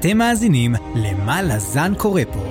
[0.00, 2.44] אתם מאזינים ל"מה לזן קורא פה",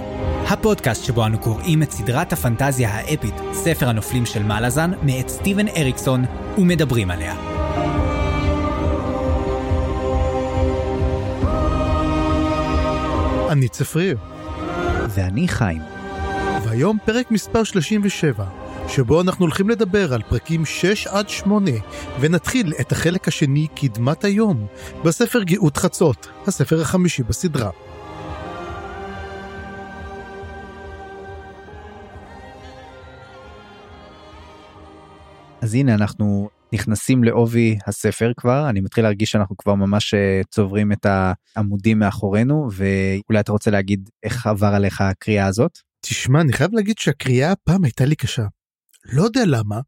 [0.47, 5.67] הפודקאסט שבו אנו קוראים את סדרת הפנטזיה האפית, ספר הנופלים של מה לזן, מאת סטיבן
[5.67, 6.25] אריקסון,
[6.57, 7.35] ומדברים עליה.
[13.51, 14.17] אני צפריר,
[15.09, 15.81] ואני חיים.
[16.63, 18.45] והיום פרק מספר 37,
[18.89, 21.71] שבו אנחנו הולכים לדבר על פרקים 6 עד 8,
[22.19, 24.67] ונתחיל את החלק השני, קדמת היום,
[25.05, 27.69] בספר גאות חצות, הספר החמישי בסדרה.
[35.61, 40.91] אז הנה אנחנו נכנסים לעובי הספר כבר, אני מתחיל להרגיש שאנחנו כבר ממש אה, צוברים
[40.91, 41.05] את
[41.55, 45.79] העמודים מאחורינו, ואולי אתה רוצה להגיד איך עבר עליך הקריאה הזאת?
[46.01, 48.45] תשמע, אני חייב להגיד שהקריאה הפעם הייתה לי קשה.
[49.13, 49.79] לא יודע למה,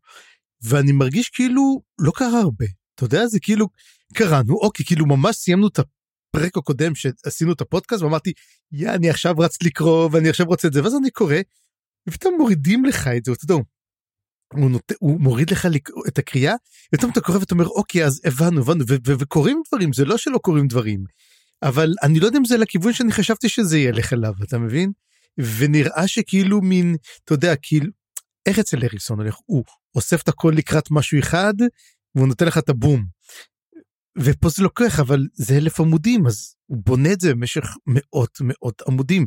[0.63, 2.65] ואני מרגיש כאילו לא קרה הרבה.
[2.95, 3.67] אתה יודע, זה כאילו,
[4.13, 8.33] קראנו, אוקיי, כאילו ממש סיימנו את הפרק הקודם שעשינו את הפודקאסט, ואמרתי,
[8.71, 11.35] יא, אני עכשיו רץ לקרוא, ואני עכשיו רוצה את זה, ואז אני קורא,
[12.09, 13.63] ופתאום מורידים לך את זה, אתה יודע,
[14.53, 14.91] הוא, נות...
[14.99, 15.67] הוא מוריד לך
[16.07, 16.53] את הקריאה,
[16.93, 20.17] ופתאום אתה קורא ואתה אומר, אוקיי, אז הבנו, הבנו, ו- ו- וקורים דברים, זה לא
[20.17, 21.03] שלא קורים דברים.
[21.63, 24.91] אבל אני לא יודע אם זה לכיוון שאני חשבתי שזה ילך אליו, אתה מבין?
[25.37, 27.91] ונראה שכאילו מין, אתה יודע, כאילו,
[28.47, 29.35] איך אצל אריקסון הולך?
[29.45, 29.63] הוא
[29.95, 31.53] אוסף את הכל לקראת משהו אחד,
[32.15, 33.05] והוא נותן לך את הבום.
[34.17, 38.81] ופה זה לוקח, אבל זה אלף עמודים, אז הוא בונה את זה במשך מאות מאות
[38.87, 39.25] עמודים.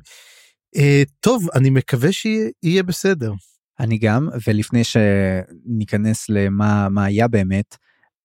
[0.77, 3.33] אה, טוב, אני מקווה שיהיה בסדר.
[3.81, 7.77] אני גם, ולפני שניכנס למה מה היה באמת,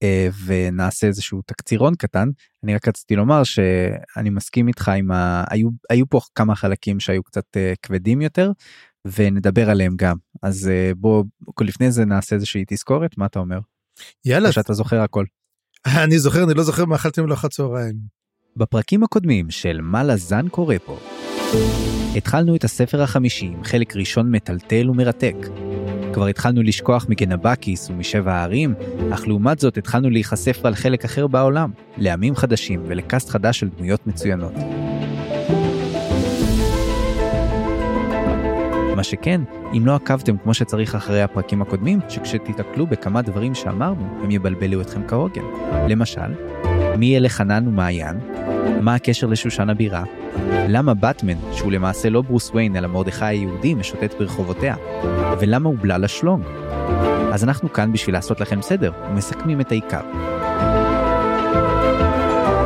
[0.04, 2.30] אה, ונעשה איזשהו תקצירון קטן,
[2.64, 5.44] אני רק רציתי לומר שאני מסכים איתך עם ה...
[5.50, 8.52] היו, היו פה כמה חלקים שהיו קצת אה, כבדים יותר,
[9.06, 10.16] ונדבר עליהם גם.
[10.44, 11.24] אז אה, בוא,
[11.62, 13.60] לפני זה נעשה איזושהי תזכורת, מה אתה אומר?
[14.26, 14.52] יאללה.
[14.52, 15.26] שאתה זוכר הכל.
[16.04, 17.96] אני זוכר, אני לא זוכר מה אכלתם לאחת צהריים.
[18.58, 21.00] בפרקים הקודמים של מה לזן קורה פה.
[22.16, 25.36] התחלנו את הספר החמישי עם חלק ראשון מטלטל ומרתק.
[26.14, 28.74] כבר התחלנו לשכוח מגנבקיס ומשבע הערים,
[29.14, 34.08] אך לעומת זאת התחלנו להיחשף על חלק אחר בעולם, לעמים חדשים ולקאסט חדש של דמויות
[34.08, 34.54] מצוינות.
[38.96, 39.42] מה שכן,
[39.78, 45.08] אם לא עקבתם כמו שצריך אחרי הפרקים הקודמים, שכשתיתקלו בכמה דברים שאמרנו, הם יבלבלו אתכם
[45.08, 45.42] כהוגן.
[45.90, 46.34] למשל,
[46.98, 48.20] מי אלה חנן ומעיין?
[48.82, 50.04] מה הקשר לשושן הבירה?
[50.70, 54.76] למה באטמן, שהוא למעשה לא ברוס וויין אלא מרדכי היהודי, משוטט ברחובותיה?
[55.40, 56.44] ולמה הוא בלל השלונג?
[57.34, 60.02] אז אנחנו כאן בשביל לעשות לכם סדר, ומסכמים את העיקר.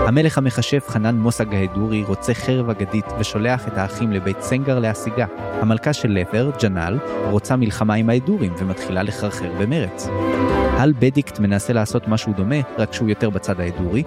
[0.10, 5.26] המלך המכשף חנן מוסג ההדורי רוצה חרב אגדית ושולח את האחים לבית סנגר להשיגה.
[5.62, 6.98] המלכה של לת'ר, ג'נאל,
[7.30, 10.08] רוצה מלחמה עם ההדורים ומתחילה לחרחר במרץ.
[10.78, 14.04] הל בדיקט מנסה לעשות משהו דומה, רק שהוא יותר בצד ההדורי.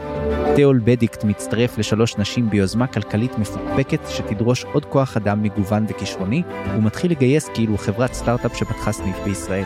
[0.54, 6.42] תיאול בדיקט מצטרף לשלוש נשים ביוזמה כלכלית מפוקפקת שתדרוש עוד כוח אדם מגוון וכישרוני,
[6.76, 9.64] ומתחיל לגייס כאילו חברת סטארט-אפ שפתחה סניף בישראל.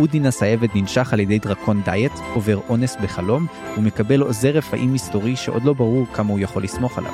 [0.00, 3.46] אודינס העבד ננשך על ידי דרקון דיאט, עובר אונס בחלום,
[3.78, 7.12] ומקבל עוזר רפאים מסתורי שעוד לא ברור כמה הוא יכול לסמוך עליו.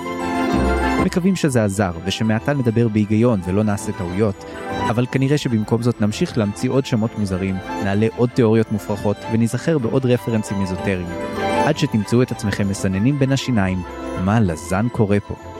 [1.04, 4.44] מקווים שזה עזר, ושמעתה נדבר בהיגיון ולא נעשה טעויות,
[4.90, 10.06] אבל כנראה שבמקום זאת נמשיך להמציא עוד שמות מוזרים, נעלה עוד תיאוריות מופרכות, וניזכר בעוד
[10.06, 11.08] רפרנסים אזוטריים.
[11.38, 13.78] עד שתמצאו את עצמכם מסננים בין השיניים,
[14.24, 15.55] מה לזן קורה פה.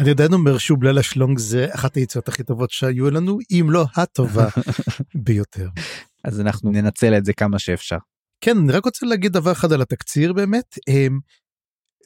[0.00, 4.48] אני עדיין אומר שבלל השלונג זה אחת היציאות הכי טובות שהיו לנו, אם לא הטובה
[5.24, 5.68] ביותר.
[6.24, 7.96] אז אנחנו ננצל את זה כמה שאפשר.
[8.40, 10.78] כן, אני רק רוצה להגיד דבר אחד על התקציר באמת.
[10.88, 11.20] הם,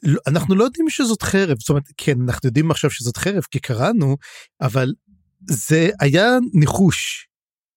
[0.03, 3.59] לא- אנחנו לא יודעים שזאת חרב, זאת אומרת, כן, אנחנו יודעים עכשיו שזאת חרב כי
[3.60, 4.16] קראנו,
[4.61, 4.93] אבל
[5.50, 7.28] זה היה ניחוש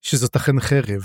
[0.08, 1.02] שזאת אכן חרב.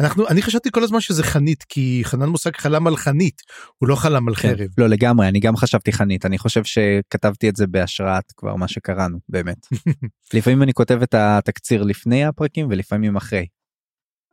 [0.00, 3.42] אנחנו, אני חשבתי כל הזמן שזה חנית, כי חנן מושג חלם על חנית,
[3.78, 4.68] הוא לא חלם על כן, חרב.
[4.78, 9.18] לא לגמרי, אני גם חשבתי חנית, אני חושב שכתבתי את זה בהשראת כבר מה שקראנו,
[9.28, 9.66] באמת.
[10.34, 13.46] לפעמים אני כותב את התקציר לפני הפרקים ולפעמים אחרי.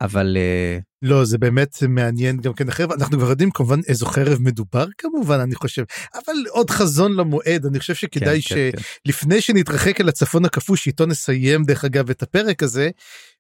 [0.01, 4.38] אבל אה, לא, זה באמת מעניין גם כן החרב, אנחנו כבר יודעים כמובן איזו חרב
[4.42, 5.83] מדובר כמובן, אני חושב,
[6.13, 8.83] אבל עוד חזון למועד, אני חושב שכדאי כן, כן, כן.
[9.07, 12.89] שלפני שנתרחק אל הצפון הכפוי, שאיתו נסיים דרך אגב את הפרק הזה,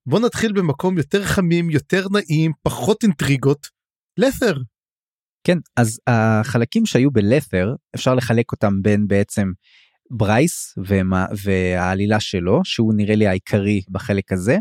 [0.05, 3.67] בוא נתחיל במקום יותר חמים, יותר נעים, פחות אינטריגות,
[4.17, 4.57] לת'ר.
[5.43, 9.51] כן, אז החלקים שהיו בלת'ר, אפשר לחלק אותם בין בעצם
[10.11, 14.57] ברייס ומה, והעלילה שלו, שהוא נראה לי העיקרי בחלק הזה,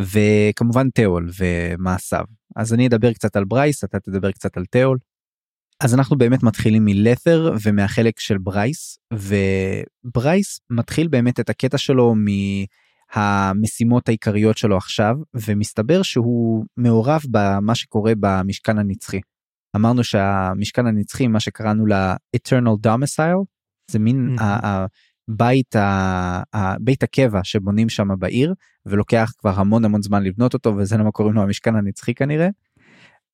[0.00, 2.24] וכמובן תיאול ומעשיו.
[2.56, 4.98] אז אני אדבר קצת על ברייס, אתה תדבר קצת על תיאול.
[5.80, 12.14] אז אנחנו באמת מתחילים מלת'ר ומהחלק של ברייס, וברייס מתחיל באמת את הקטע שלו
[13.14, 19.20] מהמשימות העיקריות שלו עכשיו, ומסתבר שהוא מעורב במה שקורה במשכן הנצחי.
[19.76, 23.44] אמרנו שהמשכן הנצחי, מה שקראנו לה Eternal Domicile,
[23.90, 24.42] זה מין Mhm.
[25.32, 28.54] הבית, ה- בית הקבע שבונים שם בעיר
[28.86, 32.48] ולוקח כבר המון המון זמן לבנות אותו וזה למה קוראים לו המשכן הנצחי כנראה.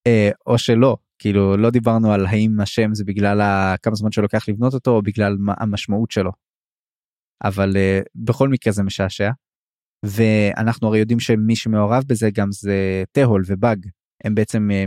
[0.07, 3.41] אה, או שלא כאילו לא דיברנו על האם השם זה בגלל
[3.83, 6.31] כמה זמן שלוקח לבנות אותו או בגלל המשמעות שלו.
[7.45, 9.31] אבל אה, בכל מקרה זה משעשע.
[10.05, 13.87] ואנחנו הרי יודעים שמי שמעורב בזה גם זה תהול ובאג
[14.25, 14.85] הם בעצם אה,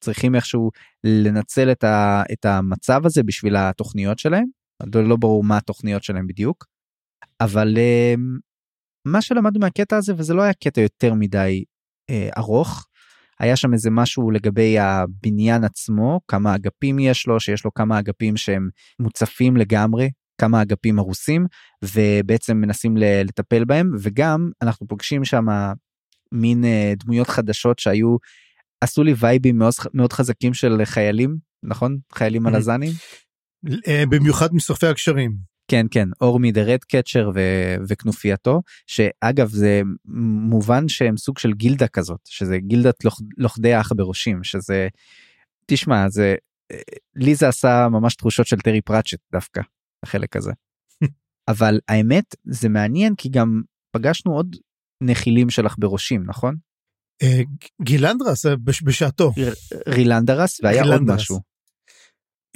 [0.00, 0.70] צריכים איכשהו
[1.04, 4.63] לנצל את, ה, את המצב הזה בשביל התוכניות שלהם.
[4.94, 6.66] לא, לא ברור מה התוכניות שלהם בדיוק.
[7.40, 8.14] אבל אה,
[9.04, 11.64] מה שלמדנו מהקטע הזה וזה לא היה קטע יותר מדי
[12.10, 12.86] אה, ארוך.
[13.40, 18.36] היה שם איזה משהו לגבי הבניין עצמו כמה אגפים יש לו שיש לו כמה אגפים
[18.36, 18.68] שהם
[19.00, 20.10] מוצפים לגמרי
[20.40, 21.46] כמה אגפים הרוסים
[21.84, 25.46] ובעצם מנסים לטפל בהם וגם אנחנו פוגשים שם
[26.32, 28.16] מין אה, דמויות חדשות שהיו
[28.80, 33.23] עשו לי וייבים מאוד, מאוד חזקים של חיילים נכון חיילים Mhm.
[33.88, 35.54] אה, במיוחד מסופי הקשרים.
[35.68, 37.30] כן כן אורמי דה רד קצ'ר
[37.88, 39.82] וכנופייתו שאגב זה
[40.48, 44.88] מובן שהם סוג של גילדה כזאת שזה גילדת לוכ, לוכדי האח בראשים שזה
[45.66, 46.34] תשמע זה
[46.72, 46.78] אה,
[47.16, 49.60] לי זה עשה ממש תחושות של טרי פראצ'ט דווקא
[50.02, 50.52] החלק הזה
[51.52, 53.62] אבל האמת זה מעניין כי גם
[53.92, 54.56] פגשנו עוד
[55.02, 56.56] נחילים של עכברושים נכון
[57.22, 57.40] אה,
[57.82, 59.32] גילנדרס בש- בשעתו.
[59.88, 61.02] רילנדרס והיה עוד.
[61.02, 61.53] משהו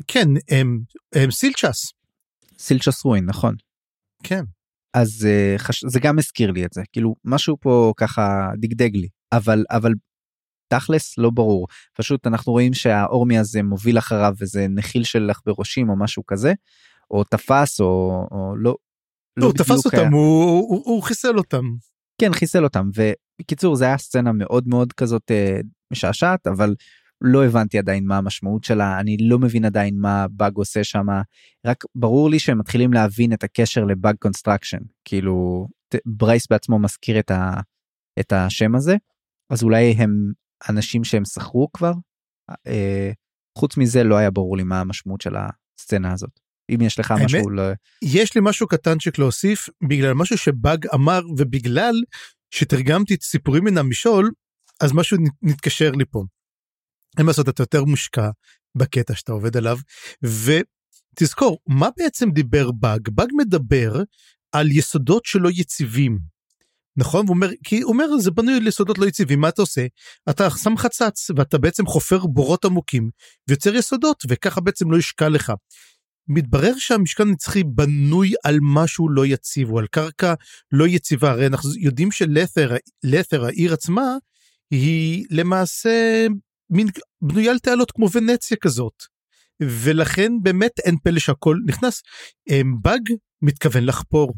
[0.07, 0.81] כן, הם,
[1.15, 1.93] הם סילצ'ס.
[2.59, 3.55] סילצ'ס רואין נכון
[4.23, 4.45] כן.
[4.95, 5.85] אז אה, חש...
[5.89, 9.93] זה גם הזכיר לי את זה כאילו משהו פה ככה דגדג לי אבל אבל
[10.69, 15.99] תכלס לא ברור פשוט אנחנו רואים שהאורמי הזה מוביל אחריו איזה נחיל של עכברושים או
[15.99, 16.53] משהו כזה
[17.11, 17.87] או תפס או,
[18.31, 18.75] או לא.
[19.37, 20.03] לא, הוא תפס היה.
[20.03, 21.65] אותם, הוא, הוא, הוא חיסל אותם.
[22.21, 25.61] כן חיסל אותם ובקיצור זה היה סצנה מאוד מאוד כזאת אה,
[25.93, 26.75] משעשעת אבל
[27.21, 31.07] לא הבנתי עדיין מה המשמעות שלה אני לא מבין עדיין מה באג עושה שם
[31.67, 35.67] רק ברור לי שהם מתחילים להבין את הקשר לבאג Construction כאילו
[36.07, 37.61] ברייס בעצמו מזכיר את, ה,
[38.21, 38.97] את השם הזה
[39.53, 40.33] אז אולי הם
[40.69, 41.93] אנשים שהם שכרו כבר
[42.67, 43.11] אה,
[43.59, 47.25] חוץ מזה לא היה ברור לי מה המשמעות של הסצנה הזאת אם יש לך האמת-
[47.25, 47.51] משהו.
[48.05, 51.95] יש לי משהו קטנצ'יק להוסיף בגלל משהו שבאג אמר ובגלל
[52.55, 54.31] שתרגמתי את סיפורים מן המשעול
[54.81, 56.25] אז משהו נת- נתקשר לי פה.
[57.19, 58.31] אין מה לעשות אתה יותר מושקע
[58.75, 59.79] בקטע שאתה עובד עליו.
[60.23, 63.09] ותזכור מה בעצם דיבר באג?
[63.09, 64.03] באג מדבר
[64.53, 66.19] על יסודות שלא יציבים.
[66.97, 67.27] נכון?
[67.29, 69.41] הוא אומר כי הוא אומר זה בנוי על יסודות לא יציבים.
[69.41, 69.87] מה אתה עושה?
[70.31, 73.11] אתה שם חצץ ואתה בעצם חופר בורות עמוקים
[73.49, 75.53] ויוצר יסודות וככה בעצם לא ישקע לך.
[76.29, 80.35] מתברר שהמשכן הנצחי בנוי על משהו לא יציב או על קרקע
[80.73, 81.31] לא יציבה.
[81.31, 84.17] הרי אנחנו יודעים שלת'ר לת'ר העיר עצמה
[84.71, 86.27] היא למעשה
[86.71, 86.87] מין
[87.23, 89.03] בנויה על תעלות כמו ונציה כזאת.
[89.63, 92.03] ולכן באמת אין פלא שהכל נכנס.
[92.51, 93.01] אמ, באג
[93.43, 94.35] מתכוון לחפור.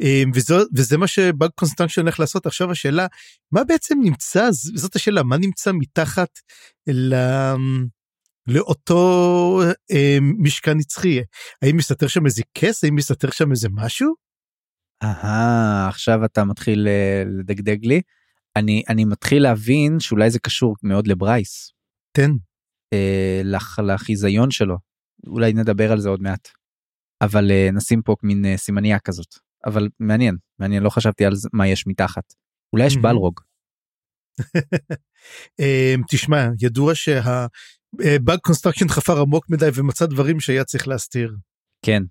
[0.00, 3.06] אמ, וזו, וזה מה שבאג Construction הולך לעשות עכשיו השאלה
[3.52, 6.38] מה בעצם נמצא זאת השאלה מה נמצא מתחת
[6.90, 7.14] ל...
[8.46, 9.60] לאותו
[9.92, 11.20] אה, משכן נצחי
[11.62, 14.14] האם מסתתר שם איזה כס האם מסתתר שם איזה משהו
[15.02, 18.00] אהה, עכשיו אתה מתחיל אה, לדגדג לי.
[18.56, 21.72] אני אני מתחיל להבין שאולי זה קשור מאוד לברייס,
[22.16, 22.30] תן
[22.92, 24.76] אה, לח, לחיזיון שלו.
[25.26, 26.48] אולי נדבר על זה עוד מעט.
[27.22, 29.34] אבל אה, נשים פה מין אה, סימניה כזאת.
[29.66, 32.24] אבל מעניין, מעניין, לא חשבתי על זה, מה יש מתחת.
[32.72, 32.96] אולי יש.
[32.96, 33.40] בלרוג.
[35.60, 41.36] אה, תשמע ידוע שה Bugg Construction חפר עמוק מדי ומצא דברים שהיה צריך להסתיר.
[41.84, 42.02] כן.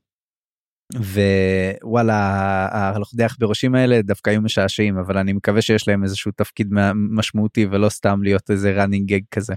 [0.96, 6.68] ווואלה, הלוכדי עכברושים האלה דווקא היו משעשעים, אבל אני מקווה שיש להם איזשהו תפקיד
[7.12, 9.54] משמעותי ולא סתם להיות איזה running gag כזה.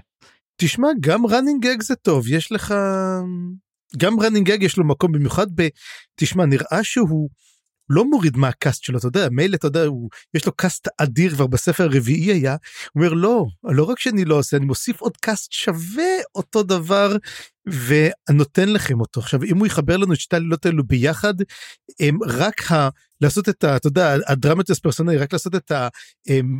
[0.57, 2.73] תשמע גם running gag זה טוב יש לך
[3.97, 5.67] גם running gag יש לו מקום במיוחד ב...
[6.15, 7.29] תשמע נראה שהוא
[7.89, 11.47] לא מוריד מהקאסט שלו אתה יודע מילא אתה יודע הוא יש לו קאסט אדיר כבר
[11.47, 12.55] בספר הרביעי היה
[12.93, 16.03] הוא אומר לא לא רק שאני לא עושה אני מוסיף עוד קאסט שווה
[16.35, 17.15] אותו דבר
[17.65, 21.33] ונותן לכם אותו עכשיו אם הוא יחבר לנו את שתי העלילות האלו ביחד
[21.99, 22.89] הם רק ה...
[23.21, 23.75] לעשות את ה...
[23.75, 25.87] אתה יודע ה dramatis personae רק לעשות את ה...
[26.27, 26.59] הם,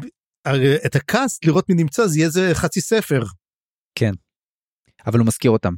[0.85, 3.23] את הקאסט לראות מי נמצא זה יהיה איזה חצי ספר.
[5.07, 5.73] אבל הוא מזכיר אותם.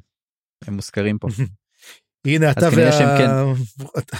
[0.68, 1.28] הם מוזכרים פה.
[2.28, 2.92] הנה אתה וה...
[2.92, 3.54] שהם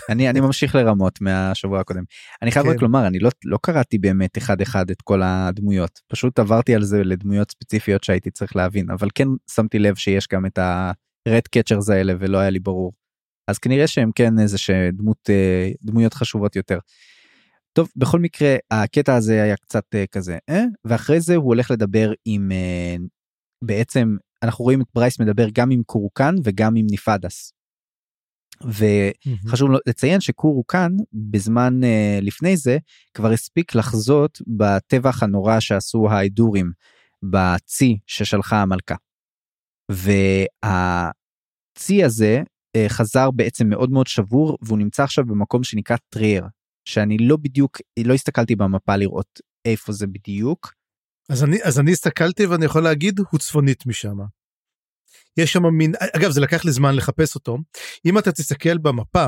[0.10, 2.04] אני אני ממשיך לרמות מהשבוע הקודם.
[2.42, 2.72] אני חייב כן.
[2.72, 6.84] רק לומר אני לא לא קראתי באמת אחד אחד את כל הדמויות פשוט עברתי על
[6.84, 11.94] זה לדמויות ספציפיות שהייתי צריך להבין אבל כן שמתי לב שיש גם את ה-red catchers
[11.94, 12.94] האלה ולא היה לי ברור.
[13.48, 16.80] אז כנראה שהם כן איזה שדמות אה, דמויות חשובות יותר.
[17.74, 20.64] טוב בכל מקרה הקטע הזה היה קצת אה, כזה אה?
[20.86, 22.96] ואחרי זה הוא הולך לדבר עם אה,
[23.64, 27.57] בעצם אנחנו רואים את ברייס מדבר גם עם קורקן וגם עם ניפדס.
[28.64, 31.86] וחשוב לציין שקורו קאן בזמן uh,
[32.22, 32.78] לפני זה
[33.14, 36.72] כבר הספיק לחזות בטבח הנורא שעשו האידורים
[37.24, 38.96] בצי ששלחה המלכה.
[39.92, 40.74] והצי
[42.04, 42.42] הזה
[42.78, 46.44] uh, חזר בעצם מאוד מאוד שבור והוא נמצא עכשיו במקום שנקרא טרייר
[46.88, 50.74] שאני לא בדיוק לא הסתכלתי במפה לראות איפה זה בדיוק.
[51.30, 54.18] אז אני אז אני הסתכלתי ואני יכול להגיד הוא צפונית משם.
[55.38, 57.58] יש שם מין אגב זה לקח לי זמן לחפש אותו
[58.06, 59.28] אם אתה תסתכל במפה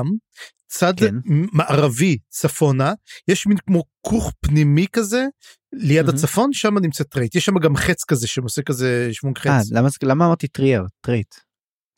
[0.68, 1.14] צד כן.
[1.52, 2.92] מערבי צפונה
[3.28, 5.24] יש מין כמו כוך פנימי כזה
[5.72, 6.14] ליד mm-hmm.
[6.14, 9.46] הצפון שם נמצא טרייט יש שם גם חץ כזה שעושה כזה שמונג חץ.
[9.46, 11.34] אה, למה, למה אמרתי טרייר טרייט.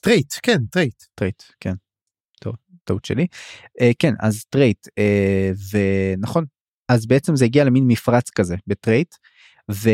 [0.00, 1.02] טרייט כן טרייט.
[1.14, 1.74] טרייט כן.
[2.40, 3.26] טוב טעות שלי.
[3.80, 5.76] uh, כן אז טרייט uh,
[6.16, 6.44] ונכון
[6.88, 9.14] אז בעצם זה הגיע למין מפרץ כזה בטרייט.
[9.70, 9.90] ו...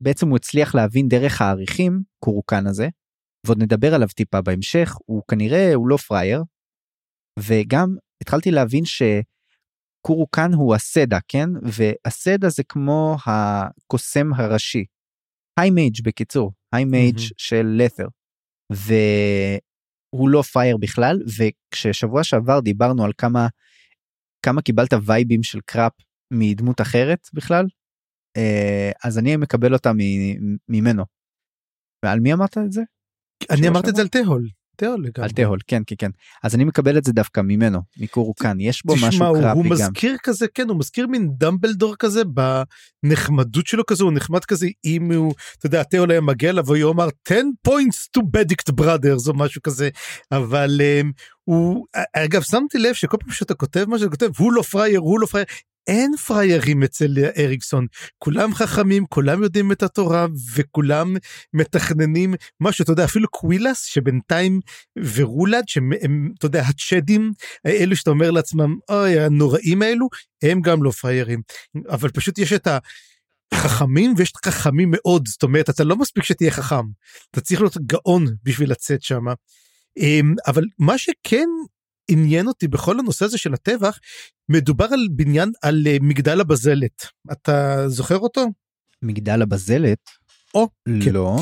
[0.00, 2.88] בעצם הוא הצליח להבין דרך העריכים קורקן הזה
[3.46, 6.42] ועוד נדבר עליו טיפה בהמשך הוא כנראה הוא לא פראייר.
[7.38, 14.84] וגם התחלתי להבין שקורקן הוא הסדה כן והסדה זה כמו הקוסם הראשי.
[15.60, 17.34] היימייג' בקיצור היימייג' mm-hmm.
[17.36, 18.06] של לת'ר.
[18.72, 23.48] והוא לא פראייר בכלל וכששבוע שעבר דיברנו על כמה
[24.46, 25.92] כמה קיבלת וייבים של קראפ
[26.32, 27.66] מדמות אחרת בכלל
[29.04, 29.92] אז אני מקבל אותה
[30.68, 31.04] ממנו.
[32.04, 32.82] ועל מי אמרת את זה?
[33.50, 34.48] אני אמרתי את זה על תהול.
[34.80, 35.22] תהול לגמרי.
[35.22, 36.10] על תהול כן כן כן
[36.42, 39.56] אז אני מקבל את זה דווקא ממנו מקורוקן יש בו משהו קראפי גם.
[39.56, 42.22] הוא מזכיר כזה כן הוא מזכיר מין דמבלדור כזה
[43.04, 46.92] בנחמדות שלו כזה הוא נחמד כזה אם הוא אתה יודע תהול היה מגיע אליו והוא
[46.92, 49.88] אמר 10 points to bedict brothers או משהו כזה
[50.32, 51.12] אבל um,
[51.44, 55.20] הוא אגב שמתי לב שכל פעם שאתה כותב מה שאתה כותב הוא לא פראייר הוא
[55.20, 55.46] לא פראייר
[55.86, 57.86] אין פריירים אצל אריקסון,
[58.18, 61.16] כולם חכמים, כולם יודעים את התורה וכולם
[61.54, 64.60] מתכננים משהו, אתה יודע, אפילו קווילס שבינתיים
[65.14, 65.92] ורולד שהם,
[66.38, 67.32] אתה יודע, הצ'דים
[67.64, 70.08] האלו שאתה אומר לעצמם, אוי, הנוראים האלו,
[70.42, 71.42] הם גם לא פריירים,
[71.88, 72.78] אבל פשוט יש את ה...
[73.54, 75.28] חכמים ויש חכמים מאוד.
[75.28, 76.84] זאת אומרת אתה לא מספיק שתהיה חכם.
[77.30, 79.24] אתה צריך להיות גאון בשביל לצאת שם
[79.96, 81.48] אמ, אבל מה שכן
[82.10, 83.98] עניין אותי בכל הנושא הזה של הטבח,
[84.48, 87.06] מדובר על בניין, על אה, מגדל הבזלת.
[87.32, 88.46] אתה זוכר אותו?
[89.02, 89.98] מגדל הבזלת?
[90.54, 90.68] או,
[91.04, 91.12] כן.
[91.12, 91.36] לא.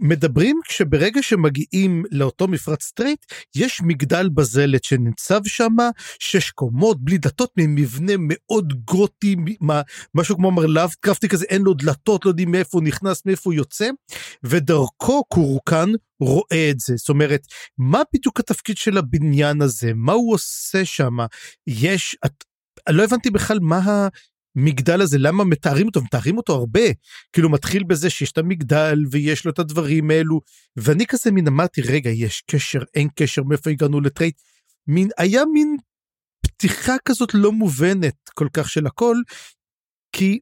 [0.00, 5.76] מדברים כשברגע שמגיעים לאותו מפרץ טרייט יש מגדל בזלת שניצב שם
[6.18, 8.74] שש קומות בלי דלתות ממבנה מאוד
[9.60, 9.82] מה,
[10.14, 13.90] משהו כמו לאבקרפטי כזה אין לו דלתות לא יודעים מאיפה הוא נכנס מאיפה הוא יוצא
[14.44, 15.88] ודרכו קורקן
[16.24, 16.96] רואה את זה.
[16.96, 17.40] זאת אומרת
[17.78, 19.92] מה בדיוק התפקיד של הבניין הזה?
[19.94, 21.16] מה הוא עושה שם?
[21.66, 22.44] יש את,
[22.88, 24.08] לא הבנתי בכלל מה
[24.56, 26.02] המגדל הזה למה מתארים אותו?
[26.02, 26.80] מתארים אותו הרבה.
[27.32, 30.40] כאילו מתחיל בזה שיש את המגדל ויש לו את הדברים האלו.
[30.76, 34.40] ואני כזה מין אמרתי רגע יש קשר אין קשר מאיפה הגענו לטרייט?
[34.86, 35.76] מין היה מין
[36.46, 39.16] פתיחה כזאת לא מובנת כל כך של הכל
[40.12, 40.38] כי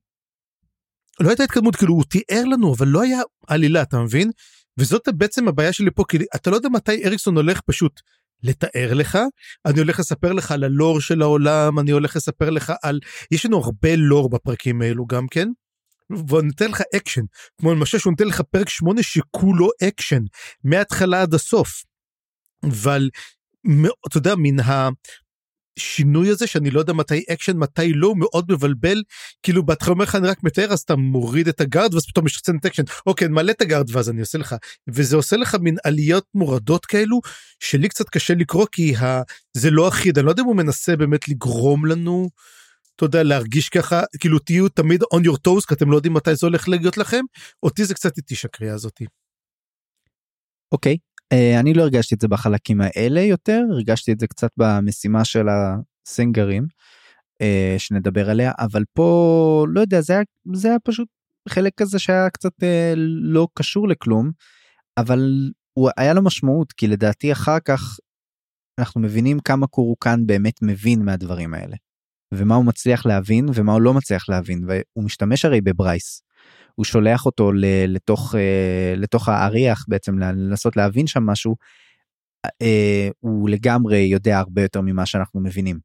[1.21, 1.77] לא הייתה התקדמות.
[1.77, 4.31] כאילו הוא תיאר לנו אבל לא היה עלילה אתה מבין
[4.79, 8.01] וזאת בעצם הבעיה שלי פה כי אתה לא יודע מתי אריקסון הולך פשוט
[8.43, 9.19] לתאר לך
[9.67, 13.01] אני הולך לספר לך על הלור של העולם אני הולך לספר לך על
[13.31, 15.49] יש לנו הרבה לור בפרקים האלו גם כן.
[16.29, 17.23] ואני נותן לך אקשן
[17.61, 20.23] כמו למשל שהוא נותן לך פרק 8 שכולו אקשן
[20.65, 21.85] מההתחלה עד הסוף.
[22.71, 23.11] אבל
[24.09, 24.61] אתה יודע מן
[25.79, 29.03] השינוי הזה שאני לא יודע מתי אקשן מתי לא מאוד מבלבל.
[29.43, 32.27] כאילו בהתחלה אומר לך אני רק מתאר אז אתה מוריד את ה guard ואז פתאום
[32.27, 34.55] יש סצנת אקשן אוקיי מעלה את ה guard ואז אני עושה לך.
[34.89, 37.21] וזה עושה לך מין עליות מורדות כאלו
[37.61, 39.23] שלי קצת קשה לקרוא כי ה...
[39.57, 40.19] זה לא אחיד.
[40.19, 42.29] אני לא יודע אם הוא מנסה באמת לגרום לנו.
[42.97, 44.03] אתה יודע להרגיש ככה.
[44.21, 47.25] כאילו תהיו תמיד on your toes כי אתם לא יודעים מתי זה הולך להיות לכם.
[47.63, 49.05] אותי זה קצת איטי הקריאה הזאתי.
[50.73, 50.93] אוקיי.
[50.93, 51.12] אה,
[51.61, 56.67] אני לא הרגשתי את זה בחלקים האלה יותר, הרגשתי את זה קצת במשימה של הסינגרים,
[57.43, 60.23] אה, שנדבר עליה, אבל פה, לא יודע, זה היה,
[60.55, 61.09] זה היה פשוט
[61.49, 64.31] חלק כזה שהיה קצת אה, לא קשור לכלום,
[64.99, 67.99] אבל הוא היה לו משמעות, כי לדעתי אחר כך
[68.79, 71.77] אנחנו מבינים כמה קורוקן באמת מבין מהדברים האלה.
[72.35, 76.23] ומה הוא מצליח להבין ומה הוא לא מצליח להבין והוא משתמש הרי בברייס
[76.75, 77.53] הוא שולח אותו
[77.89, 81.57] לתוך, אה, לתוך האריח בעצם לנסות להבין שם משהו,
[82.63, 85.79] אה, הוא לגמרי יודע הרבה יותר ממה שאנחנו מבינים.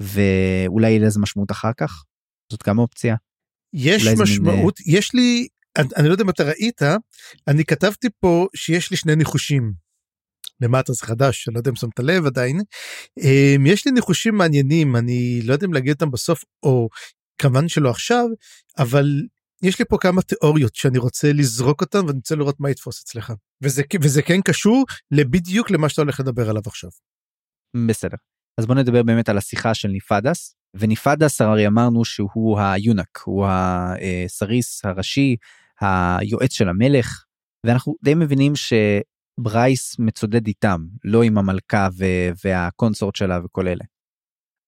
[0.00, 2.04] ואולי יהיה לזה משמעות אחר כך?
[2.52, 3.16] זאת גם אופציה.
[3.74, 4.96] יש משמעות, מין...
[4.96, 6.82] יש לי, אני, אני לא יודע אם אתה ראית,
[7.48, 9.72] אני כתבתי פה שיש לי שני ניחושים.
[10.60, 12.60] למטה זה חדש, אני לא יודע אם שמת לב עדיין.
[13.24, 16.88] אה, יש לי ניחושים מעניינים, אני לא יודע אם להגיד אותם בסוף או
[17.38, 18.26] כמובן שלא עכשיו,
[18.78, 19.22] אבל
[19.62, 23.32] יש לי פה כמה תיאוריות שאני רוצה לזרוק אותן ואני רוצה לראות מה יתפוס אצלך.
[23.62, 26.90] וזה, וזה כן קשור לבדיוק למה שאתה הולך לדבר עליו עכשיו.
[27.88, 28.16] בסדר.
[28.60, 30.54] אז בוא נדבר באמת על השיחה של ניפדס.
[30.78, 35.36] וניפדס הרי אמרנו שהוא היונק, הוא הסריס הראשי,
[35.80, 37.24] היועץ של המלך,
[37.66, 41.88] ואנחנו די מבינים שברייס מצודד איתם, לא עם המלכה
[42.44, 43.84] והקונסורט שלה וכל אלה.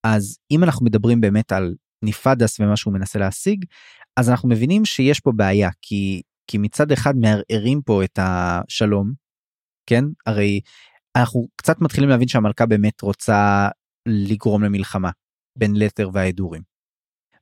[0.06, 3.64] אז אם אנחנו מדברים באמת על ניפדס ומה שהוא מנסה להשיג,
[4.16, 9.12] אז אנחנו מבינים שיש פה בעיה, כי, כי מצד אחד מערערים פה את השלום,
[9.86, 10.04] כן?
[10.26, 10.60] הרי
[11.16, 13.68] אנחנו קצת מתחילים להבין שהמלכה באמת רוצה
[14.08, 15.10] לגרום למלחמה
[15.58, 16.62] בין לתר וההדורים.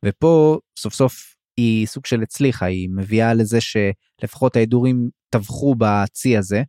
[0.05, 6.63] ופה סוף סוף היא סוג של הצליחה, היא מביאה לזה שלפחות ההדורים טבחו בצי הזה,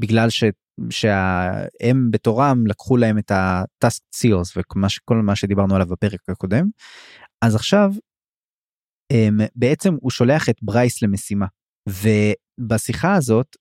[0.00, 0.44] בגלל ש...
[0.90, 6.66] שהם בתורם לקחו להם את הטאסק ציוס וכל מה שדיברנו עליו בפרק הקודם.
[7.44, 7.92] אז עכשיו
[9.54, 11.46] בעצם הוא שולח את ברייס למשימה
[11.88, 13.56] ובשיחה הזאת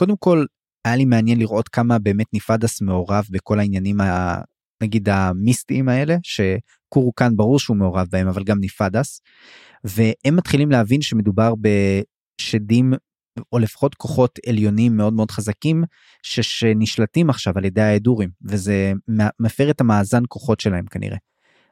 [0.00, 0.44] קודם כל
[0.84, 4.36] היה לי מעניין לראות כמה באמת ניפדס מעורב בכל העניינים ה...
[4.82, 9.20] נגיד המיסטיים האלה שקורו כאן ברור שהוא מעורב בהם אבל גם ניפדס
[9.84, 12.92] והם מתחילים להבין שמדובר בשדים
[13.52, 15.84] או לפחות כוחות עליונים מאוד מאוד חזקים
[16.22, 16.40] ש...
[16.40, 18.92] שנשלטים עכשיו על ידי ההדורים וזה
[19.40, 21.16] מפר את המאזן כוחות שלהם כנראה.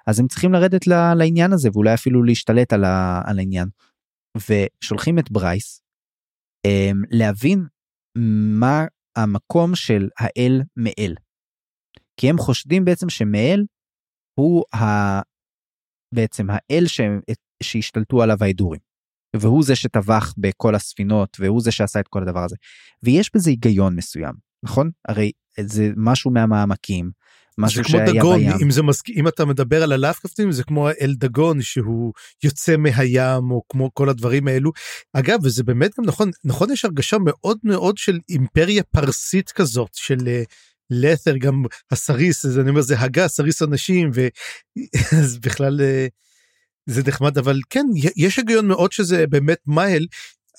[0.06, 0.86] אז הם צריכים לרדת
[1.18, 3.22] לעניין הזה ואולי אפילו להשתלט על, ה...
[3.26, 3.68] על העניין.
[4.36, 5.82] ושולחים את ברייס
[6.66, 7.66] אמ, להבין
[8.60, 8.84] מה
[9.16, 11.14] המקום של האל מאל.
[12.16, 13.64] כי הם חושדים בעצם שמאל
[14.38, 14.84] הוא ה...
[16.14, 17.00] בעצם האל ש...
[17.62, 18.80] שהשתלטו עליו ההדורים.
[19.36, 22.56] והוא זה שטבח בכל הספינות והוא זה שעשה את כל הדבר הזה.
[23.02, 24.32] ויש בזה היגיון מסוים
[24.64, 27.10] נכון הרי זה משהו מהמעמקים
[27.58, 28.52] משהו שהיה דגון, בים.
[28.62, 29.10] אם, זה מסק...
[29.10, 32.12] אם אתה מדבר על הלאפקרפטים זה כמו אל דגון שהוא
[32.44, 34.72] יוצא מהים או כמו כל הדברים האלו.
[35.12, 40.18] אגב וזה באמת גם נכון נכון יש הרגשה מאוד מאוד של אימפריה פרסית כזאת של
[40.18, 40.54] uh,
[40.90, 46.10] לת'ר גם הסריס זה אני אומר זה הגה סריס אנשים ואז בכלל uh,
[46.86, 47.86] זה נחמד אבל כן
[48.16, 50.06] יש היגיון מאוד שזה באמת מייל.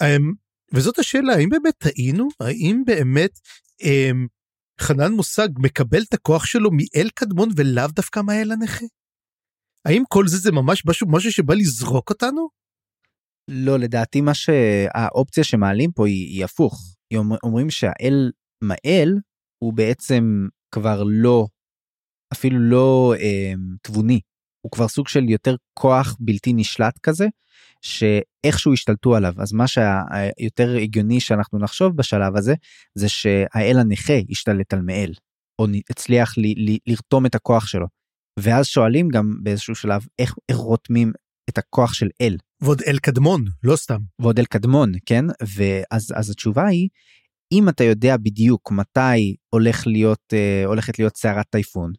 [0.04, 0.34] Um,
[0.74, 3.40] וזאת השאלה האם באמת טעינו האם באמת
[3.82, 4.28] um,
[4.88, 8.86] חנן מושג מקבל את הכוח שלו מאל קדמון ולאו דווקא מהאל הנכה?
[9.88, 12.48] האם כל זה זה ממש משהו, משהו שבא לזרוק אותנו?
[13.48, 16.96] לא, לדעתי מה שהאופציה שמעלים פה היא, היא הפוך.
[17.44, 18.32] אומרים שהאל
[18.64, 19.10] מאל
[19.64, 20.24] הוא בעצם
[20.72, 21.48] כבר לא,
[22.34, 24.20] אפילו לא אה, תבוני.
[24.66, 27.28] הוא כבר סוג של יותר כוח בלתי נשלט כזה,
[27.86, 32.54] שאיכשהו השתלטו עליו אז מה שהיותר הגיוני שאנחנו נחשוב בשלב הזה
[32.96, 35.14] זה שהאל הנכה השתלט על מאל
[35.60, 37.88] או הצליח ל- ל- לרתום את הכוח שלו.
[38.40, 41.12] ואז שואלים גם באיזשהו שלב איך, איך רותמים
[41.50, 42.38] את הכוח של אל.
[42.62, 44.00] ועוד אל קדמון לא סתם.
[44.22, 45.26] ועוד אל קדמון כן
[45.58, 46.90] ואז אז התשובה היא
[47.54, 51.92] אם אתה יודע בדיוק מתי הולך להיות אה, הולכת להיות סערת טייפון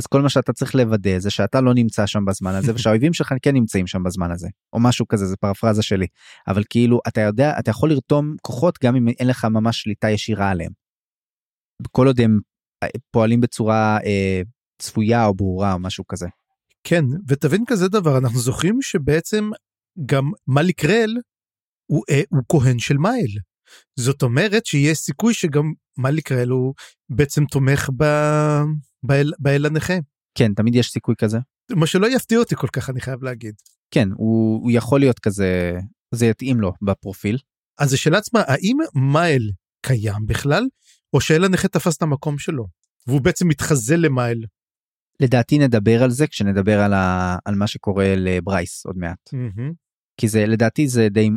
[0.00, 3.34] אז כל מה שאתה צריך לוודא זה שאתה לא נמצא שם בזמן הזה ושהאויבים שלך
[3.42, 6.06] כן נמצאים שם בזמן הזה או משהו כזה זה פרפרזה שלי
[6.48, 10.50] אבל כאילו אתה יודע אתה יכול לרתום כוחות גם אם אין לך ממש שליטה ישירה
[10.50, 10.72] עליהם.
[11.90, 12.40] כל עוד הם
[12.82, 14.42] אה, פועלים בצורה אה,
[14.78, 16.26] צפויה או ברורה או משהו כזה.
[16.84, 19.50] כן ותבין כזה דבר אנחנו זוכרים שבעצם
[20.06, 21.16] גם מליק-רל
[21.86, 23.38] הוא, אה, הוא כהן של מייל.
[23.96, 26.74] זאת אומרת שיש סיכוי שגם מליק-רל הוא
[27.08, 28.04] בעצם תומך ב...
[29.02, 29.94] באל, באל הנכה.
[30.34, 31.38] כן, תמיד יש סיכוי כזה.
[31.70, 33.54] מה שלא יפתיע אותי כל כך, אני חייב להגיד.
[33.90, 35.78] כן, הוא, הוא יכול להיות כזה,
[36.14, 37.38] זה יתאים לו בפרופיל.
[37.78, 39.52] אז השאלה עצמה, האם מייל
[39.86, 40.64] קיים בכלל,
[41.14, 42.66] או שאל הנכה תפס את המקום שלו,
[43.06, 44.46] והוא בעצם מתחזה למייל?
[45.20, 49.30] לדעתי נדבר על זה כשנדבר על, ה, על מה שקורה לברייס עוד מעט.
[49.34, 49.74] Mm-hmm.
[50.20, 51.30] כי זה, לדעתי זה די,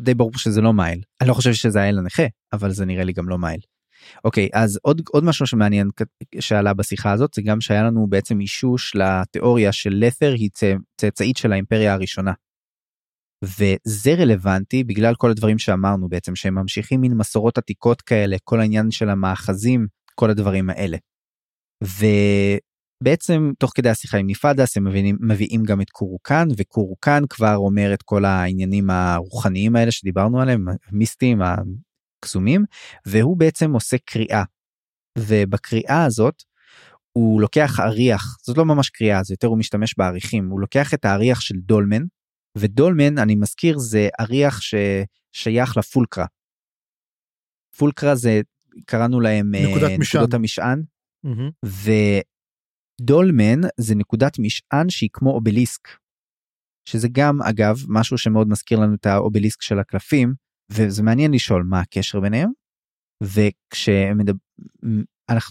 [0.00, 1.02] די ברור שזה לא מייל.
[1.20, 3.60] אני לא חושב שזה האל הנכה, אבל זה נראה לי גם לא מייל.
[4.24, 5.88] אוקיי אז עוד עוד משהו שמעניין
[6.40, 10.50] שעלה בשיחה הזאת זה גם שהיה לנו בעצם אישוש לתיאוריה של לת'ר היא
[10.96, 12.32] צאצאית של האימפריה הראשונה.
[13.44, 18.90] וזה רלוונטי בגלל כל הדברים שאמרנו בעצם שהם ממשיכים מין מסורות עתיקות כאלה כל העניין
[18.90, 20.96] של המאחזים כל הדברים האלה.
[23.02, 27.94] ובעצם תוך כדי השיחה עם ניפדס הם מבינים, מביאים גם את קורוקן וקורוקן כבר אומר
[27.94, 31.42] את כל העניינים הרוחניים האלה שדיברנו עליהם מיסטיים
[32.20, 32.64] קסומים
[33.06, 34.42] והוא בעצם עושה קריאה.
[35.18, 36.42] ובקריאה הזאת
[37.12, 41.04] הוא לוקח אריח זאת לא ממש קריאה זה יותר הוא משתמש באריחים הוא לוקח את
[41.04, 42.02] האריח של דולמן
[42.58, 46.26] ודולמן אני מזכיר זה אריח ששייך לפולקרה.
[47.78, 48.40] fulcra זה
[48.86, 50.82] קראנו להם אה, נקודת uh, נקודות המשען
[51.26, 51.68] mm-hmm.
[53.00, 55.88] ודולמן זה נקודת משען שהיא כמו אובליסק.
[56.88, 60.34] שזה גם אגב משהו שמאוד מזכיר לנו את האובליסק של הקלפים,
[60.72, 62.50] וזה מעניין לשאול מה הקשר ביניהם.
[63.22, 64.78] וכשאנחנו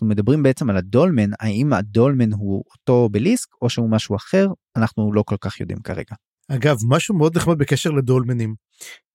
[0.07, 5.23] מדברים בעצם על הדולמן, האם הדולמן הוא אותו אובליסק או שהוא משהו אחר, אנחנו לא
[5.23, 6.15] כל כך יודעים כרגע.
[6.51, 8.55] אגב, משהו מאוד נחמד בקשר לדולמנים.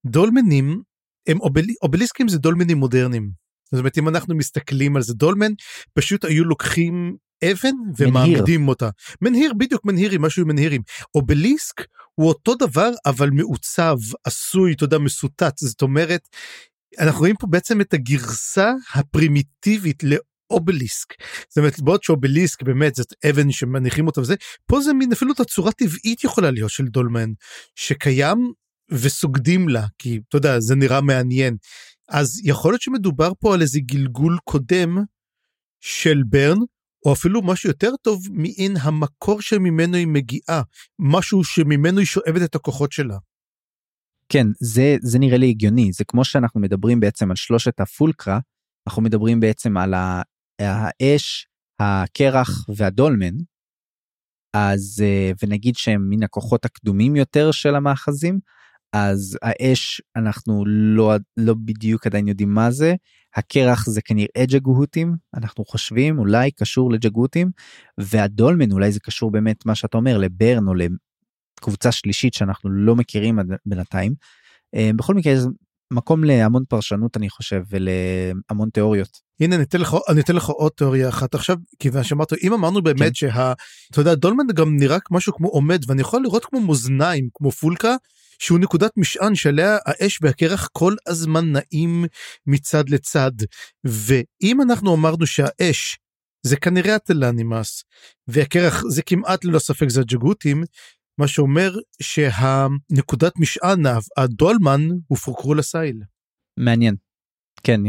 [0.05, 0.81] דולמנים
[1.27, 1.63] הם אובל...
[1.83, 3.31] אובליסקים זה דולמנים מודרניים.
[3.71, 5.51] זאת אומרת אם אנחנו מסתכלים על זה דולמן
[5.93, 7.15] פשוט היו לוקחים
[7.51, 8.69] אבן ומעמידים מנהיר.
[8.69, 8.89] אותה.
[9.21, 10.81] מנהיר בדיוק מנהיר עם משהו עם מנהירים.
[11.15, 11.81] אובליסק
[12.15, 16.27] הוא אותו דבר אבל מעוצב עשוי אתה יודע מסותת זאת אומרת
[16.99, 21.13] אנחנו רואים פה בעצם את הגרסה הפרימיטיבית לאובליסק.
[21.49, 25.39] זאת אומרת בעוד שאובליסק באמת זאת אבן שמניחים אותה וזה פה זה מין אפילו את
[25.39, 27.29] הצורה טבעית יכולה להיות של דולמן
[27.75, 28.53] שקיים
[28.91, 31.57] וסוגדים לה כי אתה יודע זה נראה מעניין.
[32.09, 34.97] אז יכול להיות שמדובר פה על איזה גלגול קודם
[35.79, 36.57] של ברן
[37.05, 40.61] או אפילו משהו יותר טוב מעין המקור שממנו היא מגיעה
[40.99, 43.17] משהו שממנו היא שואבת את הכוחות שלה.
[44.29, 48.39] כן זה זה נראה לי הגיוני זה כמו שאנחנו מדברים בעצם על שלושת הפולקרה
[48.87, 49.93] אנחנו מדברים בעצם על
[50.59, 51.47] האש
[51.79, 53.33] הקרח והדולמן
[54.53, 58.39] אז אה, ונגיד שהם מן הכוחות הקדומים יותר של המאחזים
[58.93, 62.95] אז האש אנחנו לא לא בדיוק עדיין יודעים מה זה
[63.35, 67.51] הקרח זה כנראה ג'גהותים אנחנו חושבים אולי קשור לג'גהותים
[67.99, 73.39] והדולמן אולי זה קשור באמת מה שאתה אומר לברן או לקבוצה שלישית שאנחנו לא מכירים
[73.65, 74.13] בינתיים.
[74.75, 75.47] אה, בכל מקרה זה
[75.93, 79.19] מקום להמון פרשנות אני חושב ולהמון תיאוריות.
[79.39, 82.81] הנה אני אתן לך אני אתן לך עוד תיאוריה אחת עכשיו כיוון שאמרת אם אמרנו
[82.81, 83.13] באמת כן.
[83.13, 83.53] שה...
[83.91, 87.95] אתה יודע דולמן גם נראה משהו כמו עומד ואני יכול לראות כמו מאזניים כמו fulcra
[88.39, 92.05] שהוא נקודת משען שעליה האש והקרח כל הזמן נעים
[92.47, 93.31] מצד לצד.
[93.83, 95.99] ואם אנחנו אמרנו שהאש
[96.45, 97.83] זה כנראה הט'לן אימאס
[98.27, 100.63] והקרח זה כמעט ללא ספק זה הג'גותים,
[101.19, 103.83] מה שאומר שהנקודת משען
[104.17, 106.01] הדולמן הוא פורקרול אסייל.
[106.59, 106.95] מעניין.
[107.63, 107.81] כן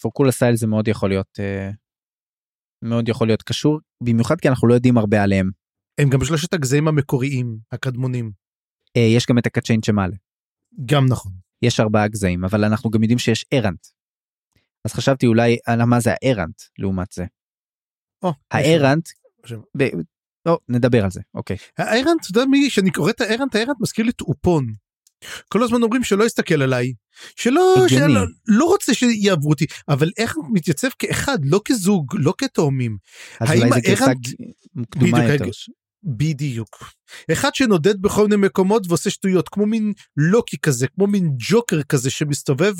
[0.00, 1.70] פורקרול אסייל זה מאוד יכול להיות אה,
[2.84, 5.50] מאוד יכול להיות קשור במיוחד כי אנחנו לא יודעים הרבה עליהם.
[6.00, 8.30] הם גם שלושת הגזעים המקוריים הקדמונים.
[8.98, 10.16] אה, יש גם את הקצ'יין שמעלה.
[10.86, 11.32] גם נכון.
[11.62, 13.86] יש ארבעה גזעים אבל אנחנו גם יודעים שיש ארנט.
[14.84, 17.24] אז חשבתי אולי על מה זה הארנט לעומת זה.
[18.22, 19.08] או, הארנט.
[19.76, 19.82] ב...
[20.46, 21.56] לא, נדבר על זה אוקיי.
[21.78, 24.66] הארנט אתה יודע מי שאני קורא את הארנט הארנט מזכיר לי תעופון.
[25.48, 26.92] כל הזמן אומרים שלא יסתכל עליי
[27.36, 32.96] שלא שלא לא רוצה שיעברו אותי אבל איך מתייצב כאחד לא כזוג לא כתאומים.
[33.40, 34.12] אז אולי זה גרסה
[34.90, 35.44] קדומה יותר.
[36.02, 36.92] בדיוק.
[37.32, 42.10] אחד שנודד בכל מיני מקומות ועושה שטויות כמו מין לוקי כזה כמו מין ג'וקר כזה
[42.10, 42.72] שמסתובב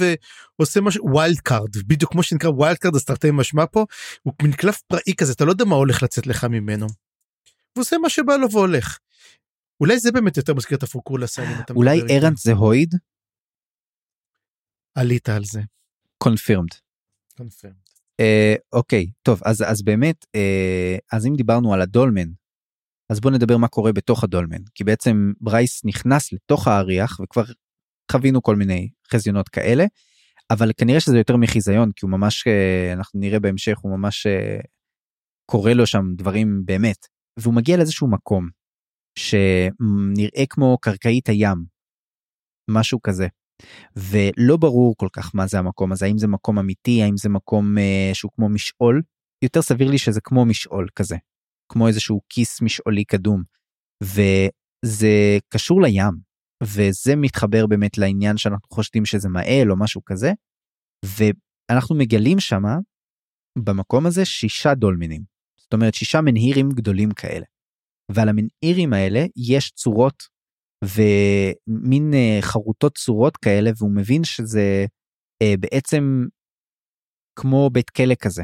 [0.58, 3.84] ועושה משהו wild card בדיוק כמו שנקרא wild card אז תרתי משמע פה
[4.22, 6.86] הוא מין קלף פראי כזה אתה לא יודע מה הולך לצאת לך ממנו.
[7.72, 8.98] הוא עושה מה שבא לו והולך.
[9.80, 10.84] אולי זה באמת יותר מזכיר את
[11.26, 11.56] סיילים.
[11.70, 12.94] אולי ארנט זה הויד?
[14.94, 15.60] עלית על זה.
[16.18, 16.68] קונפירמד.
[18.72, 22.28] אוקיי טוב אז אז באמת uh, אז אם דיברנו על הדולמן
[23.10, 27.44] אז בוא נדבר מה קורה בתוך הדולמן כי בעצם ברייס נכנס לתוך האריח וכבר
[28.12, 29.84] חווינו כל מיני חזיונות כאלה
[30.50, 34.58] אבל כנראה שזה יותר מחיזיון כי הוא ממש אה, אנחנו נראה בהמשך הוא ממש אה,
[35.50, 37.06] קורה לו שם דברים באמת.
[37.40, 38.48] והוא מגיע לאיזשהו מקום
[39.18, 41.64] שנראה כמו קרקעית הים
[42.70, 43.26] משהו כזה.
[43.96, 47.78] ולא ברור כל כך מה זה המקום הזה האם זה מקום אמיתי האם זה מקום
[47.78, 49.02] אה, שהוא כמו משעול.
[49.42, 51.16] יותר סביר לי שזה כמו משעול כזה
[51.68, 53.42] כמו איזשהו כיס משעולי קדום.
[54.02, 56.28] וזה קשור לים
[56.62, 60.32] וזה מתחבר באמת לעניין שאנחנו חושבים שזה מעל או משהו כזה
[61.04, 62.76] ואנחנו מגלים שמה
[63.58, 65.22] במקום הזה שישה דולמינים.
[65.56, 67.46] זאת אומרת שישה מנהירים גדולים כאלה.
[68.12, 70.22] ועל המנהירים האלה יש צורות
[70.84, 74.86] ומין אה, חרוטות צורות כאלה והוא מבין שזה
[75.42, 76.24] אה, בעצם
[77.38, 78.42] כמו בית כלא כזה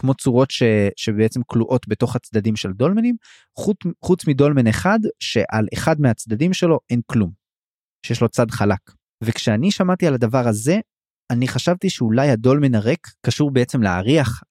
[0.00, 0.62] כמו צורות ש,
[0.96, 3.16] שבעצם כלואות בתוך הצדדים של דולמנים,
[3.58, 7.30] חוץ, חוץ מדולמן אחד שעל אחד מהצדדים שלו אין כלום,
[8.06, 8.80] שיש לו צד חלק.
[9.24, 10.80] וכשאני שמעתי על הדבר הזה,
[11.32, 14.42] אני חשבתי שאולי הדולמן הריק קשור בעצם להריח,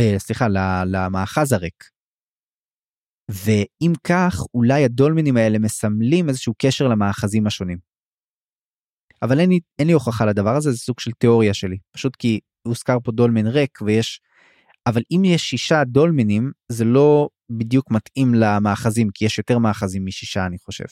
[0.00, 0.46] אה, סליחה,
[0.86, 1.84] למאחז הריק.
[3.30, 7.78] ואם כך, אולי הדולמנים האלה מסמלים איזשהו קשר למאחזים השונים.
[9.22, 11.78] אבל אין לי, אין לי הוכחה לדבר הזה, זה סוג של תיאוריה שלי.
[11.92, 14.20] פשוט כי הוזכר פה דולמן ריק ויש
[14.88, 20.46] אבל אם יש שישה דולמנים זה לא בדיוק מתאים למאחזים כי יש יותר מאחזים משישה
[20.46, 20.84] אני חושב.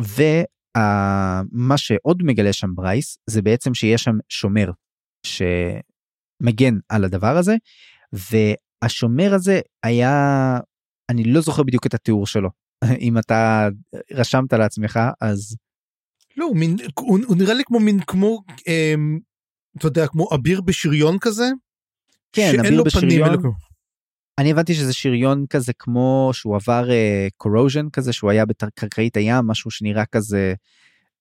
[0.00, 4.70] ומה שעוד מגלה שם ברייס זה בעצם שיש שם שומר
[5.26, 7.56] שמגן על הדבר הזה
[8.12, 10.12] והשומר הזה היה
[11.10, 12.50] אני לא זוכר בדיוק את התיאור שלו
[13.06, 13.68] אם אתה
[14.12, 15.56] רשמת לעצמך אז
[16.36, 19.18] לא, הוא, מין, הוא, הוא נראה לי כמו מין כמו, אמ,
[19.78, 21.44] אתה יודע, כמו אביר בשריון כזה.
[22.34, 23.40] כן, שאין לו פנים, בשריון.
[23.40, 23.54] כלום.
[24.38, 26.88] אני הבנתי שזה שריון כזה כמו שהוא עבר
[27.36, 30.54] קורוז'ן כזה שהוא היה בקרקעית הים משהו שנראה כזה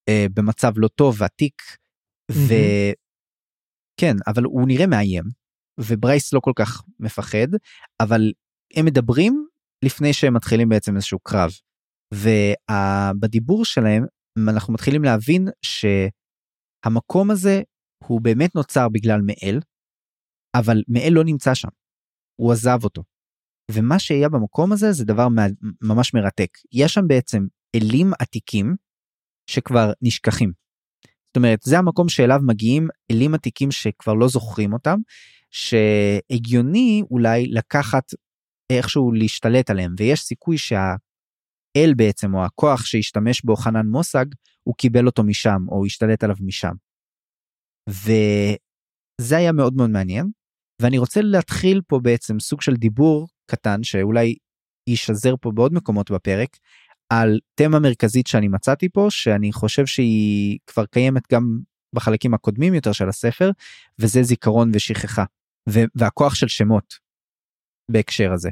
[0.10, 1.62] אה, במצב לא טוב עתיק
[2.32, 5.24] וכן אבל הוא נראה מאיים
[5.80, 7.48] וברייס לא כל כך מפחד
[8.00, 8.32] אבל
[8.76, 9.48] הם מדברים
[9.86, 11.52] לפני שהם מתחילים בעצם איזשהו קרב
[12.14, 14.06] ובדיבור שלהם
[14.50, 17.62] אנחנו מתחילים להבין שהמקום הזה
[18.04, 19.60] הוא באמת נוצר בגלל מאל
[20.56, 21.68] אבל מאל לא נמצא שם.
[22.36, 23.04] הוא עזב אותו.
[23.72, 25.28] ומה שהיה במקום הזה זה דבר
[25.82, 26.50] ממש מרתק.
[26.72, 28.76] יש שם בעצם אלים עתיקים
[29.50, 30.52] שכבר נשכחים.
[31.28, 35.00] זאת אומרת, זה המקום שאליו מגיעים אלים עתיקים שכבר לא זוכרים אותם,
[35.52, 38.04] שהגיוני אולי לקחת
[38.70, 44.26] איכשהו להשתלט עליהם, ויש סיכוי שהאל בעצם, או הכוח שהשתמש בו חנן מוסג,
[44.64, 46.74] הוא קיבל אותו משם, או השתלט עליו משם.
[47.90, 50.43] וזה היה מאוד מאוד מעניין.
[50.82, 54.36] ואני רוצה להתחיל פה בעצם סוג של דיבור קטן שאולי
[54.90, 56.58] יישזר פה בעוד מקומות בפרק
[57.10, 61.60] על תמה מרכזית שאני מצאתי פה שאני חושב שהיא כבר קיימת גם
[61.96, 63.52] בחלקים הקודמים יותר של הספר
[64.00, 65.24] וזה זיכרון ושכחה
[65.96, 66.94] והכוח של שמות
[67.92, 68.50] בהקשר הזה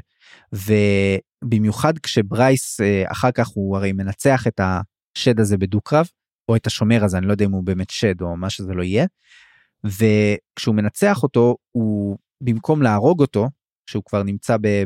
[0.52, 6.06] ובמיוחד כשברייס אה, אחר כך הוא הרי מנצח את השד הזה בדו-קרב
[6.48, 8.82] או את השומר הזה אני לא יודע אם הוא באמת שד או מה שזה לא
[8.82, 9.06] יהיה.
[9.86, 13.48] וכשהוא מנצח אותו הוא במקום להרוג אותו
[13.90, 14.84] שהוא כבר נמצא ב...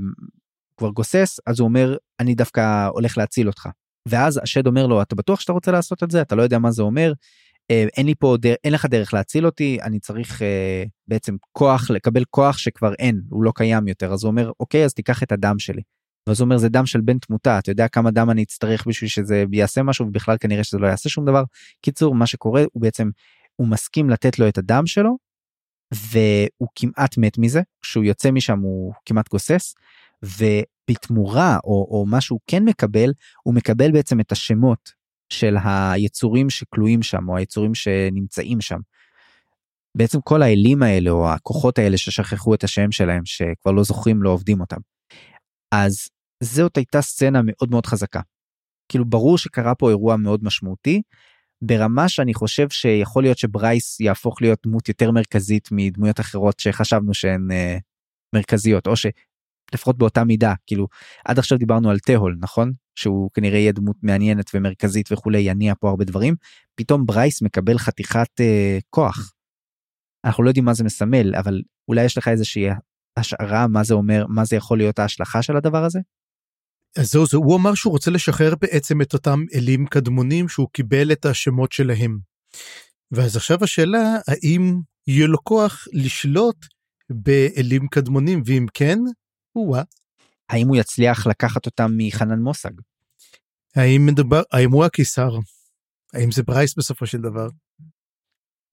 [0.77, 3.69] כבר גוסס אז הוא אומר אני דווקא הולך להציל אותך.
[4.09, 6.71] ואז השד אומר לו אתה בטוח שאתה רוצה לעשות את זה אתה לא יודע מה
[6.71, 7.13] זה אומר
[7.71, 8.55] אה, אין לי פה דר...
[8.65, 13.45] אין לך דרך להציל אותי אני צריך אה, בעצם כוח לקבל כוח שכבר אין הוא
[13.45, 15.83] לא קיים יותר אז הוא אומר אוקיי אז תיקח את הדם שלי.
[16.29, 19.11] ואז הוא אומר זה דם של בן תמותה אתה יודע כמה דם אני אצטרך בשביל
[19.11, 21.43] שזה יעשה משהו ובכלל כנראה שזה לא יעשה שום דבר.
[21.83, 23.11] קיצור מה שקורה הוא בעצם
[23.57, 25.17] הוא מסכים לתת לו את הדם שלו
[25.95, 29.75] והוא כמעט מת מזה כשהוא יוצא משם הוא כמעט גוסס
[30.23, 34.93] ובתמורה או, או מה שהוא כן מקבל הוא מקבל בעצם את השמות
[35.29, 38.79] של היצורים שכלואים שם או היצורים שנמצאים שם.
[39.95, 44.31] בעצם כל האלים האלה או הכוחות האלה ששכחו את השם שלהם שכבר לא זוכרים לא
[44.31, 44.81] עובדים אותם.
[45.73, 46.09] אז
[46.43, 48.21] זאת הייתה סצנה מאוד מאוד חזקה.
[48.89, 51.03] כאילו ברור שקרה פה אירוע מאוד משמעותי
[51.63, 57.51] ברמה שאני חושב שיכול להיות שברייס יהפוך להיות דמות יותר מרכזית מדמויות אחרות שחשבנו שהן
[57.51, 57.79] אה,
[58.35, 60.87] מרכזיות או שלפחות באותה מידה כאילו
[61.25, 65.89] עד עכשיו דיברנו על תהול נכון שהוא כנראה יהיה דמות מעניינת ומרכזית וכולי יניע פה
[65.89, 66.35] הרבה דברים
[66.75, 69.33] פתאום ברייס מקבל חתיכת אה, כוח.
[70.25, 72.69] אנחנו לא יודעים מה זה מסמל אבל אולי יש לך איזושהי
[73.17, 76.01] השערה מה זה אומר מה זה יכול להיות ההשלכה של הדבר הזה.
[76.99, 81.13] אז זהו, זהו, הוא אמר שהוא רוצה לשחרר בעצם את אותם אלים קדמונים שהוא קיבל
[81.13, 82.19] את השמות שלהם.
[83.13, 86.57] ואז עכשיו השאלה, האם יהיה לו כוח לשלוט
[87.11, 88.99] באלים קדמונים, ואם כן,
[89.53, 89.77] הוא
[90.49, 92.71] האם הוא יצליח לקחת אותם מחנן מוסג?
[93.77, 95.31] האם מדובר, האם הוא הקיסר?
[96.15, 97.49] האם זה ברייס בסופו של דבר?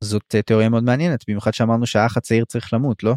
[0.04, 3.14] זאת אה, תיאוריה מאוד מעניינת, במיוחד שאמרנו שהאח הצעיר צריך למות, לא?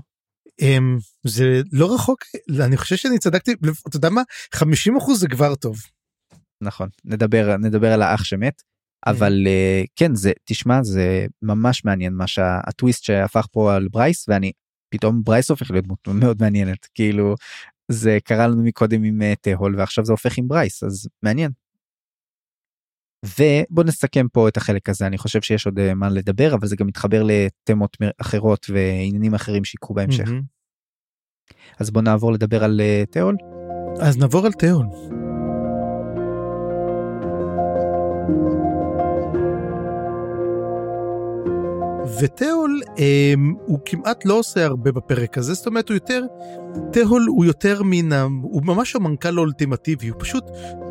[0.62, 2.24] אמ, זה לא רחוק
[2.60, 3.52] אני חושב שאני צדקתי
[3.88, 4.22] אתה יודע מה
[4.54, 5.76] 50 אחוז זה כבר טוב.
[6.60, 8.62] נכון נדבר נדבר על האח שמת
[9.06, 14.52] אבל אה, כן זה תשמע זה ממש מעניין מה שהטוויסט שהפך פה על ברייס ואני
[14.94, 17.34] פתאום ברייס הופך להיות דמות מאוד מעניינת כאילו
[17.90, 21.50] זה קרה לנו מקודם עם אה, תהול ועכשיו זה הופך עם ברייס אז מעניין.
[23.24, 26.86] ובוא נסכם פה את החלק הזה אני חושב שיש עוד מה לדבר אבל זה גם
[26.86, 30.28] מתחבר לתמות אחרות ועניינים אחרים שיקרו בהמשך.
[31.78, 33.36] אז בוא נעבור לדבר על תיאול.
[34.00, 34.86] אז נעבור על תיאול.
[42.20, 43.34] ותהול אה,
[43.66, 46.22] הוא כמעט לא עושה הרבה בפרק הזה, זאת אומרת הוא יותר,
[46.92, 50.44] תהול הוא יותר מן, הוא ממש המנכ"ל האולטימטיבי, הוא פשוט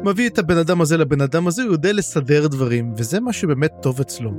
[0.03, 3.71] מביא את הבן אדם הזה לבן אדם הזה, הוא יודע לסדר דברים, וזה מה שבאמת
[3.81, 4.31] טוב אצלו.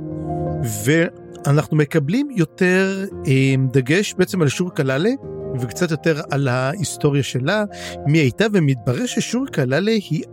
[0.85, 5.09] ואנחנו מקבלים יותר אה, דגש בעצם על שור קלאלה,
[5.59, 7.63] וקצת יותר על ההיסטוריה שלה,
[8.07, 10.23] מי הייתה, ומתברר ששור קלאלה היא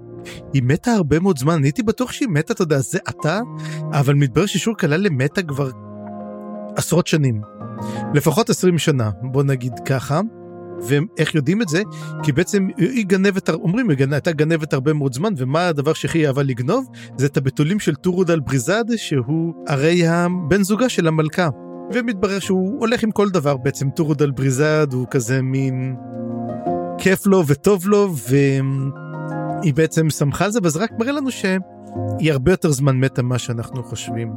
[0.52, 3.40] היא מתה הרבה מאוד זמן, אני הייתי בטוח שהיא מתה, אתה יודע, זה אתה,
[3.92, 5.70] אבל מתברר ששור קלאלה מתה כבר
[6.76, 7.40] עשרות שנים.
[8.14, 10.20] לפחות 20 שנה, בוא נגיד ככה.
[10.88, 11.82] ואיך יודעים את זה?
[12.22, 16.42] כי בעצם היא גנבת, אומרים, היא הייתה גנבת הרבה מאוד זמן, ומה הדבר שהכי אהבה
[16.42, 16.88] לגנוב?
[17.18, 21.48] זה את הבתולים של טורודל בריזד, שהוא הרי הבן זוגה של המלכה.
[21.92, 25.96] ומתברר שהוא הולך עם כל דבר בעצם, טורודל בריזד הוא כזה מין
[26.98, 28.14] כיף לו וטוב לו,
[29.62, 33.38] היא בעצם שמחה על זה, וזה רק מראה לנו שהיא הרבה יותר זמן מתה ממה
[33.38, 34.32] שאנחנו חושבים.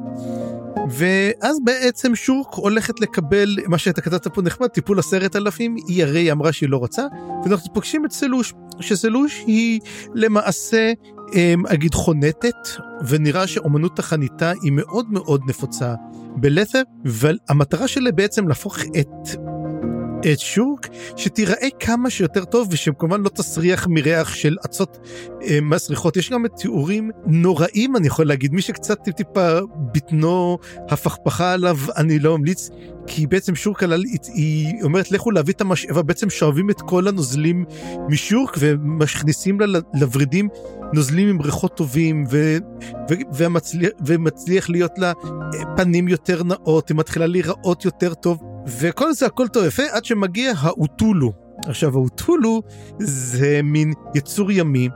[0.89, 6.31] ואז בעצם שורק הולכת לקבל מה שאתה כתבת פה נחמד טיפול עשרת אלפים היא הרי
[6.31, 7.03] אמרה שהיא לא רוצה
[7.43, 9.79] ואנחנו פוגשים את סלוש שסלוש היא
[10.13, 10.91] למעשה
[11.33, 12.67] אמ, אגיד חונטת
[13.07, 15.93] ונראה שאומנות החניתה היא מאוד מאוד נפוצה
[16.35, 19.29] בלת'ר והמטרה שלה בעצם להפוך את
[20.19, 24.97] את שורק שתיראה כמה שיותר טוב ושכמובן לא תסריח מריח של אצות
[25.43, 26.17] אה, מסריחות.
[26.17, 28.53] יש גם תיאורים נוראים אני יכול להגיד.
[28.53, 29.60] מי שקצת טיפ טיפה
[29.93, 30.58] בטנו
[30.89, 32.69] הפכפכה עליו אני לא ממליץ
[33.08, 34.03] כי בעצם שורק הלל
[34.34, 36.01] היא אומרת לכו להביא את המשאבה.
[36.01, 37.65] בעצם שואבים את כל הנוזלים
[38.10, 40.49] משורק ומכניסים לה לוורידים
[40.93, 42.58] נוזלים עם ריחות טובים ו,
[43.10, 45.13] ו, ומצליח, ומצליח להיות לה
[45.53, 50.06] אה, פנים יותר נאות היא מתחילה להיראות יותר טוב וכל זה הכל טוב יפה עד
[50.06, 51.34] שמגיע האוטולו.
[51.65, 52.62] עכשיו האוטולו
[52.99, 54.89] זה מין יצור ימי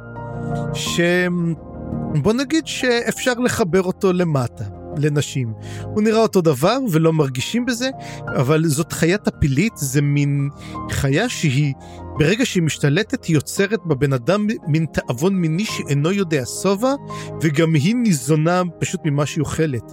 [0.73, 4.63] שבוא נגיד שאפשר לחבר אותו למטה.
[4.97, 5.53] לנשים.
[5.83, 7.89] הוא נראה אותו דבר ולא מרגישים בזה,
[8.35, 10.49] אבל זאת חיה טפילית, זה מין
[10.91, 11.73] חיה שהיא,
[12.17, 16.93] ברגע שהיא משתלטת, היא יוצרת בבן אדם מין תאבון מיני שאינו יודע שובע,
[17.41, 19.91] וגם היא ניזונה פשוט ממה שהיא אוכלת.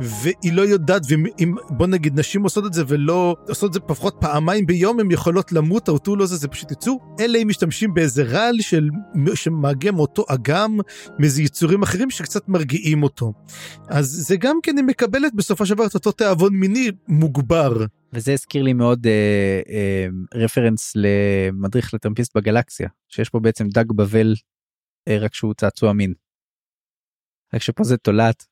[0.00, 4.16] והיא לא יודעת, ואם בוא נגיד נשים עושות את זה ולא עושות את זה לפחות
[4.20, 8.60] פעמיים ביום, הן יכולות למות, האוטול הזה זה פשוט יצור, אלא אם משתמשים באיזה רעל
[8.60, 8.88] של,
[9.34, 10.78] שמאגם מאותו אגם,
[11.18, 13.32] מאיזה יצורים אחרים שקצת מרגיעים אותו.
[13.88, 17.84] אז זה גם כן היא מקבלת בסופו של דבר את אותו תיאבון מיני מוגבר.
[18.12, 24.34] וזה הזכיר לי מאוד אה, אה, רפרנס למדריך לטרמפיסט בגלקסיה, שיש פה בעצם דג בבל,
[25.08, 26.14] אה, רק שהוא צעצוע מין.
[27.54, 28.46] רק שפה זה תולעת.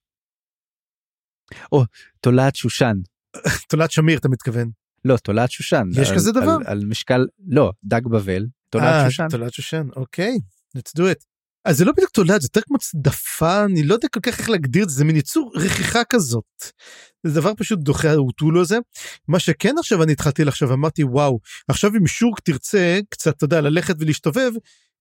[1.72, 1.84] או,
[2.20, 2.96] תולעת שושן.
[3.70, 4.70] תולעת שמיר אתה מתכוון.
[5.04, 5.88] לא, תולעת שושן.
[6.02, 6.56] יש על, כזה דבר?
[6.60, 9.28] על, על משקל, לא, דג בבל, תולעת אה, שושן.
[9.30, 10.38] תולעת שושן, אוקיי,
[10.76, 11.24] let's do it.
[11.68, 14.50] אז זה לא בדיוק תולעת, זה יותר כמו צדפה, אני לא יודע כל כך איך
[14.50, 16.44] להגדיר את זה, זה מין יצור רכיחה כזאת.
[17.26, 18.78] זה דבר פשוט דוחה האוטולו הזה.
[19.28, 23.60] מה שכן עכשיו אני התחלתי לחשוב, אמרתי וואו, עכשיו אם שורק תרצה קצת, אתה יודע,
[23.60, 24.50] ללכת ולהשתובב,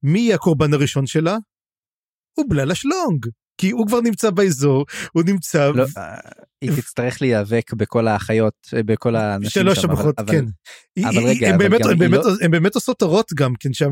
[0.04, 1.38] מי יהיה הקורבן הראשון שלה?
[2.34, 3.26] הוא בללה שלונג.
[3.58, 5.72] כי הוא כבר נמצא באזור, הוא נמצא...
[5.76, 5.86] לא,
[6.62, 9.60] היא תצטרך להיאבק בכל האחיות, אה, בכל האנשים שם.
[9.60, 10.46] שלוש המוחות, כן.
[11.04, 13.74] אבל רגע, הם אבל באמת- גם הם היא באמת- לא- באמת עושות הרות גם, כן,
[13.74, 13.88] שהיא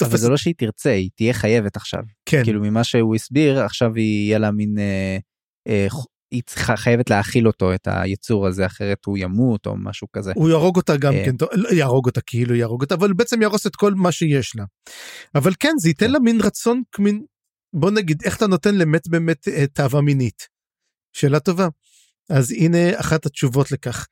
[0.00, 0.16] אבל.
[0.16, 2.00] זה לא שהיא תרצה, היא תהיה חייבת עכשיו.
[2.26, 4.78] כן, כאילו ממה שהוא הסביר, עכשיו היא יהיה לה מין...
[4.78, 5.18] אה,
[5.68, 5.86] אה,
[6.30, 10.32] היא צריכה חייבת להאכיל אותו את היצור הזה אחרת הוא ימות או משהו כזה.
[10.34, 11.12] הוא יהרוג אותה גם.
[11.12, 14.64] כן, לא יהרוג אותה כאילו יהרוג אותה, אבל בעצם יהרוס את כל מה שיש לה.
[15.34, 16.12] אבל כן, זה ייתן כן.
[16.12, 17.24] לה מין רצון, מין,
[17.72, 20.48] בוא נגיד, איך אתה נותן למת באמת אה, תאווה מינית?
[21.12, 21.68] שאלה טובה.
[22.30, 24.06] אז הנה אחת התשובות לכך.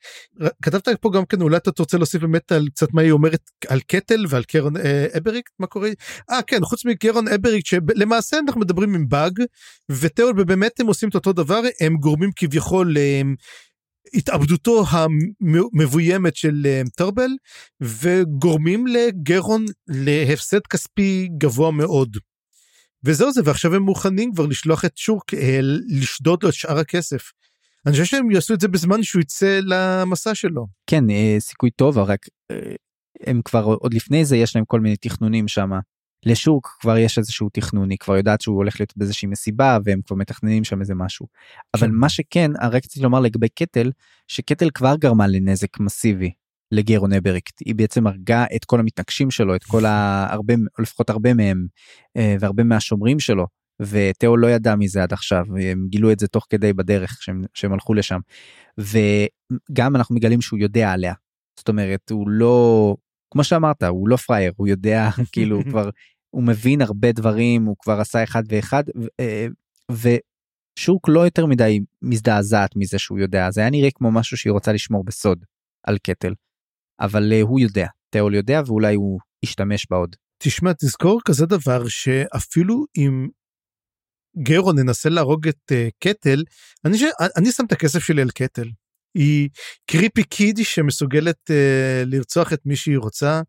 [0.62, 3.80] כתבת פה גם כן אולי אתה רוצה להוסיף באמת על קצת מה היא אומרת על
[3.80, 5.90] קטל ועל קרון אה, אבריק מה קורה
[6.30, 9.42] אה כן חוץ מקרון אבריק שלמעשה אנחנו מדברים עם באג
[9.90, 13.22] ותיאול ובאמת הם עושים את אותו דבר הם גורמים כביכול אה,
[14.14, 17.30] התאבדותו המבוימת של אה, טרבל
[17.80, 22.16] וגורמים לגרון להפסד כספי גבוה מאוד.
[23.04, 27.32] וזהו זה ועכשיו הם מוכנים כבר לשלוח את שורק אה, לשדוד לו את שאר הכסף.
[27.86, 30.66] אני חושב שהם יעשו את זה בזמן שהוא יצא למסע שלו.
[30.86, 32.74] כן, אה, סיכוי טוב, אבל רק אה,
[33.26, 35.70] הם כבר עוד לפני זה יש להם כל מיני תכנונים שם.
[36.26, 40.16] לשוק כבר יש איזשהו תכנון, היא כבר יודעת שהוא הולך להיות באיזושהי מסיבה והם כבר
[40.16, 41.26] מתכננים שם איזה משהו.
[41.74, 41.92] אבל כן.
[41.92, 43.90] מה שכן, רק רציתי לומר לגבי קטל,
[44.28, 46.30] שקטל כבר גרמה לנזק מסיבי
[46.72, 47.60] לגרון אבריקט.
[47.64, 51.66] היא בעצם הרגה את כל המתנגשים שלו, את כל ההרבה, או לפחות הרבה מהם,
[52.16, 53.46] אה, והרבה מהשומרים שלו.
[53.82, 57.72] ותאו לא ידע מזה עד עכשיו, הם גילו את זה תוך כדי בדרך שהם, שהם
[57.72, 58.18] הלכו לשם.
[58.78, 61.14] וגם אנחנו מגלים שהוא יודע עליה.
[61.58, 62.96] זאת אומרת, הוא לא,
[63.30, 65.90] כמו שאמרת, הוא לא פראייר, הוא יודע, כאילו, הוא כבר,
[66.30, 69.46] הוא מבין הרבה דברים, הוא כבר עשה אחד ואחד, ו- אה,
[69.90, 74.72] ושוק לא יותר מדי מזדעזעת מזה שהוא יודע, זה היה נראה כמו משהו שהיא רוצה
[74.72, 75.44] לשמור בסוד
[75.86, 76.34] על קטל.
[77.00, 80.16] אבל אה, הוא יודע, תיאול יודע, ואולי הוא ישתמש בה עוד.
[80.42, 83.28] תשמע תזכור כזה דבר שאפילו אם
[84.42, 86.42] גרון ננסה להרוג את uh, קטל
[86.84, 87.02] אני, ש...
[87.36, 88.68] אני שם את הכסף שלי על קטל.
[89.14, 89.48] היא
[89.90, 93.40] קריפי קיד שמסוגלת uh, לרצוח את מי שהיא רוצה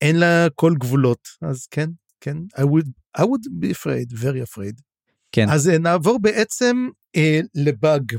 [0.00, 1.90] אין לה כל גבולות אז כן
[2.20, 2.88] כן I would,
[3.18, 4.89] I would be afraid very afraid.
[5.32, 5.48] כן.
[5.48, 8.12] אז uh, נעבור בעצם uh, לבאג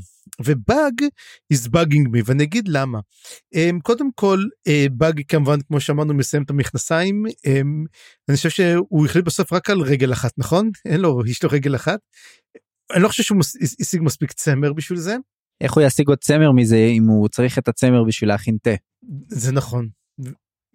[0.45, 0.93] ובאג
[1.53, 2.99] is bugging me ואני אגיד למה.
[3.55, 7.88] Um, קודם כל uh, באג כמובן כמו שאמרנו מסיים את המכנסיים um,
[8.30, 11.76] אני חושב שהוא החליט בסוף רק על רגל אחת נכון אין לו יש לו רגל
[11.76, 11.99] אחת.
[12.93, 15.16] אני לא חושב שהוא מס- השיג מספיק צמר בשביל זה
[15.62, 18.72] איך הוא ישיג עוד צמר מזה אם הוא צריך את הצמר בשביל להכין תה?
[19.28, 19.89] זה נכון.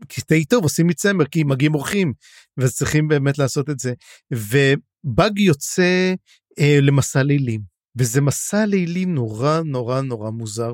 [0.08, 2.12] קטעי טוב עושים מצמר כי מגיעים אורחים
[2.56, 3.94] ואז צריכים באמת לעשות את זה
[5.06, 6.14] ובאג יוצא
[6.58, 7.60] אה, למסע לילים
[7.98, 10.72] וזה מסע לילים נורא נורא נורא מוזר.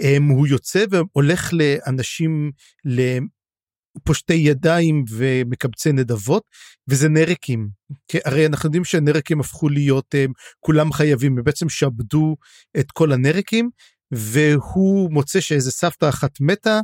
[0.00, 2.50] אה, הוא יוצא והולך לאנשים
[2.84, 6.42] לפושטי ידיים ומקבצי נדבות
[6.88, 7.68] וזה נרקים
[8.08, 12.36] כי הרי אנחנו יודעים שהנרקים הפכו להיות הם, כולם חייבים הם בעצם שעבדו
[12.78, 13.70] את כל הנרקים
[14.10, 16.80] והוא מוצא שאיזה סבתא אחת מתה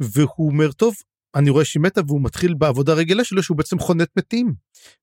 [0.00, 0.94] והוא אומר טוב
[1.38, 4.54] אני רואה שהיא מתה והוא מתחיל בעבודה רגילה שלו שהוא בעצם חונת מתים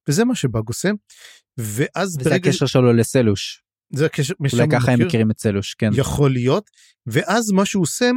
[0.10, 0.90] וזה מה שבאג עושה.
[1.58, 2.50] ואז וזה ברגע...
[2.50, 3.62] הקשר שלו לסלוש.
[3.94, 5.90] זה הקשר, אולי ככה הם מכירים את סלוש, כן.
[5.94, 6.70] יכול להיות,
[7.08, 8.12] ואז מה שהוא עושה,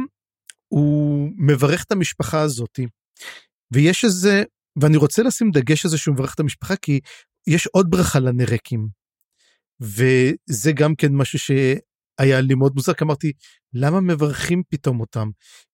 [0.67, 2.87] הוא מברך את המשפחה הזאתי.
[3.73, 4.43] ויש איזה,
[4.81, 6.99] ואני רוצה לשים דגש על זה שהוא מברך את המשפחה, כי
[7.47, 8.87] יש עוד ברכה לנרקים.
[9.81, 11.39] וזה גם כן משהו
[12.19, 13.31] שהיה לי מאוד מוזר, כי אמרתי,
[13.73, 15.29] למה מברכים פתאום אותם?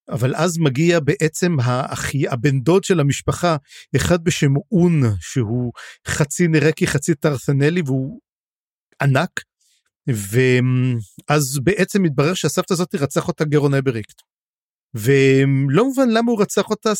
[0.10, 3.56] אבל אז מגיע בעצם האחי, הבן דוד של המשפחה,
[3.96, 5.72] אחד בשם און, שהוא
[6.08, 8.20] חצי נרקי, חצי טרת'נלי, והוא
[9.02, 9.30] ענק,
[10.08, 14.22] ואז בעצם מתברר שהסבתא הזאת רצח אותה גרון אבריקט.
[14.94, 16.92] ולא מובן למה הוא רצח אותה,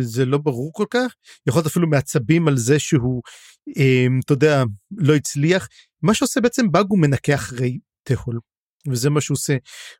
[0.00, 1.14] זה לא ברור כל כך,
[1.48, 3.22] יכול להיות אפילו מעצבים על זה שהוא,
[4.24, 5.68] אתה יודע, לא הצליח.
[6.02, 8.38] מה שעושה בעצם באג הוא מנקה אחרי תהול.
[8.90, 9.56] וזה מה שהוא עושה,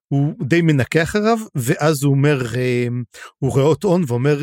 [0.08, 2.42] הוא די מנקה אחריו, ואז הוא אומר,
[3.38, 4.38] הוא רואה אותו הון ואומר,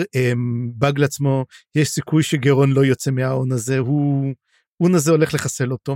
[0.76, 4.34] באג לעצמו, יש סיכוי שגרון לא יוצא מההון הזה, הוא,
[4.78, 5.96] הון הזה הולך לחסל אותו.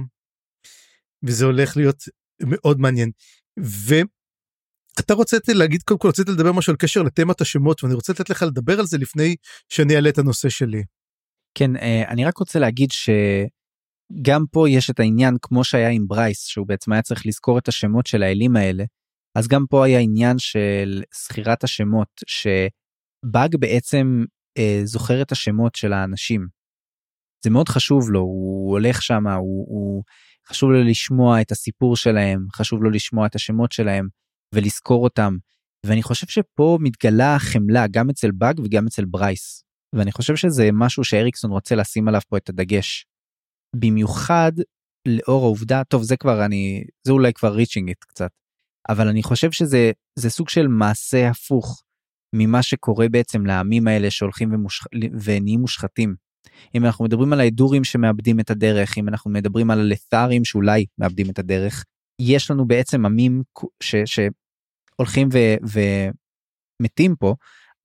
[1.23, 2.03] וזה הולך להיות
[2.43, 3.11] מאוד מעניין.
[3.59, 8.29] ואתה רוצה להגיד קודם כל רציתי לדבר משהו על קשר לתמת השמות ואני רוצה לתת
[8.29, 9.35] לך לדבר על זה לפני
[9.69, 10.83] שאני אעלה את הנושא שלי.
[11.57, 12.91] כן אה, אני רק רוצה להגיד
[14.13, 17.67] שגם פה יש את העניין כמו שהיה עם ברייס שהוא בעצם היה צריך לזכור את
[17.67, 18.83] השמות של האלים האלה
[19.37, 24.25] אז גם פה היה עניין של זכירת השמות שבאג בעצם
[24.57, 26.47] אה, זוכר את השמות של האנשים.
[27.43, 30.03] זה מאוד חשוב לו הוא הולך שם הוא, הוא
[30.49, 34.07] חשוב לו לשמוע את הסיפור שלהם, חשוב לו לשמוע את השמות שלהם
[34.55, 35.37] ולזכור אותם.
[35.85, 39.63] ואני חושב שפה מתגלה חמלה גם אצל באג וגם אצל ברייס.
[39.95, 43.05] ואני חושב שזה משהו שאריקסון רוצה לשים עליו פה את הדגש.
[43.75, 44.51] במיוחד
[45.07, 48.31] לאור העובדה, טוב זה כבר אני, זה אולי כבר ריצ'ינג איט קצת,
[48.89, 51.83] אבל אני חושב שזה זה סוג של מעשה הפוך
[52.35, 54.85] ממה שקורה בעצם לעמים האלה שהולכים ומושח...
[55.23, 56.15] ונהיים מושחתים.
[56.75, 61.29] אם אנחנו מדברים על ההדורים שמאבדים את הדרך, אם אנחנו מדברים על הלת'רים שאולי מאבדים
[61.29, 61.85] את הדרך,
[62.21, 63.43] יש לנו בעצם עמים
[63.83, 65.37] ש, שהולכים ו,
[66.81, 67.35] ומתים פה,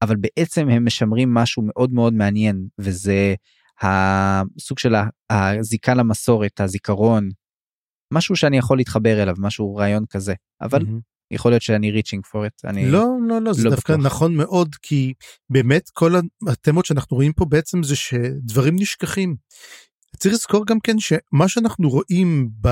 [0.02, 3.34] אבל בעצם הם משמרים משהו מאוד מאוד מעניין, וזה
[3.82, 4.94] הסוג של
[5.30, 7.28] הזיקה למסורת, הזיכרון,
[8.12, 11.14] משהו שאני יכול להתחבר אליו, משהו רעיון כזה, אבל mm-hmm.
[11.30, 14.06] יכול להיות שאני ריצ'ינג פור את אני לא לא לא זה לא דווקא בטוח.
[14.06, 15.14] נכון מאוד כי
[15.50, 16.12] באמת כל
[16.48, 19.36] התמות שאנחנו רואים פה בעצם זה שדברים נשכחים.
[20.16, 22.68] צריך לזכור גם כן שמה שאנחנו רואים ב...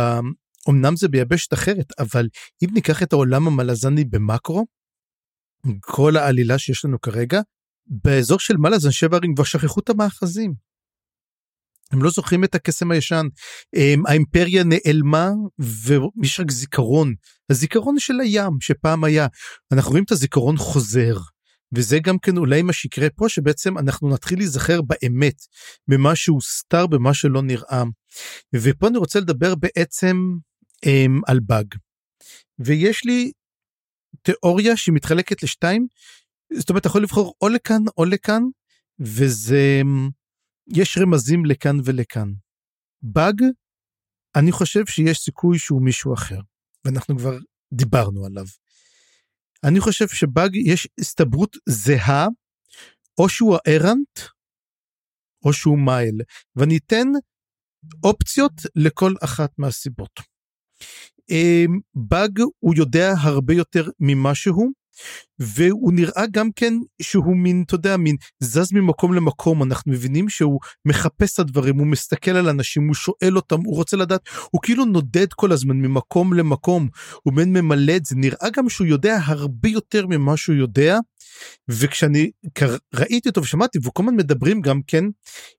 [0.70, 2.28] אמנם זה ביבשת אחרת אבל
[2.64, 4.66] אם ניקח את העולם המלזני במקרו
[5.80, 7.40] כל העלילה שיש לנו כרגע
[7.86, 10.54] באזור של מלאזן שבע ערים כבר שכחו את המאחזים.
[11.92, 13.26] הם לא זוכרים את הקסם הישן.
[13.76, 17.14] הם, האימפריה נעלמה ויש רק זיכרון.
[17.50, 19.26] הזיכרון של הים שפעם היה.
[19.72, 21.16] אנחנו רואים את הזיכרון חוזר.
[21.74, 25.34] וזה גם כן אולי מה שיקרה פה שבעצם אנחנו נתחיל להיזכר באמת
[25.88, 27.82] במה שהוסתר במה שלא נראה.
[28.54, 30.16] ופה אני רוצה לדבר בעצם
[30.86, 31.66] הם, על באג.
[32.58, 33.32] ויש לי
[34.22, 35.86] תיאוריה שמתחלקת לשתיים.
[36.52, 38.42] זאת אומרת אתה יכול לבחור או לכאן או לכאן
[39.00, 39.82] וזה
[40.76, 42.28] יש רמזים לכאן ולכאן.
[43.02, 43.42] באג,
[44.36, 46.40] אני חושב שיש סיכוי שהוא מישהו אחר,
[46.84, 47.38] ואנחנו כבר
[47.72, 48.44] דיברנו עליו.
[49.64, 52.26] אני חושב שבאג יש הסתברות זהה,
[53.18, 54.20] או שהוא הארנט,
[55.44, 56.20] או שהוא מייל,
[56.56, 57.06] ואני אתן
[58.04, 60.20] אופציות לכל אחת מהסיבות.
[61.30, 64.70] אמ, באג הוא יודע הרבה יותר ממה שהוא,
[65.38, 70.60] והוא נראה גם כן שהוא מין, אתה יודע, מין זז ממקום למקום, אנחנו מבינים שהוא
[70.84, 74.20] מחפש את הדברים, הוא מסתכל על אנשים, הוא שואל אותם, הוא רוצה לדעת,
[74.50, 76.88] הוא כאילו נודד כל הזמן ממקום למקום,
[77.22, 80.98] הוא מין ממלא את זה, נראה גם שהוא יודע הרבה יותר ממה שהוא יודע,
[81.68, 82.30] וכשאני
[82.94, 85.04] ראיתי אותו ושמעתי, וכל הזמן מדברים גם כן,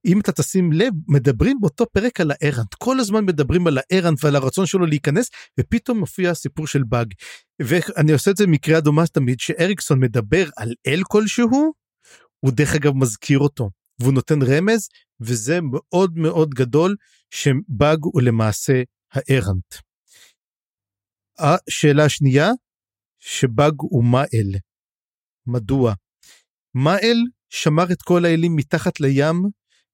[0.06, 4.36] אם אתה תשים לב, מדברים באותו פרק על הארנט, כל הזמן מדברים על הארנט ועל
[4.36, 7.14] הרצון שלו להיכנס, ופתאום מופיע הסיפור של באג.
[7.62, 11.74] ואני עושה את זה מקריאה דומה תמיד, שאריקסון מדבר על אל כלשהו,
[12.40, 13.70] הוא דרך אגב מזכיר אותו,
[14.00, 14.88] והוא נותן רמז,
[15.22, 16.96] וזה מאוד מאוד גדול,
[17.32, 18.82] שבאג הוא למעשה
[19.14, 19.76] הארנט.
[21.40, 22.52] השאלה השנייה,
[23.20, 24.60] שבאג הוא מה אל.
[25.48, 25.94] מדוע?
[26.74, 27.18] מה אל
[27.50, 29.42] שמר את כל האלים מתחת לים,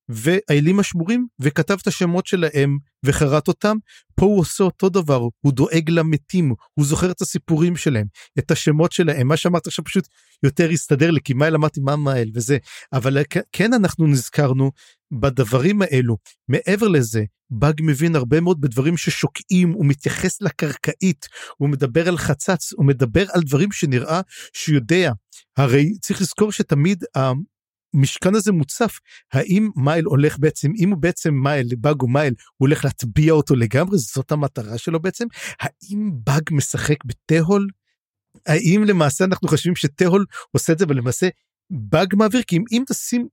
[0.09, 3.77] והאלים השמורים, וכתב את השמות שלהם וחרט אותם.
[4.15, 8.05] פה הוא עושה אותו דבר, הוא דואג למתים, הוא זוכר את הסיפורים שלהם,
[8.39, 9.27] את השמות שלהם.
[9.27, 10.07] מה שאמרת עכשיו פשוט
[10.43, 12.57] יותר הסתדר לי, כי מייל אמרתי מה מייל וזה.
[12.93, 13.17] אבל
[13.51, 14.71] כן אנחנו נזכרנו
[15.11, 16.17] בדברים האלו.
[16.47, 21.25] מעבר לזה, באג מבין הרבה מאוד בדברים ששוקעים, הוא מתייחס לקרקעית,
[21.57, 24.21] הוא מדבר על חצץ, הוא מדבר על דברים שנראה
[24.53, 25.11] שהוא יודע.
[25.57, 27.03] הרי צריך לזכור שתמיד
[27.93, 28.99] המשכן הזה מוצף,
[29.33, 33.55] האם מייל הולך בעצם, אם הוא בעצם מייל, באג הוא מייל, הוא הולך להטביע אותו
[33.55, 35.25] לגמרי, זאת המטרה שלו בעצם?
[35.59, 37.67] האם באג משחק בתהול?
[38.47, 41.27] האם למעשה אנחנו חושבים שתהול עושה את זה ולמעשה
[41.69, 42.41] באג מעביר?
[42.47, 43.27] כי אם, אם תשים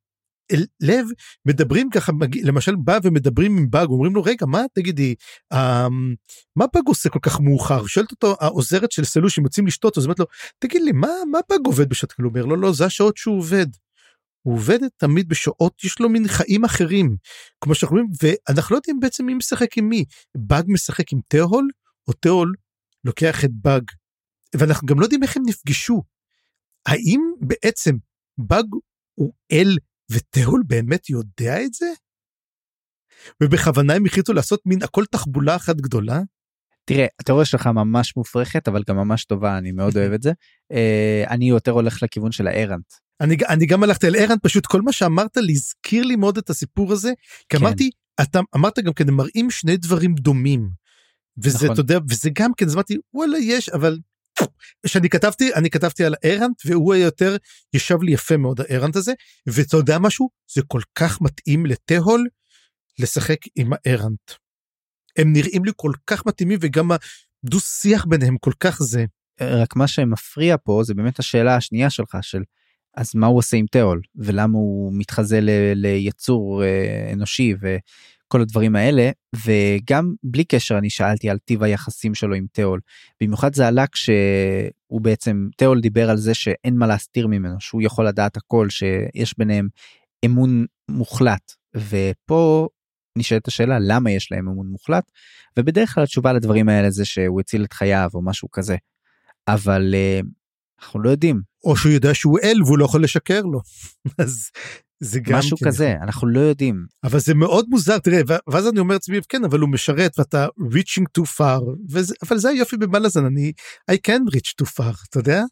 [0.81, 1.07] לב
[1.47, 5.15] מדברים ככה למשל בא ומדברים עם באג אומרים לו רגע מה תגידי
[5.53, 5.89] אה,
[6.57, 10.05] מה באג עושה כל כך מאוחר שואלת אותו העוזרת של סלוש אם יוצאים לשתות אז
[10.05, 10.27] אומרת לו
[10.59, 13.39] תגיד לי מה מה באג עובד בשעות כאלה הוא אומר לו לא זה השעות שהוא
[13.39, 13.67] עובד.
[14.47, 17.17] הוא עובד תמיד בשעות יש לו מין חיים אחרים
[17.61, 20.05] כמו שאנחנו אומרים ואנחנו לא יודעים בעצם מי משחק עם מי
[20.37, 21.69] באג משחק עם תהול
[22.09, 22.55] או תהול
[23.05, 23.83] לוקח את באג
[24.57, 26.03] ואנחנו גם לא יודעים איך הם נפגשו.
[26.87, 27.97] האם בעצם
[28.39, 28.67] באג
[29.15, 29.77] הוא אל
[30.13, 31.87] ותהול באמת יודע את זה?
[33.43, 36.21] ובכוונה הם החליטו לעשות מין הכל תחבולה אחת גדולה?
[36.87, 40.33] תראה התיאוריה שלך ממש מופרכת אבל גם ממש טובה אני מאוד אוהב את זה
[40.73, 42.93] uh, אני יותר הולך לכיוון של הארנט.
[43.21, 46.51] אני, אני גם הלכתי על ארנט פשוט כל מה שאמרת לי הזכיר לי מאוד את
[46.51, 47.13] הסיפור הזה
[47.49, 47.65] כי כן.
[47.65, 47.91] אמרתי
[48.23, 50.69] אתה אמרת גם כן מראים שני דברים דומים.
[51.39, 51.73] וזה נכון.
[51.73, 53.99] אתה יודע וזה גם כן אז אמרתי וואלה יש אבל
[54.87, 57.37] שאני כתבתי אני כתבתי על הארנט והוא יותר
[57.75, 59.13] ישב לי יפה מאוד הארנט הזה
[59.47, 62.27] ואתה יודע משהו זה כל כך מתאים לתהול
[62.99, 64.46] לשחק עם הארנט.
[65.17, 66.91] הם נראים לי כל כך מתאימים וגם
[67.45, 69.05] הדו שיח ביניהם כל כך זה.
[69.41, 72.43] רק מה שמפריע פה זה באמת השאלה השנייה שלך של
[72.97, 77.55] אז מה הוא עושה עם תהול ולמה הוא מתחזה ל, ליצור אה, אנושי?
[78.29, 79.11] כל הדברים האלה.
[79.47, 82.81] וגם בלי קשר אני שאלתי על טיב היחסים שלו עם תיאול.
[83.23, 88.07] במיוחד זה עלה כשהוא בעצם תיאול דיבר על זה שאין מה להסתיר ממנו שהוא יכול
[88.07, 89.69] לדעת הכל שיש ביניהם
[90.25, 91.53] אמון מוחלט.
[91.77, 92.69] ופה
[93.17, 95.05] נשאלת השאלה למה יש להם אמון מוחלט
[95.59, 98.77] ובדרך כלל התשובה לדברים האלה זה שהוא הציל את חייו או משהו כזה
[99.49, 100.21] אבל אה,
[100.81, 101.41] אנחנו לא יודעים.
[101.65, 103.61] או שהוא יודע שהוא אל והוא לא יכול לשקר לו.
[104.25, 104.51] אז
[105.01, 108.81] זה גם משהו כן כזה אנחנו לא יודעים אבל זה מאוד מוזר תראה ואז אני
[108.81, 113.25] אומר לעצמי כן אבל הוא משרת ואתה reaching too far וזה, אבל זה היופי במלאזן
[113.25, 113.53] אני
[113.91, 115.43] I can reach too far אתה יודע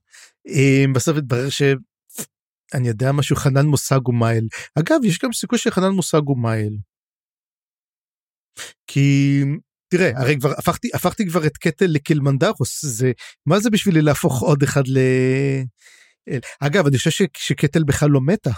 [0.49, 4.49] אה, בסוף התברר שאני יודע משהו חנן מושג הוא מייל
[4.79, 6.79] אגב יש גם סיכוי שחנן מושג הוא מייל.
[8.87, 9.43] כי
[9.89, 13.13] תראה הרי כבר הפכתי הפכתי כבר את קטל לקלמנדרוס זה
[13.47, 14.99] מה זה בשבילי להפוך עוד אחד ל...
[16.61, 18.51] אגב אני חושב שקטל בכלל לא מתה.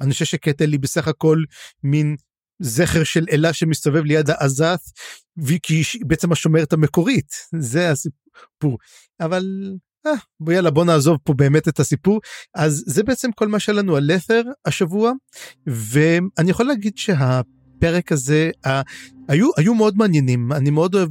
[0.00, 1.42] אני חושב שקטל היא בסך הכל
[1.82, 2.16] מין
[2.62, 4.80] זכר של אלה שמסתובב ליד העזת
[5.36, 7.34] וכי היא בעצם השומרת המקורית.
[7.58, 8.78] זה הסיפור.
[9.20, 9.44] אבל
[10.06, 12.20] אה, יאללה בוא נעזוב פה באמת את הסיפור.
[12.54, 15.12] אז זה בעצם כל מה שהיה לנו על לת'ר השבוע
[15.66, 16.98] ואני יכול להגיד
[17.84, 18.80] שהפרק הזה ה...
[19.28, 21.08] היו היו מאוד מעניינים אני מאוד אוהב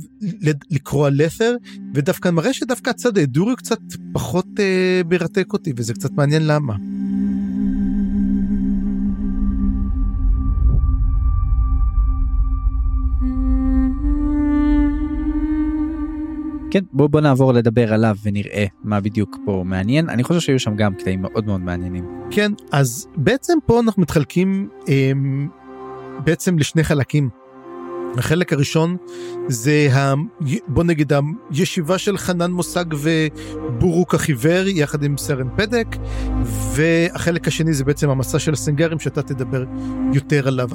[0.71, 1.55] לקרוא על לת'ר
[1.93, 3.79] ודווקא מראה שדווקא הצד האדורי קצת
[4.13, 6.75] פחות אה, מרתק אותי וזה קצת מעניין למה.
[16.71, 20.75] כן בוא בוא נעבור לדבר עליו ונראה מה בדיוק פה מעניין אני חושב שהיו שם
[20.75, 22.05] גם קטעים מאוד מאוד מעניינים.
[22.31, 25.47] כן אז בעצם פה אנחנו מתחלקים אמ,
[26.23, 27.29] בעצם לשני חלקים.
[28.17, 28.97] החלק הראשון
[29.47, 30.13] זה ה...
[30.67, 31.13] בוא נגיד
[31.51, 35.87] הישיבה של חנן מושג ובורוק החיוור יחד עם סרן פדק
[36.73, 39.63] והחלק השני זה בעצם המסע של הסנגרים שאתה תדבר
[40.13, 40.69] יותר עליו.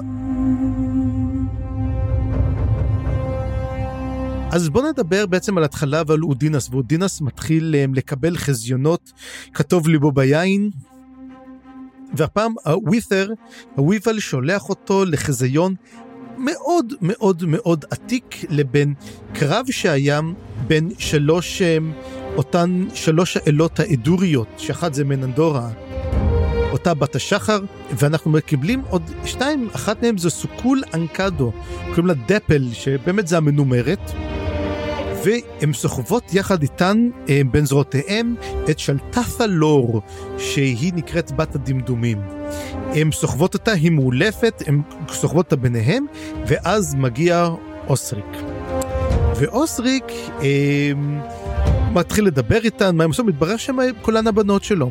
[4.50, 9.12] אז בוא נדבר בעצם על התחלה ועל אודינס, ואודינס מתחיל um, לקבל חזיונות
[9.54, 10.70] כתוב ליבו ביין,
[12.14, 13.30] והפעם הווית'ר,
[13.76, 15.74] הוויבל שולח אותו לחזיון
[16.38, 18.94] מאוד מאוד מאוד עתיק לבין
[19.34, 20.20] קרב שהיה
[20.66, 21.92] בין שלוש, אמ,
[22.36, 25.70] אותן שלוש האלות האדוריות, שאחת זה מננדורה,
[26.72, 31.52] אותה בת השחר, ואנחנו מקבלים עוד שתיים, אחת מהן זו סוקול אנקדו,
[31.86, 34.12] קוראים לה דפל, שבאמת זה המנומרת.
[35.24, 38.34] והן סוחבות יחד איתן אה, בין זרועותיהם
[38.70, 40.02] את שלטפה לור,
[40.38, 42.18] שהיא נקראת בת הדמדומים.
[42.94, 46.06] הן סוחבות אותה, היא מאולפת, הן סוחבות אותה ביניהם,
[46.46, 47.48] ואז מגיע
[47.88, 48.36] אוסריק.
[49.36, 50.04] ואוסריק
[50.42, 50.92] אה,
[51.92, 53.26] מתחיל לדבר איתן, מה הם עושים?
[53.26, 54.90] מתברר שהן כולן הבנות שלו.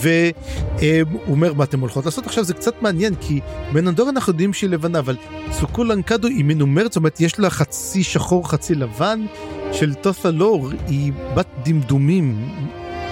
[0.00, 2.26] והוא אומר מה אתם הולכות לעשות?
[2.26, 3.40] עכשיו זה קצת מעניין כי
[3.72, 5.16] מננדור אנחנו יודעים שהיא לבנה אבל
[5.52, 9.26] סוקולנקדו היא מנומרת זאת אומרת יש לה חצי שחור חצי לבן
[9.72, 12.48] של טות'לור היא בת דמדומים.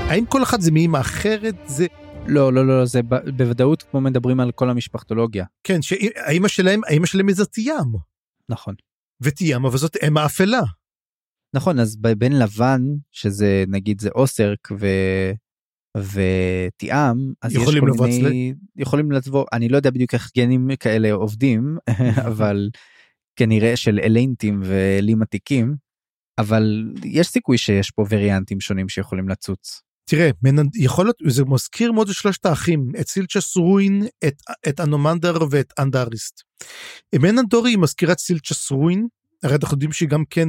[0.09, 1.55] האם כל אחד זה מאמא אחרת?
[1.67, 1.87] זה
[2.27, 5.45] לא, לא, לא, זה ב- בוודאות כמו מדברים על כל המשפחתולוגיה.
[5.65, 7.93] כן שהאימא שלהם האימא שלהם היא זאת ים.
[8.49, 8.75] נכון.
[9.21, 10.61] ותיאם אבל זאת אם האפלה.
[11.55, 12.83] נכון, אז בבן לבן,
[13.13, 14.87] שזה נגיד זה אוסרק ו...
[15.97, 21.13] ותיאם, אז יכולים יש כל מיני, יכולים לבוא, אני לא יודע בדיוק איך גנים כאלה
[21.13, 21.77] עובדים,
[22.29, 22.71] אבל
[23.37, 25.75] כנראה של אלנטים ואלים עתיקים,
[26.39, 29.81] אבל יש סיכוי שיש פה וריאנטים שונים שיכולים לצוץ.
[30.11, 30.31] תראה.
[30.75, 35.73] יכול להיות, זה מזכיר מאוד את שלושת האחים, את סילצ'ס רוין, את, את אנומנדר ואת
[35.79, 36.43] אנדאריסט.
[37.15, 39.07] מננדורי היא מזכירה את סילצ'ס רוין,
[39.43, 40.49] הרי אנחנו יודעים שהיא גם כן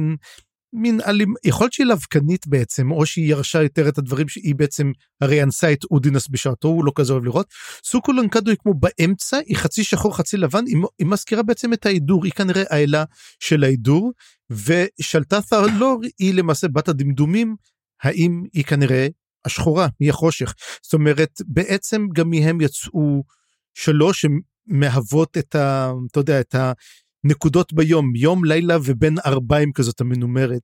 [0.72, 4.92] מין אלים, יכול להיות שהיא לבקנית בעצם, או שהיא ירשה יותר את הדברים שהיא בעצם,
[5.20, 7.46] הרי אנסה את אודינס בשעתו, הוא לא כזה אוהב לראות.
[7.84, 11.86] סוקו לנקדו היא כמו באמצע, היא חצי שחור חצי לבן, היא, היא מזכירה בעצם את
[11.86, 13.04] ההידור, היא כנראה האלה
[13.40, 14.12] של ההידור,
[14.50, 17.56] ושלטתה לור היא למעשה בת הדמדומים,
[18.02, 19.08] האם היא כנראה
[19.44, 20.54] השחורה, היא החושך.
[20.82, 23.22] זאת אומרת, בעצם גם מהם יצאו
[23.74, 25.92] שלוש שמהוות את ה...
[26.10, 26.54] אתה יודע, את
[27.24, 30.60] הנקודות ביום, יום, לילה ובין ארבעים כזאת המנומרת.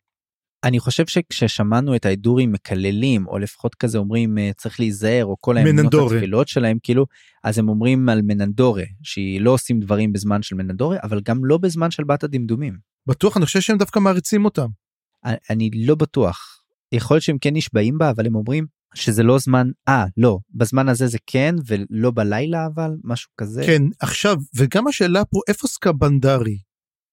[0.64, 5.56] אני חושב שכששמענו את ההידורים מקללים, או לפחות כזה אומרים אה, צריך להיזהר, או כל
[5.56, 5.84] האמונות.
[6.16, 7.06] התפילות שלהם, כאילו,
[7.44, 11.58] אז הם אומרים על מננדורה, שהיא לא עושים דברים בזמן של מננדורה, אבל גם לא
[11.58, 12.74] בזמן של בת הדמדומים.
[13.06, 14.66] בטוח, אני חושב שהם דווקא מעריצים אותם.
[15.24, 16.60] אני- אני לא בטוח.
[16.92, 20.88] יכול להיות שהם כן נשבעים בה, אבל הם אומרים שזה לא זמן, אה, לא, בזמן
[20.88, 23.62] הזה זה כן, ולא בלילה אבל, משהו כזה.
[23.66, 26.58] כן, עכשיו, וגם השאלה פה, איפה סקבנדרי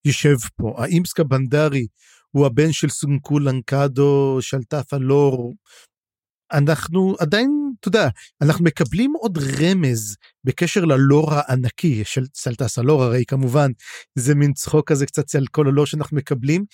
[0.05, 0.75] יושב פה?
[0.77, 1.87] האם סקבנדרי
[2.31, 5.55] הוא הבן של סונקו לנקדו, שלטף הלור?
[6.53, 8.09] אנחנו עדיין, אתה יודע,
[8.41, 13.71] אנחנו מקבלים עוד רמז בקשר ללור הענקי של סלטס הלור, הרי כמובן
[14.15, 16.65] זה מין צחוק כזה קצת על כל הלור שאנחנו מקבלים,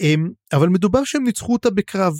[0.00, 2.12] אמ, אבל מדובר שהם ניצחו אותה בקרב.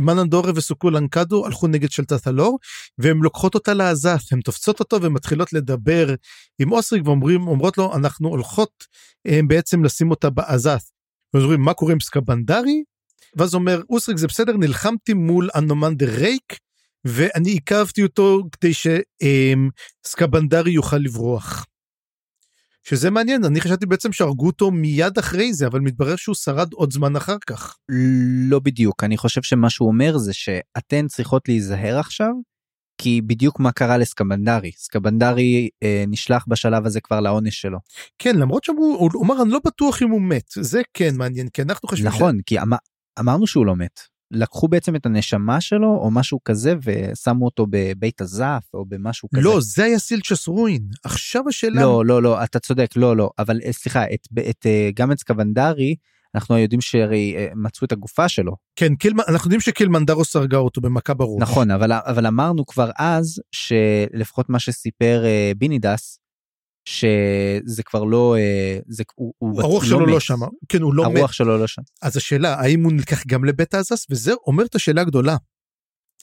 [0.00, 2.58] מננדורה וסוקו לנקדו הלכו נגד שלטת הלור
[2.98, 6.14] והן לוקחות אותה לעזף, הן תופסות אותו ומתחילות לדבר
[6.58, 8.84] עם אוסריק ואומרים, אומרות לו אנחנו הולכות
[9.24, 10.82] הם בעצם לשים אותה בעזף.
[11.34, 12.82] ואז אומרים מה קורה עם סקבנדרי?
[13.36, 16.56] ואז אומר אוסריק זה בסדר נלחמתי מול אנומנדר רייק
[17.04, 18.72] ואני עיכבתי אותו כדי
[20.04, 21.66] שסקבנדרי יוכל לברוח.
[22.84, 26.92] שזה מעניין אני חשבתי בעצם שהרגו אותו מיד אחרי זה אבל מתברר שהוא שרד עוד
[26.92, 27.76] זמן אחר כך.
[28.48, 32.32] לא בדיוק, אני חושב שמה שהוא אומר זה שאתן צריכות להיזהר עכשיו,
[32.98, 34.72] כי בדיוק מה קרה לסקבנדרי.
[34.76, 37.78] סקבנדרי אה, נשלח בשלב הזה כבר לעונש שלו.
[38.18, 41.62] כן למרות שאמרו הוא אמר אני לא בטוח אם הוא מת זה כן מעניין כי
[41.62, 42.76] אנחנו חושבים נכון, כי אמר,
[43.20, 44.11] אמרנו שהוא לא מת.
[44.32, 49.42] לקחו בעצם את הנשמה שלו או משהו כזה ושמו אותו בבית הזף או במשהו כזה.
[49.42, 53.60] לא זה היה סילצ'ס רוין עכשיו השאלה לא, לא, לא, אתה צודק, לא, לא, אבל
[53.64, 55.94] אה, סליחה, את, את, אה, גם את סקבנדרי,
[56.34, 58.52] אנחנו יודעים שהרי אה, מצאו את הגופה שלו.
[58.76, 61.40] כן קילמן אנחנו יודעים שקילמנדרוס הרגה אותו במכה בראש.
[61.40, 65.24] נכון, אבל, אבל אמרנו כבר אז, שלפחות מה שסיפר
[65.56, 66.18] בינידס,
[66.84, 70.20] שזה כבר לא, אה, זה, הוא, הוא הרוח לא שלו לא.
[70.20, 71.82] שם כן הוא לא מת הרוח שלו לא שם.
[72.02, 75.36] אז השאלה האם הוא נלקח גם לבית העזס וזה אומר את השאלה הגדולה.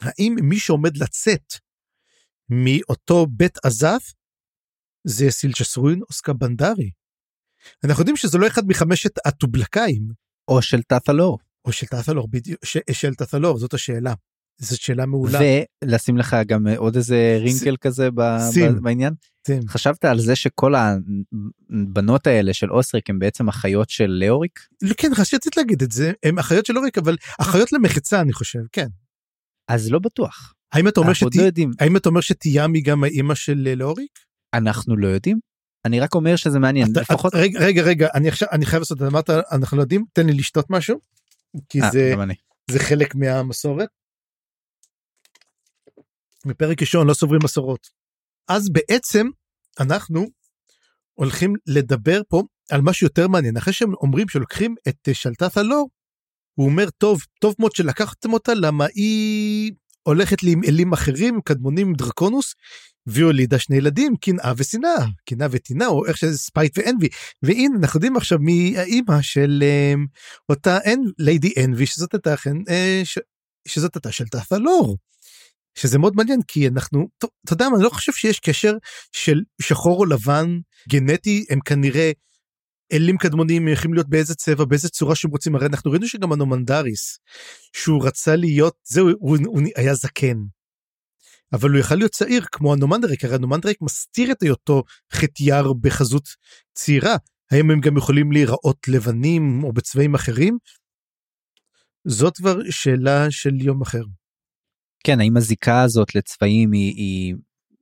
[0.01, 1.53] האם מי שעומד לצאת
[2.49, 4.13] מאותו בית עזף
[5.03, 6.91] זה סילצ'ס רוין או סקבנדרי.
[7.83, 10.07] אנחנו יודעים שזה לא אחד מחמשת הטובלקאים
[10.47, 11.39] או של תת'לור.
[11.65, 14.13] או של תת'לור בדיוק של תת'לור זאת השאלה.
[14.59, 15.39] זאת שאלה מעולה.
[15.85, 18.21] ולשים לך גם עוד איזה רינקל כזה ב-.
[18.21, 19.13] ב- בעניין.
[19.47, 19.61] שים.
[19.67, 24.59] חשבת על זה שכל הבנות האלה של אוסריק הם בעצם אחיות של לאוריק?
[24.81, 28.59] לא, כן רציתי להגיד את זה הם אחיות של אוריק אבל אחיות למחצה אני חושב
[28.71, 28.87] כן.
[29.67, 30.53] אז לא בטוח.
[30.73, 31.65] האם אתה אומר שתי- לא.
[31.79, 34.11] האם אתה אומר שתיאם היא גם האימא של אה, לאוריק?
[34.53, 35.39] אנחנו לא יודעים.
[35.85, 36.91] אני רק אומר שזה מעניין.
[36.91, 37.35] אתה- לפחות...
[37.35, 40.65] רגע רגע רגע אני עכשיו אני חייב לעשות אמרת אנחנו לא יודעים תן לי לשתות
[40.69, 40.99] משהו.
[41.69, 42.13] כי אה, זה.
[42.71, 43.89] זה חלק מהמסורת.
[46.45, 47.87] בפרק ראשון לא סוברים מסורות.
[48.49, 49.27] אז בעצם
[49.79, 50.25] אנחנו
[51.13, 55.89] הולכים לדבר פה על משהו יותר מעניין אחרי שהם אומרים שלוקחים את אה, שלטת הלור
[56.59, 59.71] הוא אומר טוב טוב מאוד שלקחתם אותה למה היא
[60.03, 62.55] הולכת לי עם אלים אחרים קדמונים עם דרקונוס
[63.05, 67.07] והיא הולידה שני ילדים קנאה ושנאה קנאה וטינה או איך שזה ספייט ואנבי
[67.43, 69.93] והנה אנחנו יודעים עכשיו מי האימא של אה,
[70.49, 70.77] אותה
[71.19, 73.19] ליידי אנבי שזאת הייתה אכן אה, ש,
[73.67, 74.97] שזאת הייתה של תפלור.
[75.75, 78.73] שזה מאוד מעניין כי אנחנו אתה יודע מה אני לא חושב שיש קשר
[79.11, 80.59] של שחור או לבן
[80.89, 82.11] גנטי הם כנראה
[82.93, 87.19] אלים קדמוניים יכולים להיות באיזה צבע באיזה צורה שהם רוצים הרי אנחנו ראינו שגם אנומנדריס
[87.73, 90.37] שהוא רצה להיות זהו הוא, הוא היה זקן.
[91.53, 96.29] אבל הוא יכל להיות צעיר כמו הנומנדריק, הרי הנומנדריק מסתיר את היותו חטייר בחזות
[96.73, 97.15] צעירה.
[97.51, 100.57] האם הם גם יכולים להיראות לבנים או בצבעים אחרים?
[102.07, 104.03] זאת כבר שאלה של יום אחר.
[105.03, 107.35] כן, האם הזיקה הזאת לצבעים היא, היא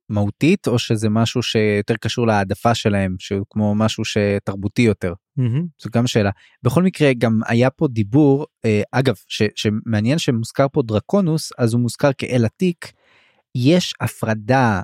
[0.09, 5.13] מהותית או שזה משהו שיותר קשור להעדפה שלהם שהוא כמו משהו שתרבותי יותר?
[5.39, 5.63] Mm-hmm.
[5.81, 6.29] זו גם שאלה.
[6.63, 11.81] בכל מקרה גם היה פה דיבור אה, אגב ש, שמעניין שמוזכר פה דרקונוס אז הוא
[11.81, 12.91] מוזכר כאל עתיק.
[13.55, 14.81] יש הפרדה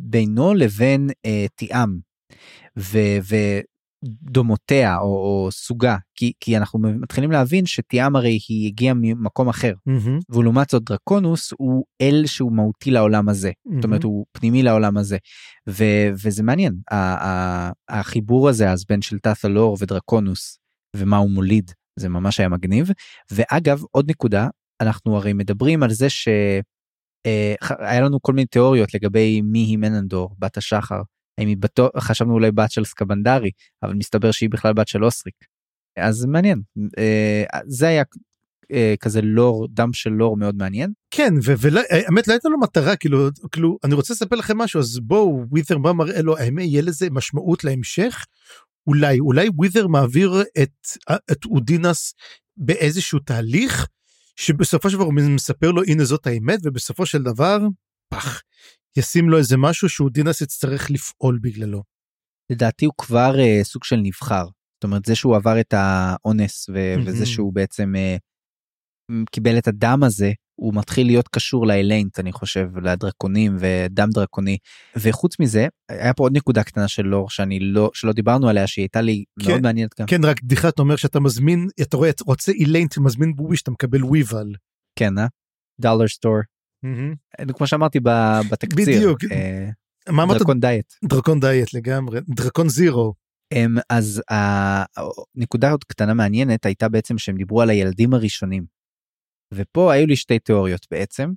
[0.00, 1.98] בינו לבין אה, תיאם.
[2.78, 2.98] ו,
[4.06, 9.72] ודומותיה או, או סוגה כי, כי אנחנו מתחילים להבין שתיאם הרי היא הגיעה ממקום אחר.
[9.88, 10.36] Mm-hmm.
[10.36, 13.50] ולעומת זאת דרקונוס הוא אל שהוא מהותי לעולם הזה.
[13.74, 15.16] זאת אומרת הוא פנימי לעולם הזה.
[15.68, 20.58] ו- וזה מעניין ה- ה- החיבור הזה אז בין של תת-אלור ודרקונוס
[20.96, 22.90] ומה הוא מוליד זה ממש היה מגניב.
[23.32, 24.48] ואגב עוד נקודה
[24.80, 26.62] אנחנו הרי מדברים על זה שהיה
[28.00, 31.02] לנו כל מיני תיאוריות לגבי מי היא מננדור בת השחר
[31.98, 33.50] חשבנו אולי בת של סקבנדרי
[33.82, 35.34] אבל מסתבר שהיא בכלל בת של אוסריק.
[35.98, 36.62] אז מעניין
[36.98, 38.02] אה, זה היה
[38.72, 40.92] אה, כזה לור דם של לור מאוד מעניין.
[41.10, 45.44] כן והאמת לא הייתה לו מטרה כאילו כאילו אני רוצה לספר לכם משהו אז בואו
[45.50, 48.24] ווית'ר בא מראה לו האם יהיה לזה משמעות להמשך?
[48.86, 50.72] אולי אולי ווית'ר מעביר את
[51.32, 52.14] את אודינס
[52.56, 53.86] באיזשהו תהליך
[54.36, 57.58] שבסופו של דבר הוא מספר לו הנה זאת האמת ובסופו של דבר
[58.08, 58.42] פח
[58.96, 61.82] ישים לו איזה משהו שאודינס יצטרך לפעול בגללו.
[62.52, 66.72] לדעתי הוא כבר uh, סוג של נבחר זאת אומרת זה שהוא עבר את האונס ו-
[66.96, 67.02] מהמם.
[67.06, 72.78] וזה שהוא בעצם uh, קיבל את הדם הזה הוא מתחיל להיות קשור לאליינט אני חושב
[72.78, 74.58] לדרקונים ודם דרקוני
[74.96, 78.82] וחוץ מזה היה פה עוד נקודה קטנה של לור שאני לא שלא דיברנו עליה שהיא
[78.82, 82.10] הייתה לי כן, מאוד מעניינת גם כן רק בדיחה אתה אומר שאתה מזמין אתה רואה
[82.26, 84.54] רוצה איליינט מזמין בובי שאתה מקבל וויבל.
[84.98, 85.26] כן אה?
[85.80, 86.36] דולר סטור
[87.56, 89.18] כמו שאמרתי ב- בתקציר בדיוק.
[89.32, 89.70] אה,
[90.08, 90.38] מה אמרת?
[90.38, 90.94] דרקון דיאט.
[91.04, 93.14] דרקון דיאט לגמרי דרקון זירו.
[93.54, 94.22] הם, אז
[95.36, 98.66] הנקודה עוד קטנה מעניינת הייתה בעצם שהם דיברו על הילדים הראשונים.
[99.54, 101.30] ופה היו לי שתי תיאוריות בעצם,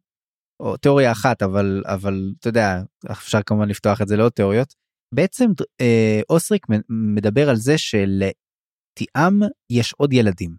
[0.60, 2.82] או תיאוריה אחת אבל אבל אתה יודע
[3.12, 4.74] אפשר כמובן לפתוח את זה לעוד תיאוריות.
[5.16, 5.46] בעצם
[5.82, 9.40] אה, אוסריק מדבר על זה שלתיאם
[9.72, 10.56] יש עוד ילדים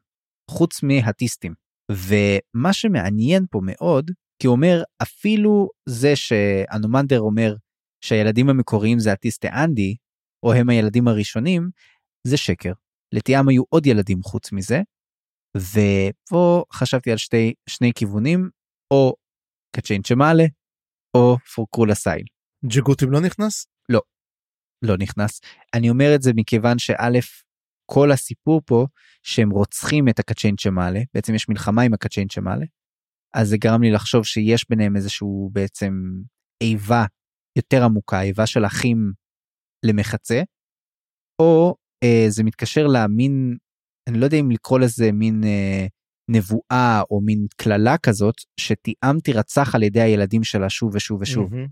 [0.51, 1.55] חוץ מהטיסטים
[1.93, 4.11] ומה שמעניין פה מאוד
[4.41, 7.55] כי הוא אומר אפילו זה שאנומנדר אומר
[8.05, 9.97] שהילדים המקוריים זה הטיסטה אנדי
[10.43, 11.70] או הם הילדים הראשונים,
[12.26, 12.72] זה שקר.
[13.12, 14.80] לתיאם היו עוד ילדים חוץ מזה,
[15.57, 18.49] ופה חשבתי על שתי, שני כיוונים,
[18.91, 19.14] או
[19.76, 20.45] קצ'יין צ'מאלה,
[21.16, 22.24] או פורקולה סייל.
[22.66, 23.66] ג'גוטים לא נכנס?
[24.82, 25.41] לא נכנס.
[25.74, 27.18] אני אומר את זה מכיוון שא',
[27.86, 28.86] כל הסיפור פה
[29.22, 32.66] שהם רוצחים את הקצ'יין צ'מאלה, בעצם יש מלחמה עם הקצ'יין צ'מאלה,
[33.35, 35.93] אז זה גרם לי לחשוב שיש ביניהם איזשהו בעצם
[36.62, 37.05] איבה
[37.59, 39.12] יותר עמוקה, איבה של אחים
[39.87, 40.43] למחצה,
[41.43, 41.74] או
[42.05, 43.57] אה, זה מתקשר למין,
[44.09, 45.87] אני לא יודע אם לקרוא לזה מין אה,
[46.31, 51.55] נבואה או מין קללה כזאת, שתיאם תירצח על ידי הילדים שלה שוב ושוב ושוב.
[51.55, 51.66] מהמם.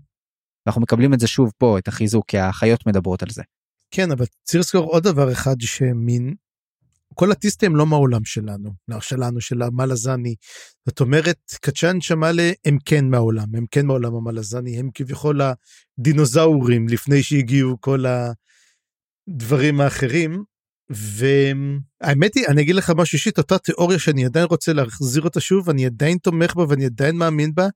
[0.67, 3.43] אנחנו מקבלים את זה שוב פה, את החיזוק, כי האחיות מדברות על זה.
[3.93, 6.35] כן אבל צריך לזכור עוד דבר אחד שמין
[7.13, 10.35] כל הטיסטים לא מהעולם שלנו לא שלנו של המלזני
[10.85, 17.23] זאת אומרת קצ'אן שמאלה הם כן מהעולם הם כן מהעולם המלזני הם כביכול הדינוזאורים לפני
[17.23, 18.05] שהגיעו כל
[19.27, 20.43] הדברים האחרים.
[20.89, 25.69] והאמת היא אני אגיד לך משהו אישית אותה תיאוריה שאני עדיין רוצה להחזיר אותה שוב
[25.69, 27.67] אני עדיין תומך בה ואני עדיין מאמין בה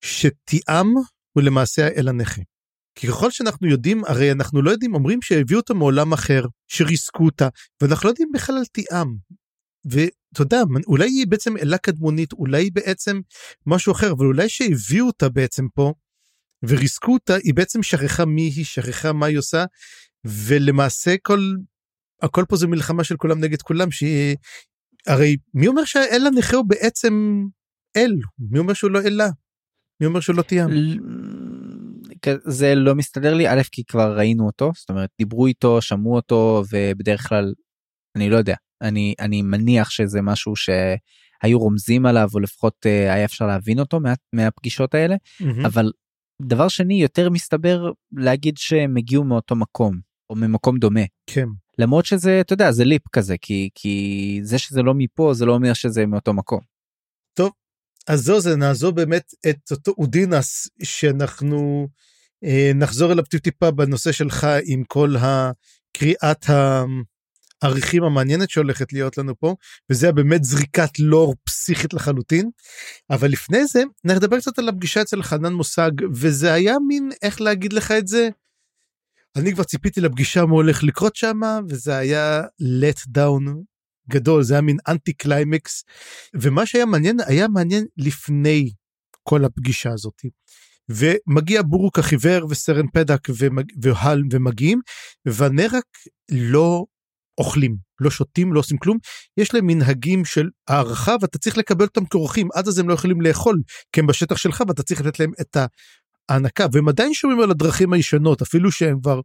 [0.00, 0.94] שתיאם
[1.32, 2.42] הוא למעשה האל הנכה.
[2.94, 7.48] כי ככל שאנחנו יודעים, הרי אנחנו לא יודעים, אומרים שהביאו אותה מעולם אחר, שריסקו אותה,
[7.80, 9.16] ואנחנו לא יודעים בכלל על תיאם.
[9.84, 13.20] ואתה יודע, אולי היא בעצם אלה קדמונית, אולי היא בעצם
[13.66, 15.92] משהו אחר, אבל אולי שהביאו אותה בעצם פה,
[16.62, 19.64] וריסקו אותה, היא בעצם שכחה מי היא, שכחה מה היא עושה,
[20.24, 21.40] ולמעשה כל,
[22.22, 24.36] הכל פה זה מלחמה של כולם נגד כולם, שהיא,
[25.06, 27.44] הרי מי אומר שהאל הנכה הוא בעצם
[27.96, 28.12] אל?
[28.38, 29.28] מי אומר שהוא לא אלה?
[30.00, 30.68] מי אומר שהוא לא תיאם?
[32.44, 36.62] זה לא מסתדר לי, א', כי כבר ראינו אותו, זאת אומרת, דיברו איתו, שמעו אותו,
[36.72, 37.54] ובדרך כלל,
[38.16, 43.24] אני לא יודע, אני, אני מניח שזה משהו שהיו רומזים עליו, או לפחות אה, היה
[43.24, 45.66] אפשר להבין אותו מה, מהפגישות האלה, מהמם.
[45.66, 45.92] אבל
[46.42, 50.00] דבר שני, יותר מסתבר להגיד שהם הגיעו מאותו מקום,
[50.30, 51.04] או ממקום דומה.
[51.26, 51.46] כן.
[51.78, 55.54] למרות שזה, אתה יודע, זה ליפ כזה, כי, כי זה שזה לא מפה, זה לא
[55.54, 56.72] אומר שזה מאותו מקום.
[58.06, 61.88] אז זהו זה נעזוב באמת את אותו אודינס שאנחנו
[62.74, 66.46] נחזור אליו טיפ טיפה בנושא שלך עם כל הקריאת.
[67.62, 69.54] העריכים המעניינת שהולכת להיות לנו פה,
[69.90, 72.50] וזה היה באמת זריקת לור פסיכית לחלוטין.
[73.10, 77.72] אבל לפני זה, נדבר קצת על הפגישה אצל חנן מושג, וזה היה מין, איך להגיד
[77.72, 78.28] לך את זה?
[79.36, 82.42] אני כבר ציפיתי לפגישה מה הולך לקרות שם, וזה היה
[82.80, 83.50] let down
[84.10, 85.84] גדול, זה היה מין אנטי קליימקס,
[86.34, 88.70] ומה שהיה מעניין, היה מעניין לפני
[89.22, 90.22] כל הפגישה הזאת.
[90.88, 93.28] ומגיע בורוק החיוור וסרן פדק
[93.82, 94.80] והל ומגיעים,
[95.26, 95.84] והנרק
[96.30, 96.84] לא
[97.38, 98.98] אוכלים, לא שותים, לא עושים כלום.
[99.36, 103.20] יש להם מנהגים של הערכה ואתה צריך לקבל אותם כאורחים, עד אז הם לא יכולים
[103.20, 103.62] לאכול,
[103.92, 105.56] כי הם בשטח שלך ואתה צריך לתת להם את
[106.28, 109.20] ההנקה, והם עדיין שומעים על הדרכים הישנות, אפילו שהם כבר,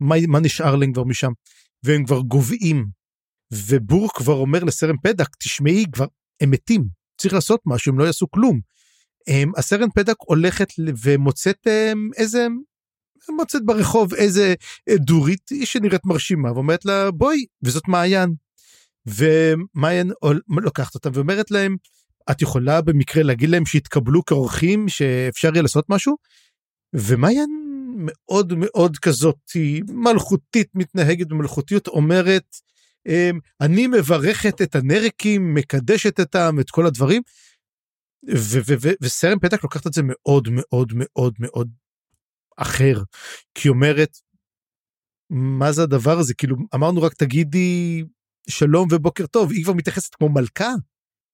[0.00, 1.30] מה, מה נשאר להם כבר משם,
[1.84, 2.86] והם כבר גוועים.
[3.52, 6.06] ובורק כבר אומר לסרן פדק, תשמעי, כבר,
[6.40, 6.84] הם מתים,
[7.20, 8.60] צריך לעשות משהו, הם לא יעשו כלום.
[9.30, 10.68] הם, הסרן פדק הולכת
[11.02, 11.66] ומוצאת
[12.16, 12.46] איזה
[13.28, 14.54] מוצאת ברחוב איזה
[14.90, 18.34] דורית שנראית מרשימה ואומרת לה בואי וזאת מעיין.
[19.06, 20.10] ומעיין
[20.48, 21.76] לוקחת אותה ואומרת להם
[22.30, 26.16] את יכולה במקרה להגיד להם שיתקבלו כאורחים שאפשר יהיה לעשות משהו.
[26.94, 27.50] ומעיין
[27.96, 32.56] מאוד מאוד כזאת היא מלכותית מתנהגת במלכותיות אומרת
[33.60, 37.22] אני מברכת את הנרקים מקדשת אותם את כל הדברים
[39.02, 41.70] וסרן פתק לוקחת את זה מאוד מאוד מאוד מאוד
[42.56, 43.02] אחר.
[43.54, 44.10] כי אומרת,
[45.30, 46.34] מה זה הדבר הזה?
[46.34, 48.04] כאילו, אמרנו רק תגידי
[48.48, 50.70] שלום ובוקר טוב, היא כבר מתייחסת כמו מלכה,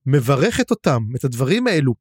[0.07, 1.95] מברכת אותם, את הדברים האלו.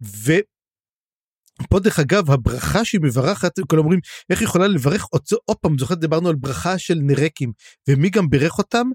[0.00, 4.00] ופה דרך אגב, הברכה שהיא מברכת, כולם אומרים,
[4.30, 5.06] איך יכולה לברך
[5.44, 7.52] עוד פעם, זוכרת, דיברנו על ברכה של נרקים,
[7.88, 8.86] ומי גם בירך אותם?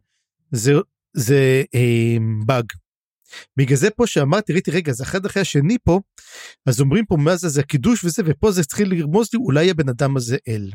[0.51, 0.71] זה,
[1.13, 2.65] זה אה, באג.
[3.57, 5.99] בגלל זה פה שאמרתי ראיתי רגע זה אחד אחרי השני פה
[6.65, 9.89] אז אומרים פה מה זה זה הקידוש וזה ופה זה צריך לרמוז לי אולי הבן
[9.89, 10.69] אדם הזה אל.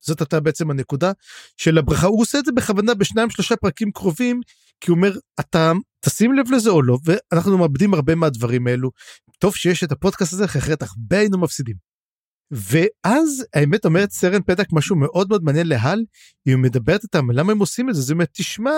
[0.00, 1.12] זאת הייתה בעצם הנקודה
[1.56, 4.40] של הברכה הוא עושה את זה בכוונה בשניים שלושה פרקים קרובים
[4.80, 5.72] כי הוא אומר אתה
[6.04, 8.90] תשים לב לזה או לא ואנחנו מאבדים הרבה מהדברים האלו
[9.38, 11.76] טוב שיש את הפודקאסט הזה אחרת הרבה היינו מפסידים.
[12.50, 16.04] ואז האמת אומרת סרן פתק משהו מאוד מאוד מעניין להל
[16.46, 18.72] היא מדברת איתם למה הם עושים את זה זה אומר תשמע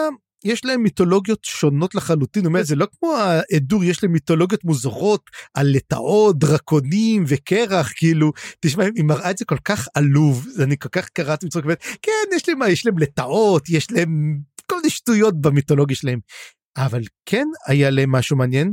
[0.45, 5.67] יש להם מיתולוגיות שונות לחלוטין, אומר, זה לא כמו העדור, יש להם מיתולוגיות מוזרות על
[5.67, 11.09] לטאות, דרקונים וקרח, כאילו, תשמע, היא מראה את זה כל כך עלוב, אני כל כך
[11.09, 16.19] קראתי כבדת, כן, יש להם, יש להם לטאות, יש להם כל מיני שטויות במיתולוגיה שלהם.
[16.77, 18.73] אבל כן היה להם משהו מעניין,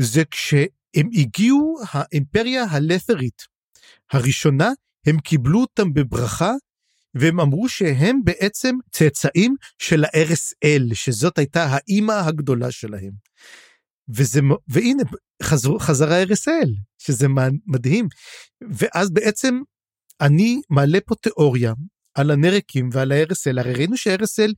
[0.00, 3.42] זה כשהם הגיעו, האימפריה הלת'רית
[4.12, 4.70] הראשונה,
[5.06, 6.52] הם קיבלו אותם בברכה
[7.20, 10.04] והם אמרו שהם בעצם צאצאים של
[10.64, 13.12] אל, שזאת הייתה האימא הגדולה שלהם.
[14.08, 15.02] וזה, והנה,
[15.42, 17.26] חזר, חזר הארס אל, שזה
[17.66, 18.08] מדהים.
[18.70, 19.60] ואז בעצם
[20.20, 21.72] אני מעלה פה תיאוריה
[22.14, 23.96] על הנרקים ועל אל, הרי ראינו
[24.40, 24.54] אל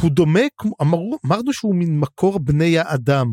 [0.00, 0.40] הוא דומה,
[0.82, 3.26] אמרו, אמרנו שהוא מן מקור בני האדם.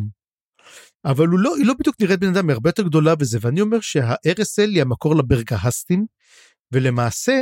[1.05, 3.61] אבל הוא לא, היא לא בדיוק נראית בן אדם, היא הרבה יותר גדולה בזה, ואני
[3.61, 6.05] אומר אל היא המקור לברגהסטים,
[6.71, 7.41] ולמעשה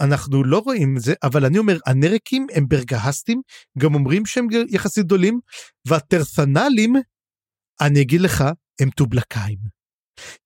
[0.00, 3.40] אנחנו לא רואים את זה, אבל אני אומר, הנרקים הם ברגהסטים,
[3.78, 5.40] גם אומרים שהם יחסית גדולים,
[5.88, 6.94] והטרסנלים,
[7.80, 8.44] אני אגיד לך,
[8.80, 9.58] הם טובלקאים.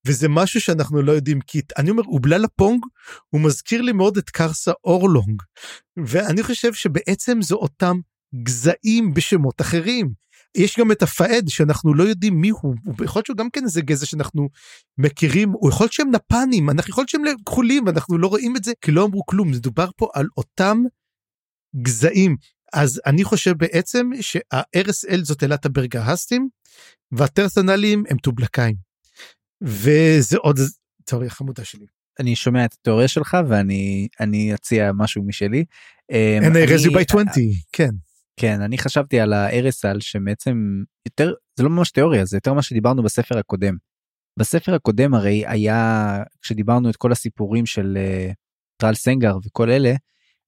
[0.07, 2.85] וזה משהו שאנחנו לא יודעים, כי אני אומר, אובללה פונג,
[3.29, 5.41] הוא מזכיר לי מאוד את קרסה אורלונג,
[6.05, 7.97] ואני חושב שבעצם זה אותם
[8.43, 10.13] גזעים בשמות אחרים.
[10.57, 13.81] יש גם את הפאד שאנחנו לא יודעים מי הוא, יכול להיות שהוא גם כן איזה
[13.81, 14.49] גזע שאנחנו
[14.97, 18.63] מכירים, הוא יכול להיות שהם נפנים, אנחנו יכול להיות שהם כחולים ואנחנו לא רואים את
[18.63, 20.83] זה כי לא אמרו כלום, זה דובר פה על אותם
[21.81, 22.35] גזעים.
[22.73, 26.49] אז אני חושב בעצם שהארס אל זאת אלת הברגהסטים
[27.11, 28.75] והטרסנלים הם טובלקאים.
[29.61, 30.59] וזה עוד
[31.05, 31.85] תיאוריה חמודה שלי.
[32.19, 35.65] אני שומע את התיאוריה שלך ואני אני אציע משהו משלי.
[36.11, 37.25] And I raise you by 20,
[37.71, 37.89] כן.
[38.41, 43.03] כן אני חשבתי על הארסל שבעצם יותר זה לא ממש תיאוריה זה יותר מה שדיברנו
[43.03, 43.75] בספר הקודם.
[44.39, 48.33] בספר הקודם הרי היה כשדיברנו את כל הסיפורים של uh,
[48.77, 49.93] טרל סנגר וכל אלה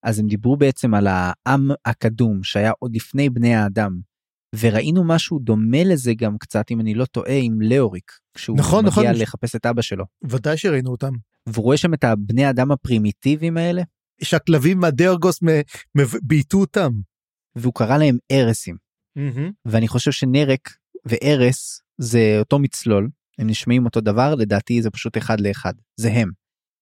[0.04, 4.00] אז הם דיברו בעצם על העם הקדום שהיה עוד לפני בני האדם.
[4.60, 9.04] וראינו משהו דומה לזה גם קצת אם אני לא טועה עם לאוריק כשהוא נכון, מגיע
[9.04, 9.22] נכון.
[9.22, 10.06] לחפש את אבא שלו.
[10.30, 11.12] ודאי שראינו אותם.
[11.50, 13.82] והוא רואה שם את הבני אדם הפרימיטיביים האלה.
[14.24, 15.39] שהכלבים מהדרגוס
[16.24, 16.92] בעיטו אותם.
[17.56, 18.76] והוא קרא להם ארסים.
[19.18, 19.52] Mm-hmm.
[19.66, 20.70] ואני חושב שנרק
[21.06, 26.32] וארס זה אותו מצלול, הם נשמעים אותו דבר, לדעתי זה פשוט אחד לאחד, זה הם.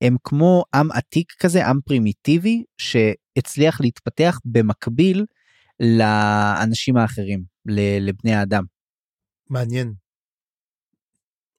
[0.01, 5.26] הם כמו עם עתיק כזה, עם פרימיטיבי, שהצליח להתפתח במקביל
[5.80, 7.43] לאנשים האחרים,
[7.99, 8.63] לבני האדם.
[9.49, 9.93] מעניין.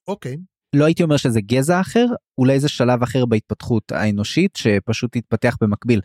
[0.08, 0.36] אוקיי.
[0.76, 2.06] לא הייתי אומר שזה גזע אחר,
[2.38, 6.00] אולי זה שלב אחר בהתפתחות האנושית שפשוט התפתח במקביל.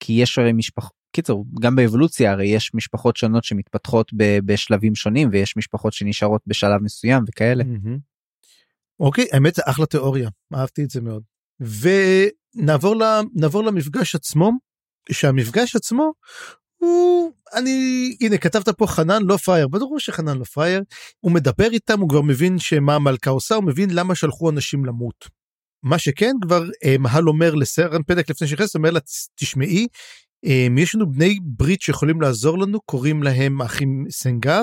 [0.00, 0.90] כי יש משפח...
[1.14, 4.12] קיצור גם באבולוציה הרי יש משפחות שונות שמתפתחות
[4.44, 7.64] בשלבים שונים ויש משפחות שנשארות בשלב מסוים וכאלה.
[9.00, 11.22] אוקיי האמת זה אחלה תיאוריה אהבתי את זה מאוד
[11.60, 12.94] ונעבור
[13.34, 14.50] נעבור למפגש עצמו
[15.12, 16.12] שהמפגש עצמו
[16.76, 20.82] הוא אני הנה כתבת פה חנן לא פרייר ברור שחנן לא פרייר
[21.20, 25.28] הוא מדבר איתם הוא כבר מבין שמה המלכה עושה הוא מבין למה שלחו אנשים למות.
[25.82, 29.00] מה שכן כבר אה, מהל אומר לסרן פדק לפני שנכנס אומר לה
[29.34, 29.86] תשמעי
[30.78, 34.62] יש לנו בני ברית שיכולים לעזור לנו קוראים להם אחים סנגר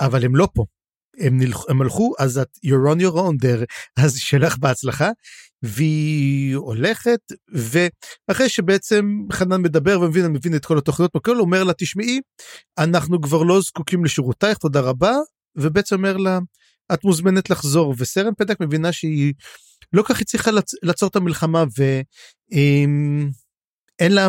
[0.00, 0.64] אבל הם לא פה.
[1.18, 3.64] הם, נלח, הם הלכו אז את you're on your own there
[4.04, 5.10] אז שלך בהצלחה
[5.62, 7.20] והיא הולכת
[8.28, 12.20] ואחרי שבעצם חנן מדבר ומבין מבין את כל התוכניות בכל הוא אומר לה תשמעי
[12.78, 15.12] אנחנו כבר לא זקוקים לשירותייך תודה רבה
[15.56, 16.38] ובעצם אומר לה
[16.92, 19.34] את מוזמנת לחזור וסרן פדק מבינה שהיא
[19.92, 20.50] לא כך הצליחה.
[20.82, 21.64] לעצור את המלחמה
[24.00, 24.26] ואין לה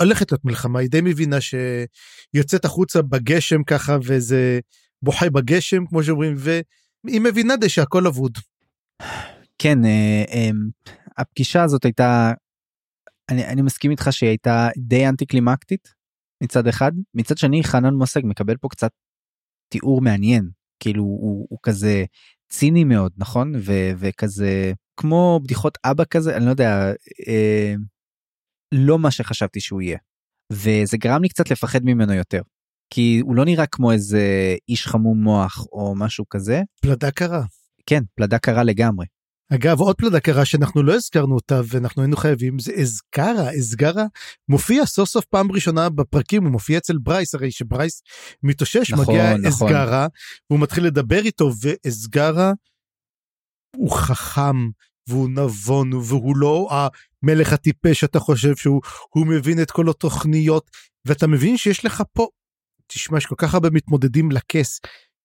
[0.00, 4.60] הולכת להיות מלחמה היא די מבינה שיוצאת החוצה בגשם ככה וזה
[5.02, 8.38] בוכה בגשם כמו שאומרים והיא מבינה די שהכל אבוד.
[9.58, 10.50] כן אה, אה,
[11.18, 12.32] הפגישה הזאת הייתה
[13.28, 15.94] אני, אני מסכים איתך שהיא הייתה די אנטי קלימקטית
[16.42, 16.92] מצד אחד.
[17.14, 18.90] מצד שני חנן מושג מקבל פה קצת
[19.68, 20.50] תיאור מעניין.
[20.80, 22.04] כאילו הוא, הוא כזה
[22.48, 23.52] ציני מאוד נכון?
[23.58, 26.92] ו, וכזה כמו בדיחות אבא כזה אני לא יודע
[27.28, 27.74] אה,
[28.72, 29.98] לא מה שחשבתי שהוא יהיה
[30.52, 32.42] וזה גרם לי קצת לפחד ממנו יותר
[32.90, 36.62] כי הוא לא נראה כמו איזה איש חמום מוח או משהו כזה.
[36.82, 37.42] פלדה קרה.
[37.86, 39.06] כן פלדה קרה לגמרי.
[39.54, 44.04] אגב עוד פלדה קרה שאנחנו לא הזכרנו אותה ואנחנו היינו חייבים זה אזגרה אזגרה
[44.48, 48.02] מופיע סוף סוף פעם ראשונה בפרקים הוא מופיע אצל ברייס הרי שברייס
[48.42, 49.46] מתאושש נכון, מגיע נכון.
[49.46, 50.06] אזגרה
[50.46, 52.52] הוא מתחיל לדבר איתו ואזגרה
[53.76, 54.56] הוא חכם
[55.08, 56.68] והוא נבון והוא לא
[57.22, 60.70] המלך הטיפש שאתה חושב שהוא הוא מבין את כל התוכניות
[61.04, 62.26] ואתה מבין שיש לך פה
[62.86, 64.80] תשמע יש כל כך הרבה מתמודדים לכס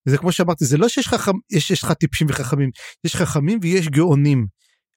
[0.05, 2.69] זה כמו שאמרתי זה לא שיש חכם יש, יש לך טיפשים וחכמים
[3.03, 4.47] יש חכמים ויש גאונים.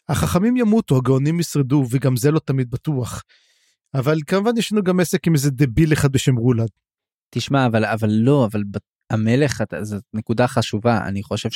[0.08, 3.22] החכמים ימותו הגאונים ישרדו וגם זה לא תמיד בטוח.
[3.94, 6.68] אבל כמובן יש לנו גם עסק עם איזה דביל אחד בשם רולד.
[7.30, 8.62] תשמע אבל אבל לא אבל
[9.10, 11.50] המלך זאת נקודה חשובה אני חושב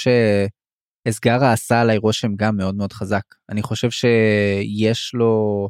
[1.04, 5.68] שאסגרה עשה עליי רושם גם מאוד מאוד חזק אני חושב שיש לו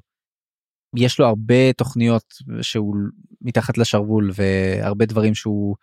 [0.97, 2.97] יש לו הרבה תוכניות שהוא
[3.41, 5.77] מתחת לשרוול והרבה דברים שהוא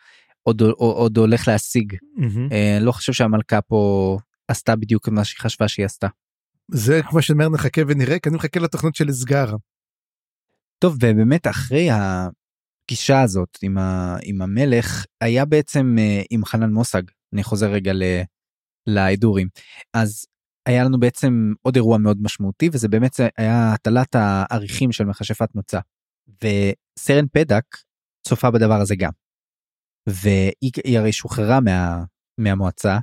[0.44, 1.94] עוד, עוד, עוד הולך להשיג.
[1.94, 2.52] Mm-hmm.
[2.52, 6.08] Uh, לא חושב שהמלכה פה עשתה בדיוק מה שהיא חשבה שהיא עשתה.
[6.72, 9.56] זה כמו שאומר נחכה ונראה כי אני מחכה לתוכנית של אסגר.
[10.80, 17.04] טוב ובאמת אחרי הפגישה הזאת עם, ה, עם המלך היה בעצם uh, עם חנן מושג
[17.34, 18.04] אני חוזר רגע ל,
[18.90, 19.48] להידורים
[19.94, 20.26] אז
[20.66, 25.80] היה לנו בעצם עוד אירוע מאוד משמעותי וזה באמת היה הטלת העריכים של מכשפת נוצה.
[26.44, 27.64] וסרן פדק
[28.28, 29.12] צופה בדבר הזה גם.
[30.10, 32.04] והיא הרי שוחררה מה,
[32.38, 32.98] מהמועצה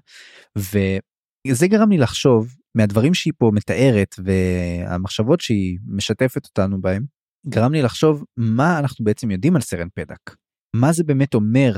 [0.58, 7.04] וזה גרם לי לחשוב מהדברים שהיא פה מתארת והמחשבות שהיא משתפת אותנו בהם
[7.48, 10.36] גרם לי לחשוב מה אנחנו בעצם יודעים על סרן פדק
[10.76, 11.72] מה זה באמת אומר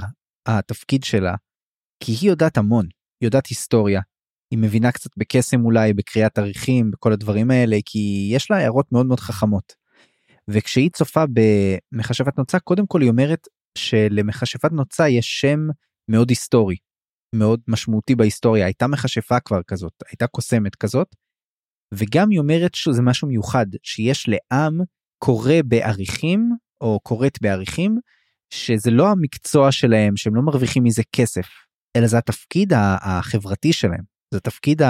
[0.49, 1.35] התפקיד שלה
[2.05, 2.87] כי היא יודעת המון
[3.23, 4.01] יודעת היסטוריה
[4.51, 9.07] היא מבינה קצת בקסם אולי בקריאת תאריכים בכל הדברים האלה כי יש לה הערות מאוד
[9.07, 9.73] מאוד חכמות.
[10.49, 13.49] וכשהיא צופה במכשפת נוצה קודם כל היא אומרת
[13.79, 15.61] שלמכשפת נוצה יש שם
[16.11, 16.77] מאוד היסטורי
[17.35, 21.09] מאוד משמעותי בהיסטוריה הייתה מכשפה כבר כזאת הייתה קוסמת כזאת.
[21.95, 24.79] וגם היא אומרת שזה משהו מיוחד שיש לעם
[25.19, 26.51] קורא בעריכים
[26.81, 27.99] או קוראת בעריכים
[28.51, 31.47] שזה לא המקצוע שלהם שהם לא מרוויחים מזה כסף
[31.97, 32.73] אלא זה התפקיד
[33.03, 34.83] החברתי שלהם זה התפקיד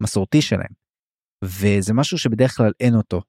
[0.00, 0.72] המסורתי שלהם.
[1.44, 3.22] וזה משהו שבדרך כלל אין אותו.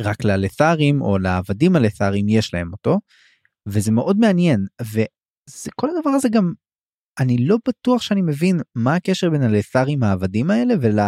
[0.00, 2.98] רק ללת'רים או לעבדים הלת'רים יש להם אותו.
[3.68, 6.52] וזה מאוד מעניין וכל הדבר הזה גם
[7.20, 10.98] אני לא בטוח שאני מבין מה הקשר בין הלת'רים העבדים האלה ול...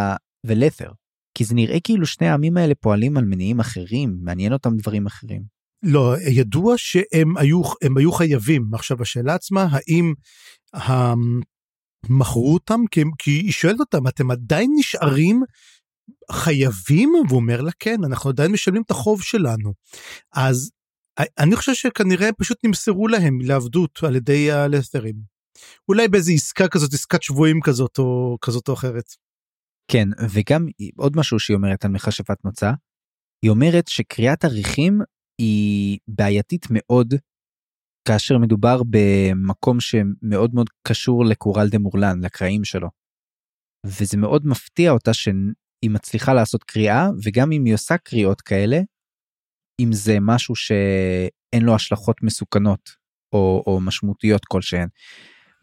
[0.45, 0.91] ולת'ר.
[1.37, 5.54] כי זה נראה כאילו שני העמים האלה פועלים על מניעים אחרים מעניין אותם דברים אחרים.
[5.85, 7.61] לא ידוע שהם היו
[7.97, 10.13] היו חייבים עכשיו השאלה עצמה האם
[12.09, 15.41] מכרו אותם כי, כי היא שואלת אותם אתם עדיין נשארים
[16.31, 19.73] חייבים והוא אומר לה כן אנחנו עדיין משלמים את החוב שלנו
[20.33, 20.71] אז
[21.37, 25.15] אני חושב שכנראה פשוט נמסרו להם לעבדות על ידי הלת'רים.
[25.89, 29.05] אולי באיזה עסקה כזאת עסקת שבויים כזאת או כזאת או אחרת.
[29.91, 30.67] כן וגם
[30.97, 32.71] עוד משהו שהיא אומרת על מכשפת מוצא.
[33.41, 35.01] היא אומרת שקריאת עריכים
[35.37, 37.13] היא בעייתית מאוד
[38.07, 42.89] כאשר מדובר במקום שמאוד מאוד קשור לקורל דה מורלן לקראים שלו.
[43.85, 48.77] וזה מאוד מפתיע אותה שהיא מצליחה לעשות קריאה וגם אם היא עושה קריאות כאלה
[49.81, 50.55] אם זה משהו
[51.53, 52.89] אין לו השלכות מסוכנות
[53.33, 54.87] או, או משמעותיות כלשהן.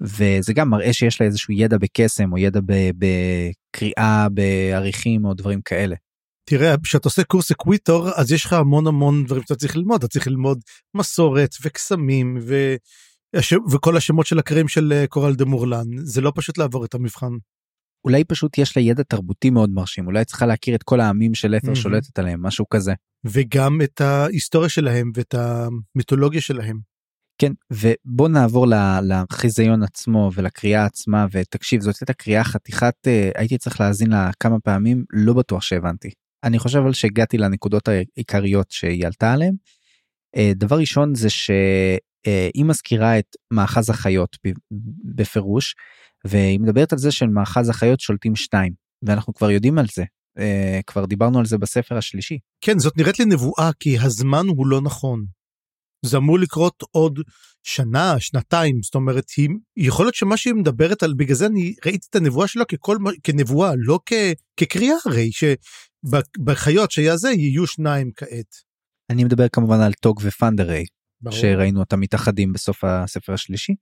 [0.01, 2.61] וזה גם מראה שיש לה איזשהו ידע בקסם או ידע
[2.99, 5.97] בקריאה בעריכים או דברים כאלה.
[6.45, 10.09] תראה, כשאתה עושה קורס אקוויטור, אז יש לך המון המון דברים שאתה צריך ללמוד, אתה
[10.09, 10.61] צריך ללמוד
[10.97, 12.75] מסורת וקסמים ו...
[13.71, 17.33] וכל השמות של הקרים של אה, קורל דה מורלן, זה לא פשוט לעבור את המבחן.
[18.05, 21.55] אולי פשוט יש לה ידע תרבותי מאוד מרשים, אולי צריכה להכיר את כל העמים של
[21.55, 21.75] אפר mm-hmm.
[21.75, 22.93] שולטת עליהם, משהו כזה.
[23.25, 26.79] וגם את ההיסטוריה שלהם ואת המיתולוגיה שלהם.
[27.39, 28.67] כן, ובוא נעבור
[29.03, 34.61] לחיזיון עצמו ולקריאה עצמה, ותקשיב, זאת הייתה קריאה חתיכת, אה, הייתי צריך להאזין לה כמה
[34.61, 36.11] פעמים, לא בטוח שהבנתי.
[36.45, 39.55] אני חושב על שהגעתי לנקודות העיקריות שהיא עלתה עליהן.
[40.37, 44.37] אה, דבר ראשון זה שהיא מזכירה את מאחז החיות
[45.15, 45.75] בפירוש,
[46.25, 48.73] והיא מדברת על זה של מאחז החיות שולטים שתיים,
[49.03, 50.05] ואנחנו כבר יודעים על זה,
[50.39, 52.39] אה, כבר דיברנו על זה בספר השלישי.
[52.61, 55.25] כן, זאת נראית לי נבואה, כי הזמן הוא לא נכון.
[56.07, 57.19] זה אמור לקרות עוד
[57.63, 62.07] שנה, שנתיים, זאת אומרת, היא, יכול להיות שמה שהיא מדברת על, בגלל זה אני ראיתי
[62.11, 64.13] את הנבואה שלה ככל, כנבואה, לא כ,
[64.57, 65.59] כקריאה הרי, שבחיות
[66.91, 68.57] שהיה זה יהיו שניים כעת.
[69.11, 70.85] אני מדבר כמובן על טוג ופנדריי,
[71.31, 73.75] שראינו אותם מתאחדים בסוף הספר השלישי,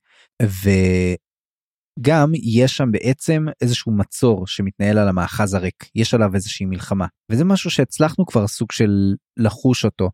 [0.42, 7.44] וגם יש שם בעצם איזשהו מצור שמתנהל על המאחז הריק, יש עליו איזושהי מלחמה, וזה
[7.44, 10.10] משהו שהצלחנו כבר סוג של לחוש אותו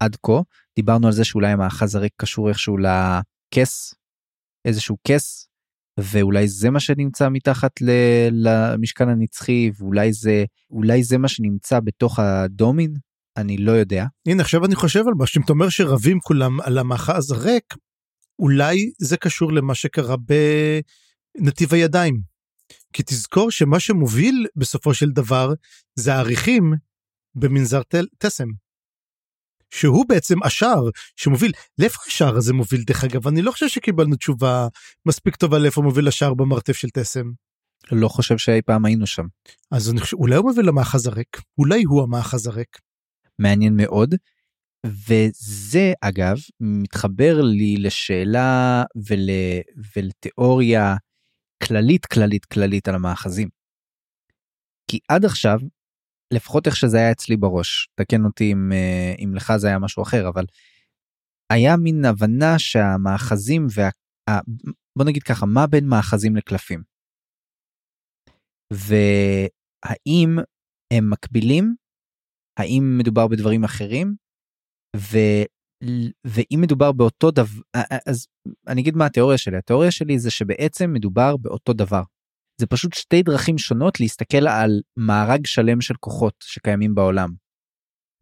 [0.00, 0.40] עד כה,
[0.76, 3.94] דיברנו על זה שאולי המאחז הריק קשור איכשהו לכס,
[4.64, 5.48] איזשהו כס,
[6.00, 7.72] ואולי זה מה שנמצא מתחת
[8.30, 12.94] למשכן הנצחי, ואולי זה, אולי זה מה שנמצא בתוך הדומין,
[13.36, 14.06] אני לא יודע.
[14.28, 17.74] הנה עכשיו אני חושב על מה שאתה אומר שרבים כולם על המאחז הריק,
[18.38, 20.16] אולי זה קשור למה שקרה
[21.36, 22.20] בנתיב הידיים.
[22.92, 25.52] כי תזכור שמה שמוביל בסופו של דבר
[25.94, 26.72] זה העריכים
[27.34, 27.80] במנזר
[28.18, 28.48] תסם.
[29.76, 33.28] שהוא בעצם השער שמוביל, לאיפה השער הזה מוביל דרך אגב?
[33.28, 34.68] אני לא חושב שקיבלנו תשובה
[35.06, 37.30] מספיק טובה לאיפה מוביל השער במרתף של תסם.
[37.92, 39.24] לא חושב שאי פעם היינו שם.
[39.70, 42.78] אז אני חושב, אולי הוא מוביל למאחז הריק, אולי הוא המאחז הריק.
[43.38, 44.14] מעניין מאוד.
[44.86, 49.30] וזה אגב מתחבר לי לשאלה ול,
[49.96, 50.96] ולתיאוריה
[51.62, 53.48] כללית כללית כללית על המאחזים.
[54.90, 55.58] כי עד עכשיו
[56.34, 60.02] לפחות איך שזה היה אצלי בראש, תקן אותי אם, אה, אם לך זה היה משהו
[60.02, 60.44] אחר, אבל
[61.52, 63.90] היה מין הבנה שהמאחזים וה...
[64.98, 66.82] בוא נגיד ככה, מה בין מאחזים לקלפים?
[68.72, 70.38] והאם
[70.92, 71.74] הם מקבילים?
[72.58, 74.14] האם מדובר בדברים אחרים?
[74.96, 75.18] ו...
[76.26, 77.60] ואם מדובר באותו דבר,
[78.06, 78.26] אז
[78.68, 82.02] אני אגיד מה התיאוריה שלי, התיאוריה שלי זה שבעצם מדובר באותו דבר.
[82.60, 87.28] זה פשוט שתי דרכים שונות להסתכל על מארג שלם של כוחות שקיימים בעולם.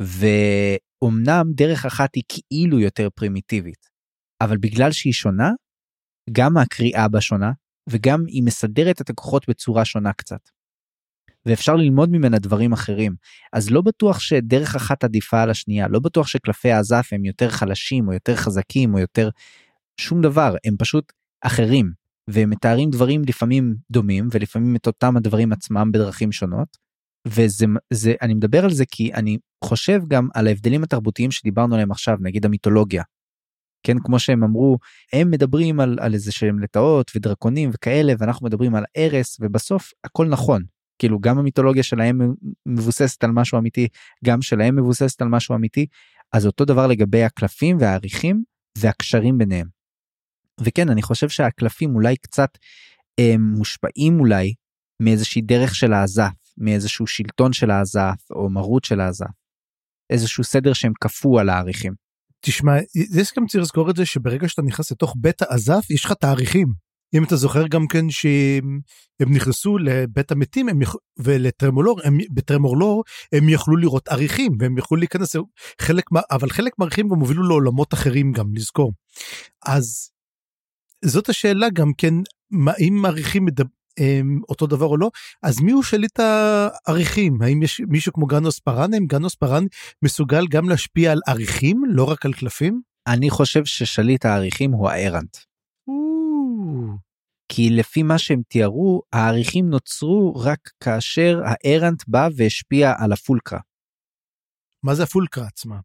[0.03, 3.89] ואומנם דרך אחת היא כאילו יותר פרימיטיבית,
[4.41, 5.51] אבל בגלל שהיא שונה,
[6.33, 7.53] גם הקריאה בה שונה,
[7.91, 10.49] וגם היא מסדרת את הכוחות בצורה שונה קצת.
[11.47, 13.15] ואפשר ללמוד ממנה דברים אחרים.
[13.53, 18.09] אז לא בטוח שדרך אחת עדיפה על השנייה, לא בטוח שקלפי הזף הם יותר חלשים
[18.09, 19.29] או יותר חזקים או יותר
[20.01, 22.04] שום דבר, הם פשוט אחרים.
[22.31, 26.85] והם מתארים דברים לפעמים דומים ולפעמים את אותם הדברים עצמם בדרכים שונות.
[27.29, 31.91] וזה זה אני מדבר על זה כי אני חושב גם על ההבדלים התרבותיים שדיברנו עליהם
[31.91, 33.03] עכשיו נגיד המיתולוגיה.
[33.87, 34.79] כן כמו שהם אמרו
[35.13, 40.27] הם מדברים על, על איזה שהם לטאות ודרקונים וכאלה ואנחנו מדברים על ארס ובסוף הכל
[40.27, 40.63] נכון
[40.99, 42.35] כאילו גם המיתולוגיה שלהם
[42.67, 43.89] מבוססת על משהו אמיתי
[44.25, 45.87] גם שלהם מבוססת על משהו אמיתי
[46.33, 48.43] אז אותו דבר לגבי הקלפים והעריכים
[48.79, 49.74] והקשרים ביניהם.
[50.61, 52.51] וכן אני חושב שהקלפים אולי קצת
[53.21, 54.55] הם, מושפעים אולי
[55.03, 59.27] מאיזושהי דרך של האזף מאיזשהו שלטון של האזף או מרות של האזף.
[60.11, 61.93] איזשהו סדר שהם כפו על העריכים.
[62.41, 66.13] תשמע יש גם צריך לזכור את זה שברגע שאתה נכנס לתוך בית האזף יש לך
[66.13, 66.85] תאריכים.
[67.15, 68.81] אם אתה זוכר גם כן שהם
[69.21, 70.95] נכנסו לבית המתים הם יכ...
[71.19, 75.37] ולטרמולור הם בטרמולור הם יכלו לראות עריכים והם יכלו להיכנס
[75.81, 78.93] חלק מה אבל חלק מהעריכים גם הובילו לעולמות אחרים גם לזכור.
[79.67, 80.11] אז
[81.05, 82.15] זאת השאלה גם כן,
[82.51, 85.11] מה, אם מעריכים מדבר, אמ, אותו דבר או לא,
[85.43, 87.43] אז מי הוא שליט העריכים?
[87.43, 88.95] האם יש מישהו כמו גנוס פארן?
[88.95, 89.65] האם גנוס פארן
[90.03, 92.83] מסוגל גם להשפיע על עריכים, לא רק על קלפים?
[93.07, 95.37] אני חושב ששליט העריכים הוא הארנט.
[97.49, 103.61] כי לפי מה שהם תיארו, העריכים נוצרו רק כאשר הארנט בא והשפיע על הפולקרה.
[104.83, 105.81] מה זה הפולקרה עצמה?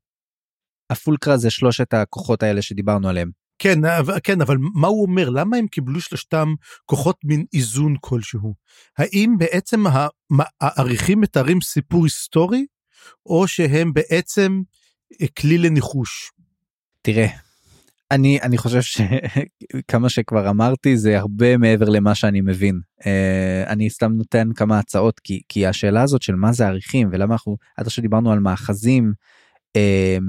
[0.91, 3.31] הפולקרה זה שלושת הכוחות האלה שדיברנו עליהם.
[3.59, 3.79] כן,
[4.23, 5.29] כן, אבל מה הוא אומר?
[5.29, 6.53] למה הם קיבלו שלושתם
[6.85, 8.53] כוחות מין איזון כלשהו?
[8.97, 9.83] האם בעצם
[10.61, 12.65] העריכים מתארים סיפור היסטורי,
[13.25, 14.61] או שהם בעצם
[15.21, 16.31] אה, כלי לניחוש?
[17.01, 17.27] תראה,
[18.11, 23.05] אני אני חושב שכמה שכבר אמרתי זה הרבה מעבר למה שאני מבין uh,
[23.67, 27.57] אני סתם נותן כמה הצעות כי כי השאלה הזאת של מה זה עריכים ולמה אנחנו
[27.77, 29.13] עד עכשיו דיברנו על מאחזים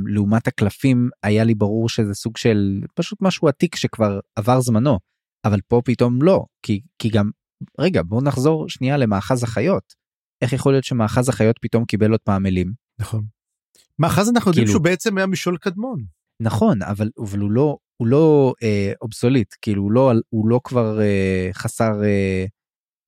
[0.06, 4.98] לעומת הקלפים היה לי ברור שזה סוג של פשוט משהו עתיק שכבר עבר זמנו
[5.44, 7.30] אבל פה פתאום לא כי כי גם
[7.78, 9.94] רגע בוא נחזור שנייה למאחז החיות
[10.42, 13.24] איך יכול להיות שמאחז החיות פתאום קיבל עוד פעם מילים נכון.
[13.98, 16.04] מאחז אנחנו יודעים כאילו- שהוא בעצם היה משול קדמון.
[16.42, 21.00] נכון אבל אבל הוא לא הוא לא אה, אובסוליט כאילו הוא לא הוא לא כבר
[21.00, 22.44] אה, חסר אה,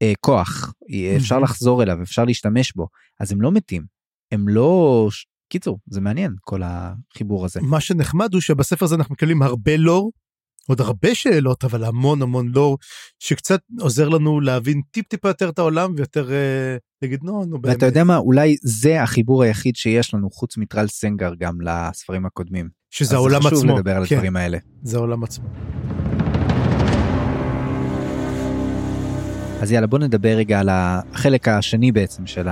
[0.02, 0.72] אה, כוח
[1.16, 1.38] אפשר.
[1.38, 2.88] לחזור אליו אפשר להשתמש בו
[3.20, 3.86] אז הם לא מתים
[4.32, 5.08] הם לא
[5.52, 10.12] קיצור זה מעניין כל החיבור הזה מה שנחמד הוא שבספר הזה אנחנו מקבלים הרבה לור,
[10.68, 12.78] עוד הרבה שאלות, אבל המון המון לור,
[13.18, 17.74] שקצת עוזר לנו להבין טיפ טיפה יותר את העולם ויותר אה, להגיד נו נו באמת.
[17.74, 22.68] ואתה יודע מה אולי זה החיבור היחיד שיש לנו חוץ מטרל סנגר גם לספרים הקודמים.
[22.90, 23.76] שזה אז העולם זה חשוב עצמו.
[23.76, 24.58] לדבר על כן, הדברים האלה.
[24.82, 25.48] זה העולם עצמו.
[29.62, 32.48] אז יאללה בוא נדבר רגע על החלק השני בעצם של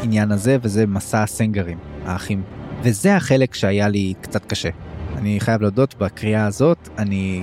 [0.00, 2.42] העניין הזה וזה מסע הסנגרים האחים
[2.82, 4.68] וזה החלק שהיה לי קצת קשה.
[5.16, 7.42] אני חייב להודות בקריאה הזאת אני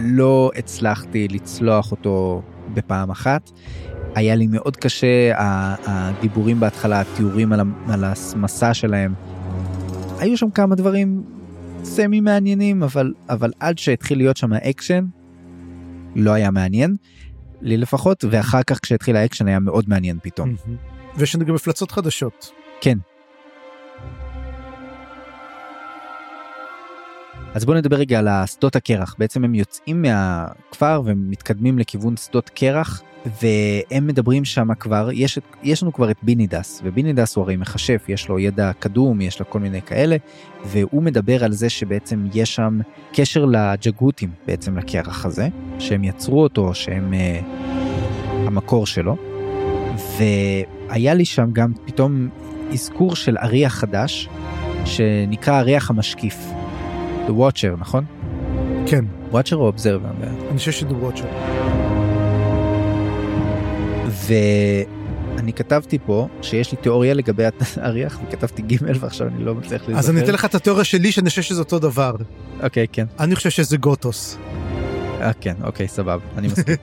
[0.00, 2.42] לא הצלחתי לצלוח אותו
[2.74, 3.50] בפעם אחת.
[4.14, 5.32] היה לי מאוד קשה
[5.86, 9.14] הדיבורים בהתחלה התיאורים על, המסע שלהם.
[10.18, 11.22] היו שם כמה דברים
[11.84, 15.04] semi מעניינים אבל אבל עד שהתחיל להיות שם אקשן
[16.16, 16.96] לא היה מעניין.
[17.62, 20.48] לי לפחות ואחר כך כשהתחיל האקשן היה מאוד מעניין פתאום.
[20.66, 20.89] מהמם.
[21.16, 22.50] ויש לנו גם מפלצות חדשות.
[22.80, 22.98] כן.
[27.54, 33.02] אז בוא נדבר רגע על השדות הקרח בעצם הם יוצאים מהכפר ומתקדמים לכיוון שדות קרח
[33.42, 38.28] והם מדברים שם כבר יש יש לנו כבר את בינידס ובינידס הוא הרי מכשף יש
[38.28, 40.16] לו ידע קדום יש לו כל מיני כאלה
[40.64, 42.80] והוא מדבר על זה שבעצם יש שם
[43.12, 47.40] קשר לג'גותים בעצם לקרח הזה שהם יצרו אותו שהם אה,
[48.46, 49.29] המקור שלו.
[49.96, 52.28] והיה לי שם גם פתאום
[52.72, 54.28] אזכור של אריח חדש
[54.84, 56.36] שנקרא אריח המשקיף.
[57.26, 58.04] The Watcher נכון?
[58.86, 60.26] כן, Watcher או Observer?
[60.50, 61.24] אני חושב שזה וואצ'ר.
[65.36, 67.44] ואני כתבתי פה שיש לי תיאוריה לגבי
[67.76, 69.98] האריח וכתבתי ג' ועכשיו אני לא מצליח להיזכר.
[69.98, 72.16] אז אני אתן לך את התיאוריה שלי שאני חושב שזה אותו דבר.
[72.62, 73.06] אוקיי כן.
[73.20, 74.38] אני חושב שזה גוטוס.
[75.20, 76.76] אה, כן אוקיי סבבה אני מסכים.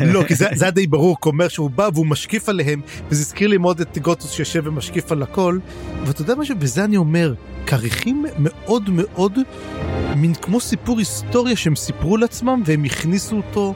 [0.12, 3.20] לא, כי זה, היה די ברור, כי הוא אומר שהוא בא והוא משקיף עליהם, וזה
[3.20, 5.58] הזכיר לי מאוד את גוטוס שיושב ומשקיף על הכל,
[6.06, 7.34] ואתה יודע משהו, בזה אני אומר,
[7.66, 9.38] כריכים מאוד מאוד,
[10.16, 13.74] מין כמו סיפור היסטוריה שהם סיפרו לעצמם, והם הכניסו אותו.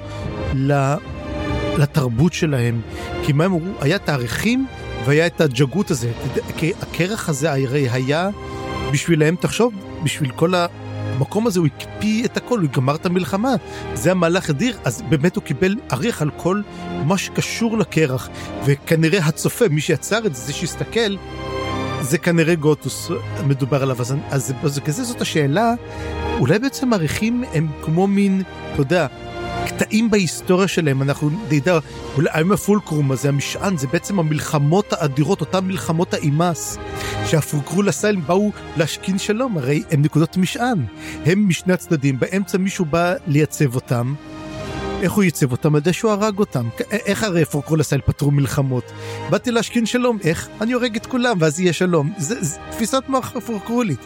[1.79, 2.81] לתרבות שלהם.
[3.23, 3.73] כי מה הם אמרו?
[3.81, 4.67] היה תאריכים
[5.05, 6.13] והיה את הג'גות הזה.
[6.57, 8.31] כי הקרח הזה הרי היה
[8.93, 10.55] בשבילהם, תחשוב, בשביל כל.
[11.13, 13.55] המקום הזה הוא הקפיא את הכל, הוא גמר את המלחמה.
[13.95, 16.61] זה המהלך אדיר, אז באמת הוא קיבל אריח על כל
[17.05, 18.29] מה שקשור לקרח.
[18.65, 21.17] וכנראה הצופה, מי שיצר את זה, זה שהסתכל,
[22.01, 23.11] זה כנראה גוטוס
[23.47, 24.01] מדובר עליו.
[24.01, 25.75] אז, אז, אז כזה זאת השאלה,
[26.39, 29.07] אולי בעצם עריכים הם כמו מין, אתה יודע,
[29.67, 31.79] קטעים בהיסטוריה שלהם, אנחנו נדע,
[32.33, 36.79] היום הפולקרום הזה, המשען, זה בעצם המלחמות האדירות, אותן מלחמות האימאס,
[37.27, 40.85] שהפולקרו לסייל באו להשכין שלום, הרי הם נקודות משען,
[41.27, 44.15] הם משני הצדדים, באמצע מישהו בא לייצב אותם.
[45.03, 45.75] איך הוא ייצב אותם?
[45.75, 46.69] על ידי שהוא הרג אותם.
[46.77, 48.93] כ- איך הרי פולקרו לסייל פתרו מלחמות?
[49.31, 50.49] באתי להשכין שלום, איך?
[50.61, 52.13] אני הורג את כולם ואז יהיה שלום.
[52.19, 52.35] זה
[52.71, 54.01] תפיסת מוח פולקרולית.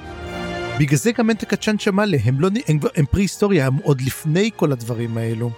[0.81, 4.01] בגלל זה גם אין את הקצ'אן שמאלה, הם, לא, הם, הם פרי היסטוריה, הם עוד
[4.01, 5.51] לפני כל הדברים האלו.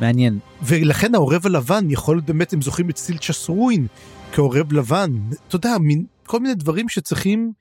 [0.00, 0.38] מעניין.
[0.62, 3.86] ולכן העורב הלבן יכול להיות באמת, הם זוכרים את סילצ'ס רואין
[4.32, 5.10] כעורב לבן.
[5.48, 7.52] אתה יודע, מין, כל מיני דברים שצריכים...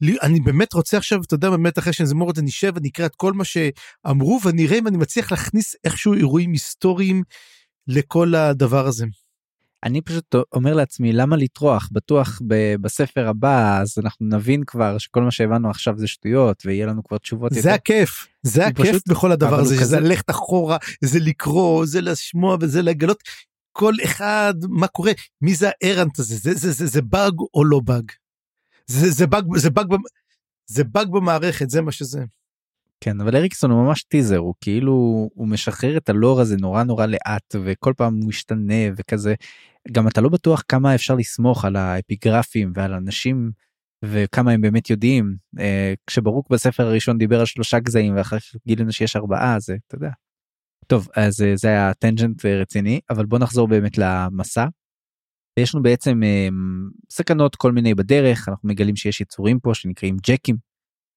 [0.00, 3.14] לי- אני באמת רוצה עכשיו, אתה יודע, באמת אחרי שנזמור את זה, נשב ונקרא את
[3.16, 7.22] כל מה שאמרו, ונראה אם אני מצליח להכניס איכשהו אירועים היסטוריים
[7.88, 9.06] לכל הדבר הזה.
[9.86, 15.22] אני פשוט אומר לעצמי למה לטרוח בטוח ב- בספר הבא אז אנחנו נבין כבר שכל
[15.22, 19.32] מה שהבנו עכשיו זה שטויות ויהיה לנו כבר תשובות זה הכיף, זה הכיף פשוט- בכל
[19.32, 23.22] הדבר הזה, שזה כזה- ללכת אחורה, זה לקרוא, זה לשמוע וזה לגלות
[23.72, 27.80] כל אחד מה קורה, מי זה הארנט הזה, זה, זה, זה, זה באג או לא
[27.84, 28.04] באג.
[28.86, 29.86] זה, זה באג, זה באג,
[30.66, 32.24] זה באג במערכת, זה מה שזה.
[33.00, 34.92] כן אבל אריקסון הוא ממש טיזר הוא כאילו
[35.34, 39.34] הוא משחרר את הלור הזה נורא נורא לאט וכל פעם הוא משתנה וכזה
[39.92, 43.50] גם אתה לא בטוח כמה אפשר לסמוך על האפיגרפים ועל אנשים
[44.04, 48.92] וכמה הם באמת יודעים אה, כשברוק בספר הראשון דיבר על שלושה גזעים ואחר כך גילינו
[48.92, 50.10] שיש ארבעה זה אתה יודע.
[50.86, 54.66] טוב אז אה, זה היה טנג'נט אה, רציני אבל בוא נחזור באמת למסע.
[55.58, 56.48] יש לנו בעצם אה,
[57.10, 60.56] סכנות כל מיני בדרך אנחנו מגלים שיש יצורים פה שנקראים ג'קים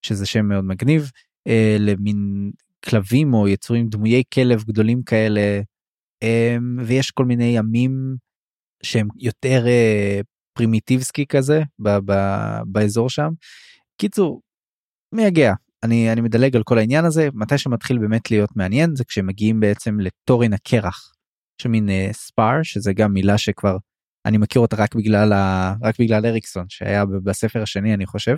[0.06, 1.12] שזה שם מאוד מגניב,
[1.50, 2.52] אה, למין
[2.86, 5.62] כלבים או יצורים דמויי כלב גדולים כאלה,
[6.24, 8.16] אה, ויש כל מיני ימים
[8.84, 10.20] שהם יותר אה,
[10.54, 12.14] פרימיטיבסקי כזה ב, ב,
[12.66, 13.30] באזור שם.
[13.98, 14.42] קיצור,
[15.16, 15.54] מייגע.
[15.84, 20.00] אני, אני מדלג על כל העניין הזה, מתי שמתחיל באמת להיות מעניין זה כשמגיעים בעצם
[20.00, 21.12] לתורן הקרח,
[21.62, 23.78] שמין אה, ספאר, שזה גם מילה שכבר
[24.26, 28.36] אני מכיר אותה רק בגלל, ה, רק בגלל אריקסון שהיה בספר השני אני חושב.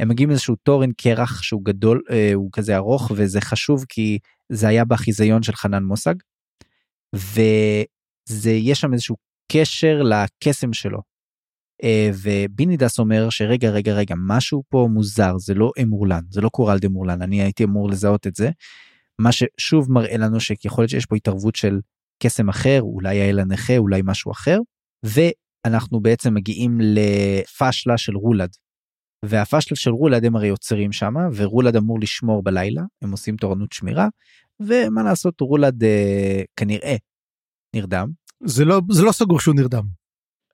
[0.00, 4.18] הם מגיעים לאיזשהו תורן קרח שהוא גדול, אה, הוא כזה ארוך וזה חשוב כי
[4.52, 6.14] זה היה בחיזיון של חנן מושג.
[7.14, 9.16] וזה יש שם איזשהו
[9.52, 10.98] קשר לקסם שלו.
[11.84, 16.78] אה, ובינידס אומר שרגע רגע רגע משהו פה מוזר זה לא אמורלן זה לא קורל
[16.78, 18.50] דה מורלן אני הייתי אמור לזהות את זה.
[19.18, 21.80] מה ששוב מראה לנו שיכול להיות שיש פה התערבות של
[22.22, 24.58] קסם אחר אולי האל הנכה אולי משהו אחר
[25.02, 28.50] ואנחנו בעצם מגיעים לפשלה של רולד.
[29.24, 34.08] והפשלה של רולד הם הרי עוצרים שם ורולד אמור לשמור בלילה הם עושים תורנות שמירה
[34.60, 36.96] ומה לעשות רולד אה, כנראה
[37.76, 38.08] נרדם.
[38.44, 39.84] זה לא זה לא סגור שהוא נרדם.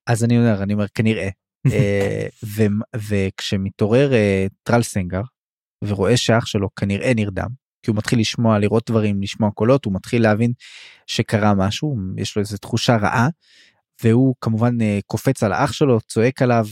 [0.06, 1.28] אז אני אומר אני אומר כנראה
[1.72, 2.62] אה, ו,
[2.96, 5.22] וכשמתעורר אה, טרל סנגר
[5.84, 7.48] ורואה שאח שלו כנראה נרדם
[7.82, 10.52] כי הוא מתחיל לשמוע לראות דברים לשמוע קולות הוא מתחיל להבין
[11.06, 13.28] שקרה משהו יש לו איזה תחושה רעה
[14.04, 16.66] והוא כמובן אה, קופץ על האח שלו צועק עליו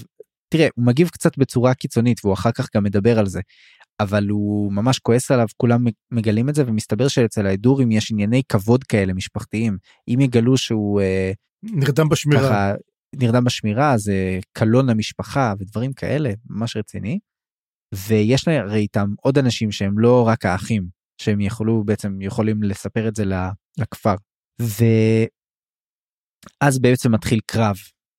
[0.48, 3.40] תראה הוא מגיב קצת בצורה קיצונית והוא אחר כך גם מדבר על זה
[4.01, 8.85] אבל הוא ממש כועס עליו כולם מגלים את זה ומסתבר שאצל ההדורים יש ענייני כבוד
[8.85, 9.78] כאלה משפחתיים
[10.09, 11.01] אם יגלו שהוא
[11.62, 12.74] נרדם בשמירה ככה,
[13.14, 17.18] נרדם בשמירה זה קלון למשפחה ודברים כאלה ממש רציני.
[17.94, 20.89] ויש לה הרי איתם עוד אנשים שהם לא רק האחים
[21.23, 23.24] שהם יכולו בעצם יכולים לספר את זה
[23.78, 24.14] לכפר.
[26.60, 27.77] ואז בעצם מתחיל קרב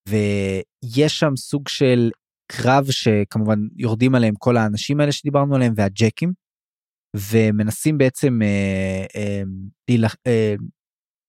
[0.08, 2.12] ויש שם סוג של
[2.52, 6.34] קרב שכמובן יורדים עליהם כל האנשים האלה שדיברנו עליהם והג'קים
[7.16, 9.44] ומנסים בעצם אה, אה,
[10.28, 10.56] אה,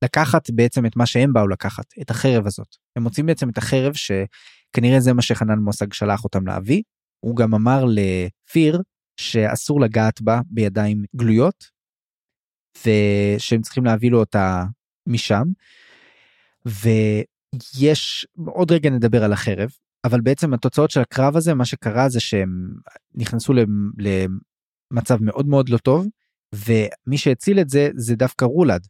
[0.04, 3.92] לקחת בעצם את מה שהם באו לקחת את החרב הזאת הם מוצאים בעצם את החרב
[3.94, 6.82] שכנראה זה מה שחנן מושג שלח אותם להביא
[7.24, 8.82] הוא גם אמר לפיר
[9.20, 11.64] שאסור לגעת בה בידיים גלויות
[12.78, 14.64] ושהם צריכים להביא לו אותה
[15.06, 15.44] משם.
[17.54, 19.68] ויש עוד רגע נדבר על החרב
[20.04, 22.70] אבל בעצם התוצאות של הקרב הזה מה שקרה זה שהם
[23.14, 23.52] נכנסו
[24.92, 26.06] למצב מאוד מאוד לא טוב
[26.54, 28.86] ומי שהציל את זה זה דווקא רולד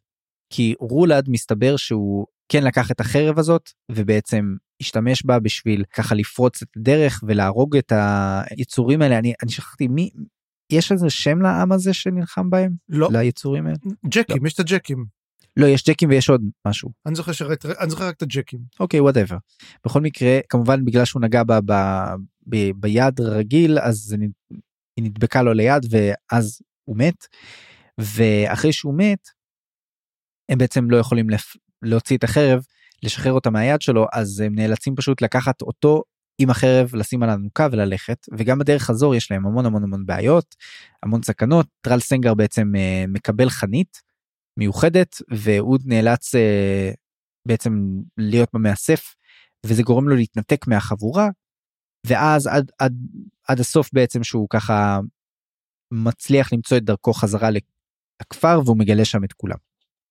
[0.53, 6.61] כי רולד מסתבר שהוא כן לקח את החרב הזאת ובעצם השתמש בה בשביל ככה לפרוץ
[6.61, 7.93] את הדרך ולהרוג את
[8.49, 9.19] היצורים האלה.
[9.19, 10.09] אני אני שכחתי מי
[10.71, 12.71] יש איזה שם לעם הזה שנלחם בהם?
[12.89, 13.09] לא.
[13.11, 13.77] ליצורים האלה?
[14.05, 14.47] ג'קים לא.
[14.47, 15.05] יש את הג'קים
[15.59, 16.89] לא יש ג'קים ויש עוד משהו.
[17.05, 18.59] אני זוכר שראית אני זוכר רק את הג'קים.
[18.79, 19.37] אוקיי whatever
[19.85, 21.73] בכל מקרה כמובן בגלל שהוא נגע בה ב,
[22.49, 24.15] ב, ביד רגיל אז
[24.97, 27.25] היא נדבקה לו ליד ואז הוא מת.
[27.97, 29.27] ואחרי שהוא מת
[30.49, 31.55] הם בעצם לא יכולים לפ...
[31.81, 32.63] להוציא את החרב
[33.03, 36.03] לשחרר אותה מהיד שלו אז הם נאלצים פשוט לקחת אותו
[36.41, 38.25] עם החרב לשים על הנוקה וללכת.
[38.37, 40.55] וגם בדרך חזור יש להם המון המון המון בעיות
[41.03, 41.67] המון סכנות.
[41.81, 44.08] טרל סנגר בעצם אה, מקבל חנית
[44.59, 46.91] מיוחדת והוא נאלץ אה,
[47.47, 47.71] בעצם
[48.17, 49.15] להיות במאסף
[49.65, 51.27] וזה גורם לו להתנתק מהחבורה
[52.07, 52.93] ואז עד עד
[53.47, 54.99] עד הסוף בעצם שהוא ככה
[55.93, 59.57] מצליח למצוא את דרכו חזרה לכפר והוא מגלה שם את כולם.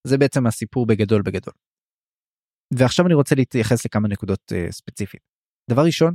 [0.06, 1.54] זה בעצם הסיפור בגדול בגדול.
[2.78, 5.20] ועכשיו אני רוצה להתייחס לכמה נקודות uh, ספציפית.
[5.70, 6.14] דבר ראשון,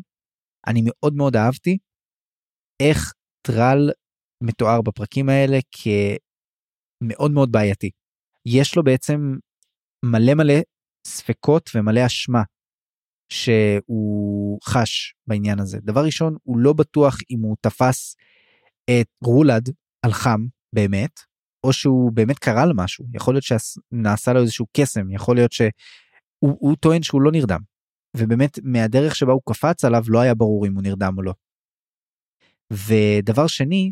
[0.68, 1.78] אני מאוד מאוד אהבתי
[2.82, 3.14] איך
[3.48, 3.92] טרל
[4.44, 7.92] מתואר בפרקים האלה כמאוד מאוד בעייתי.
[8.46, 9.36] יש לו בעצם
[10.06, 10.54] מלא מלא
[11.08, 12.44] ספקות ומלא אשמה
[13.30, 15.78] שהוא חש בעניין הזה.
[15.82, 18.16] דבר ראשון, הוא לא בטוח אם הוא תפס
[18.90, 19.70] את רולד
[20.06, 20.46] על חם
[20.76, 21.20] באמת,
[21.64, 26.76] או שהוא באמת קרה לו משהו יכול להיות שנעשה לו איזשהו קסם יכול להיות שהוא
[26.80, 27.60] טוען שהוא לא נרדם
[28.18, 31.34] ובאמת מהדרך שבה הוא קפץ עליו לא היה ברור אם הוא נרדם או לא.
[32.72, 33.92] ודבר שני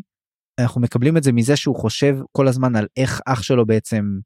[0.60, 4.18] אנחנו מקבלים את זה מזה שהוא חושב כל הזמן על איך אח שלו בעצם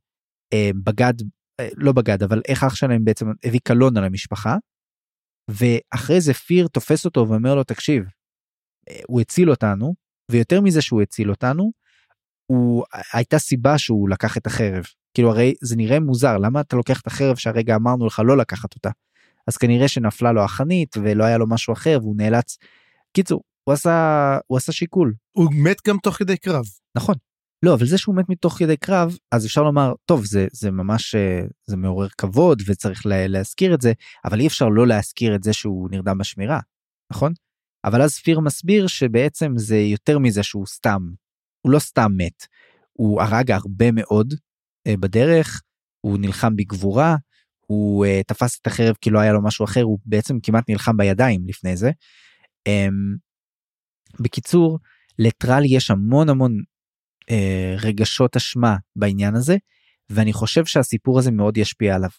[0.84, 1.14] בגד
[1.60, 4.56] אה, לא בגד אבל איך אח שלהם בעצם הביא קלון על המשפחה.
[5.50, 8.04] ואחרי זה פיר תופס אותו ואומר לו תקשיב
[8.90, 9.94] אה, הוא הציל אותנו
[10.30, 11.70] ויותר מזה שהוא הציל אותנו
[12.46, 14.84] הוא הייתה סיבה שהוא לקח את החרב
[15.16, 18.74] כאילו הרי זה נראה מוזר למה אתה לוקח את החרב שהרגע אמרנו לך לא לקחת
[18.74, 18.90] אותה.
[19.46, 22.56] אז כנראה שנפלה לו החנית ולא היה לו משהו אחר והוא נאלץ.
[23.12, 25.14] קיצור הוא עשה הוא עשה שיקול.
[25.32, 26.64] הוא מת גם תוך כדי קרב.
[26.96, 27.14] נכון.
[27.62, 31.14] לא אבל זה שהוא מת מתוך כדי קרב אז אפשר לומר טוב זה זה ממש
[31.14, 33.92] אה, זה מעורר כבוד וצריך לה, להזכיר את זה
[34.24, 36.60] אבל אי אפשר לא להזכיר את זה שהוא נרדם בשמירה
[37.12, 37.32] נכון
[37.86, 41.02] אבל אז פיר מסביר שבעצם זה יותר מזה שהוא סתם,
[41.60, 42.46] הוא לא סתם מת,
[42.92, 44.34] הוא הרג הרבה מאוד
[44.86, 45.62] אה, בדרך,
[46.00, 47.16] הוא נלחם בגבורה,
[47.66, 50.96] הוא uh, תפס את החרב כי לא היה לו משהו אחר, הוא בעצם כמעט נלחם
[50.96, 51.90] בידיים לפני זה.
[52.68, 53.18] Um,
[54.20, 54.78] בקיצור,
[55.18, 56.62] לטרל יש המון המון
[57.30, 59.56] uh, רגשות אשמה בעניין הזה,
[60.10, 62.10] ואני חושב שהסיפור הזה מאוד ישפיע עליו.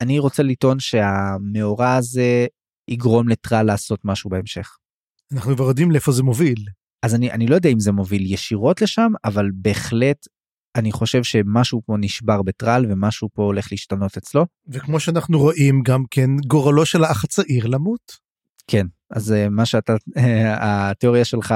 [0.00, 2.46] אני רוצה לטעון שהמאורע הזה
[2.88, 4.76] יגרום לטרל לעשות משהו בהמשך.
[5.32, 6.64] אנחנו כבר יודעים לאיפה זה מוביל.
[7.02, 10.26] אז אני, אני לא יודע אם זה מוביל ישירות לשם, אבל בהחלט
[10.76, 14.46] אני חושב שמשהו פה נשבר בטרל ומשהו פה הולך להשתנות אצלו.
[14.68, 18.24] וכמו שאנחנו רואים גם כן גורלו של האח הצעיר למות.
[18.66, 19.94] כן, אז אה, מה שאתה,
[20.60, 21.54] התיאוריה שלך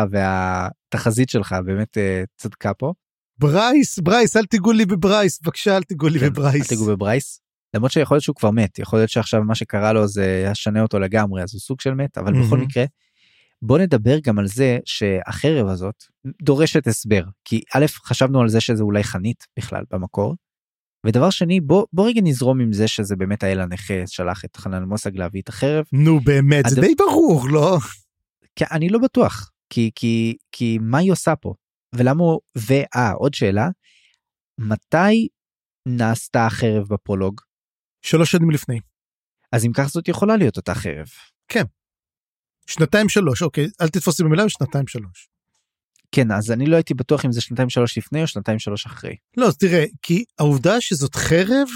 [0.94, 2.92] והתחזית שלך באמת אה, צדקה פה.
[3.38, 6.62] ברייס, ברייס, אל תיגעו לי בברייס, בבקשה אל תיגעו לי כן, בברייס.
[6.62, 7.40] אל תיגעו בברייס.
[7.74, 10.98] למרות שיכול להיות שהוא כבר מת, יכול להיות שעכשיו מה שקרה לו זה ישנה אותו
[10.98, 12.60] לגמרי, אז הוא סוג של מת, אבל בכל מהמם.
[12.62, 12.84] מקרה,
[13.62, 16.04] בוא נדבר גם על זה שהחרב הזאת
[16.42, 20.34] דורשת הסבר, כי א', חשבנו על זה שזה אולי חנית בכלל במקור,
[21.06, 24.82] ודבר שני, בוא, בוא רגע נזרום עם זה שזה באמת האל הנכה שלח את חנן
[24.82, 27.78] מוסג להביא את החרב, נו באמת, זה הדבר- די ברור, לא?
[28.56, 31.54] כי אני לא בטוח, כי, כי, כי מה היא עושה פה?
[31.94, 33.68] ולמה הוא, ואה, עוד שאלה,
[34.60, 35.28] מתי
[35.88, 37.40] נעשתה החרב בפרולוג?
[38.02, 38.80] שלוש שנים לפני.
[39.52, 41.06] אז אם כך זאת יכולה להיות אותה חרב.
[42.66, 45.28] שנתיים שלוש, אוקיי, אל תתפוס לי במילה, שנתיים שלוש.
[46.12, 49.16] כן, אז אני לא הייתי בטוח אם זה שנתיים שלוש לפני או שנתיים שלוש אחרי.
[49.36, 51.68] לא, אז תראה, כי העובדה שזאת חרב,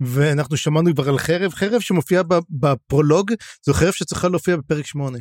[0.00, 3.32] ואנחנו שמענו כבר על חרב, חרב שמופיעה בפרולוג,
[3.66, 5.18] זו חרב שצריכה להופיע בפרק שמונה.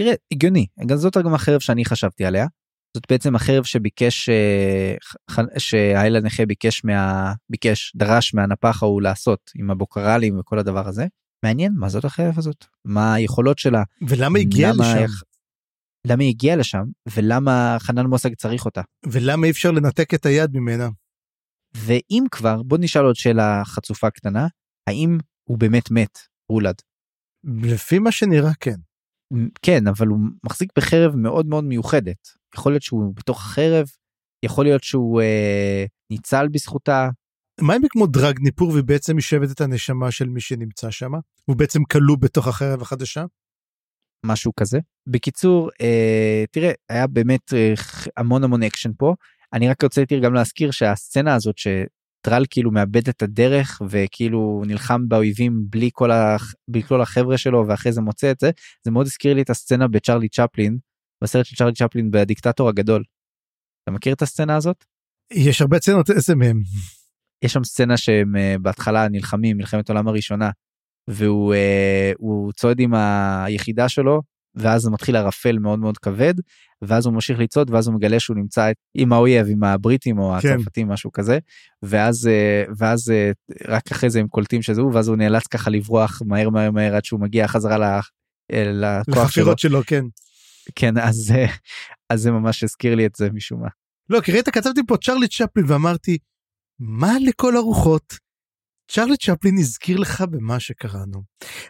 [0.00, 2.46] תראה, הגיוני, גם זאת גם החרב שאני חשבתי עליה.
[2.96, 4.94] זאת בעצם החרב שביקש, אה,
[5.58, 7.32] שהאל הנכה ביקש מה...
[7.50, 11.06] ביקש, דרש מהנפח ההוא לעשות עם הבוקרלים וכל הדבר הזה.
[11.44, 12.64] מעניין, מה זאת החרב הזאת?
[12.84, 13.82] מה היכולות שלה?
[14.08, 15.12] ולמה הגיע למה- לשם?
[16.06, 16.84] למה היא הגיעה לשם?
[17.16, 18.80] ולמה חנן מוסג צריך אותה?
[19.06, 20.88] ולמה אי אפשר לנתק את היד ממנה?
[21.74, 24.46] ואם כבר, בוא נשאל עוד שאלה חצופה קטנה,
[24.86, 26.18] האם הוא באמת מת,
[26.48, 26.74] רולד?
[27.44, 28.76] לפי מה שנראה כן.
[29.62, 32.28] כן, אבל הוא מחזיק בחרב מאוד מאוד מיוחדת.
[32.54, 33.86] יכול להיות שהוא בתוך החרב,
[34.44, 37.08] יכול להיות שהוא אה, ניצל בזכותה.
[37.60, 41.12] מה אם כמו דרגניפור והיא בעצם שואבת את הנשמה של מי שנמצא שם?
[41.44, 43.24] הוא בעצם כלוא בתוך החרב החדשה?
[44.26, 44.78] משהו כזה.
[45.06, 47.74] בקיצור, אה, תראה, היה באמת אה,
[48.16, 49.14] המון המון אקשן פה.
[49.52, 51.58] אני רק רציתי גם להזכיר שהסצנה הזאת
[52.20, 56.36] שטרל כאילו מאבד את הדרך וכאילו נלחם באויבים בלי כל, ה...
[56.68, 58.50] בלי כל החבר'ה שלו ואחרי זה מוצא את זה,
[58.84, 60.78] זה מאוד הזכיר לי את הסצנה בצ'רלי צ'פלין,
[61.24, 63.04] בסרט של צ'רלי צ'פלין בדיקטטור הגדול.
[63.82, 64.84] אתה מכיר את הסצנה הזאת?
[65.32, 66.60] יש הרבה צנות, איזה מהם?
[67.44, 70.50] יש שם סצנה שהם אה, בהתחלה נלחמים מלחמת העולם הראשונה
[71.08, 72.12] והוא אה,
[72.56, 74.22] צועד עם היחידה שלו
[74.54, 76.34] ואז זה מתחיל ערפל מאוד מאוד כבד
[76.82, 80.48] ואז הוא ממשיך לצעוד ואז הוא מגלה שהוא נמצא עם האויב עם הבריטים או כן.
[80.48, 81.38] הצרפתים משהו כזה
[81.82, 83.30] ואז אה, ואז אה,
[83.68, 86.94] רק אחרי זה הם קולטים שזה הוא ואז הוא נאלץ ככה לברוח מהר מהר מהר
[86.96, 87.82] עד שהוא מגיע חזרה ל-
[88.52, 90.04] אה, לכוח שלו לחפירות שלו, כן.
[90.74, 91.32] כן אז
[92.10, 93.68] אז זה ממש הזכיר לי את זה משום מה.
[94.10, 96.18] לא, כי ראית, כתבתי פה צ'רלי צ'פלין ואמרתי,
[96.78, 98.14] מה לכל הרוחות?
[98.90, 101.22] צ'רלי צ'פלין הזכיר לך במה שקראנו.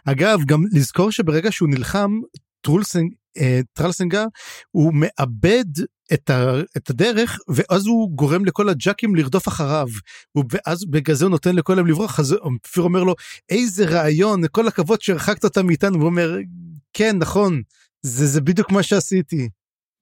[0.05, 2.11] אגב, גם לזכור שברגע שהוא נלחם,
[2.61, 4.25] טרולסנג, אה, טרלסנגר,
[4.71, 5.65] הוא מאבד
[6.13, 9.87] את, ה, את הדרך, ואז הוא גורם לכל הג'אקים לרדוף אחריו.
[10.31, 13.15] הוא, ואז בגלל זה הוא נותן לכולם לברוח, אז פיר אומר לו,
[13.49, 16.37] איזה רעיון, כל הכבוד שהרחקת אותם מאיתנו, והוא אומר,
[16.93, 17.61] כן, נכון,
[18.01, 19.49] זה, זה בדיוק מה שעשיתי.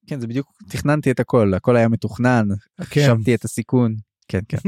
[0.06, 2.84] כן זה בדיוק תכננתי את הכל הכל היה מתוכנן כן.
[2.84, 3.94] חשבתי את הסיכון
[4.28, 4.58] כן כן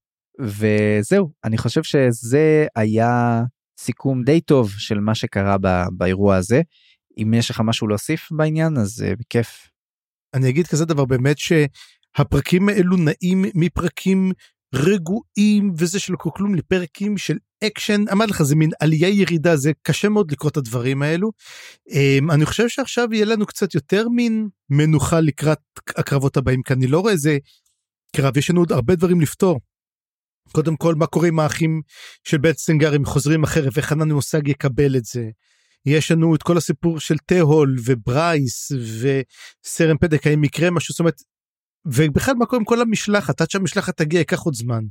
[0.58, 3.42] וזהו אני חושב שזה היה
[3.80, 6.62] סיכום די טוב של מה שקרה ב- באירוע הזה
[7.18, 9.68] אם יש לך משהו להוסיף בעניין אז uh, בכיף
[10.34, 14.32] אני אגיד כזה דבר באמת שהפרקים האלו נעים מפרקים
[14.74, 20.08] רגועים וזה קורה כלום לפרקים של אקשן אמרתי לך זה מין עלייה ירידה זה קשה
[20.08, 21.30] מאוד לקרוא את הדברים האלו.
[21.90, 25.58] אמ, אני חושב שעכשיו יהיה לנו קצת יותר מין מנוחה לקראת
[25.88, 27.38] הקרבות הבאים כי אני לא רואה איזה
[28.16, 29.60] קרב יש לנו עוד הרבה דברים לפתור.
[30.52, 31.82] קודם כל מה קורה עם האחים
[32.24, 35.30] של בית סנגר הם חוזרים אחרת וחנן מוסאג יקבל את זה.
[35.86, 41.22] יש לנו את כל הסיפור של תהול וברייס וסרן פדק האם יקרה משהו זאת אומרת
[41.86, 44.84] ובכלל מה קורה עם כל המשלחת עד שהמשלחת תגיע ייקח עוד זמן.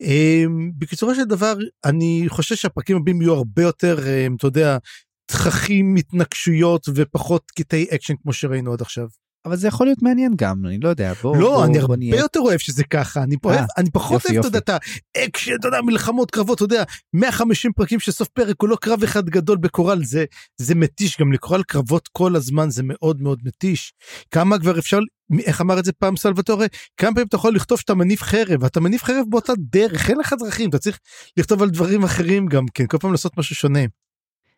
[0.00, 4.78] אמ, בקיצורו של דבר אני חושב שהפרקים הבאים יהיו הרבה יותר אמ, אתה יודע
[5.26, 9.06] תככים התנגשויות ופחות קטעי אקשן כמו שראינו עד עכשיו.
[9.46, 11.96] אבל זה יכול להיות מעניין גם, אני לא יודע, בוא, לא, בוא, אני בוא הרבה
[11.96, 12.16] נהיה...
[12.16, 14.70] יותר אוהב שזה ככה, אני פה אה, אני פחות יופי, אוהב, אתה יודע, את
[15.16, 19.02] האקשן, אתה יודע, מלחמות, קרבות, אתה יודע, 150 פרקים של סוף פרק, הוא לא קרב
[19.02, 20.24] אחד גדול בקורל, זה,
[20.56, 23.92] זה מתיש, גם לקרוא על קרבות כל הזמן זה מאוד מאוד מתיש.
[24.30, 24.98] כמה כבר אפשר,
[25.38, 26.66] איך אמר את זה פעם סלווטורה?
[26.96, 30.34] כמה פעמים אתה יכול לכתוב שאתה מניף חרב, אתה מניף חרב באותה דרך, אין לך
[30.38, 30.98] דרכים, אתה צריך
[31.36, 33.80] לכתוב על דברים אחרים גם כן, כל פעם לעשות משהו שונה.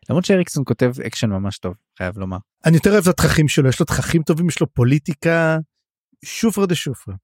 [0.09, 2.37] למרות שאריקסון כותב אקשן ממש טוב, חייב לומר.
[2.65, 5.57] אני יותר אוהב את התככים שלו, יש לו תככים טובים, יש לו פוליטיקה,
[6.25, 7.15] שופרא דשופרא.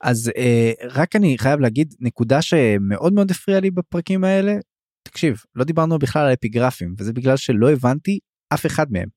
[0.00, 4.54] אז אה, רק אני חייב להגיד נקודה שמאוד מאוד הפריעה לי בפרקים האלה.
[5.02, 8.18] תקשיב, לא דיברנו בכלל על אפיגרפים, וזה בגלל שלא הבנתי
[8.54, 9.08] אף אחד מהם.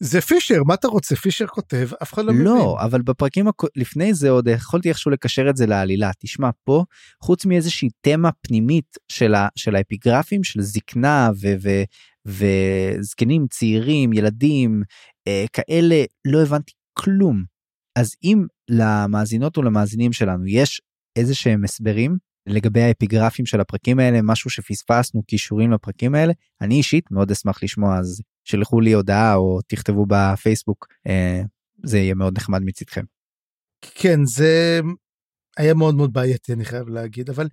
[0.00, 1.16] זה פישר, מה אתה רוצה?
[1.16, 2.44] פישר כותב, אף אחד לא מבין.
[2.44, 6.10] לא, אבל בפרקים הקו- לפני זה עוד יכולתי איכשהו לקשר את זה לעלילה.
[6.18, 6.84] תשמע, פה,
[7.22, 11.68] חוץ מאיזושהי תמה פנימית של, ה, של האפיגרפים, של זקנה ו, ו,
[12.26, 14.82] וזקנים צעירים, ילדים,
[15.28, 17.44] אה, כאלה, לא הבנתי כלום.
[17.98, 20.80] אז אם למאזינות ולמאזינים שלנו יש
[21.16, 22.16] איזה שהם הסברים
[22.46, 27.98] לגבי האפיגרפים של הפרקים האלה, משהו שפספסנו, קישורים לפרקים האלה, אני אישית מאוד אשמח לשמוע,
[27.98, 31.42] אז שלחו לי הודעה או תכתבו בפייסבוק, אה,
[31.84, 33.02] זה יהיה מאוד נחמד מצדכם.
[33.94, 34.80] כן, זה
[35.56, 37.48] היה מאוד מאוד בעייתי, אני חייב להגיד, אבל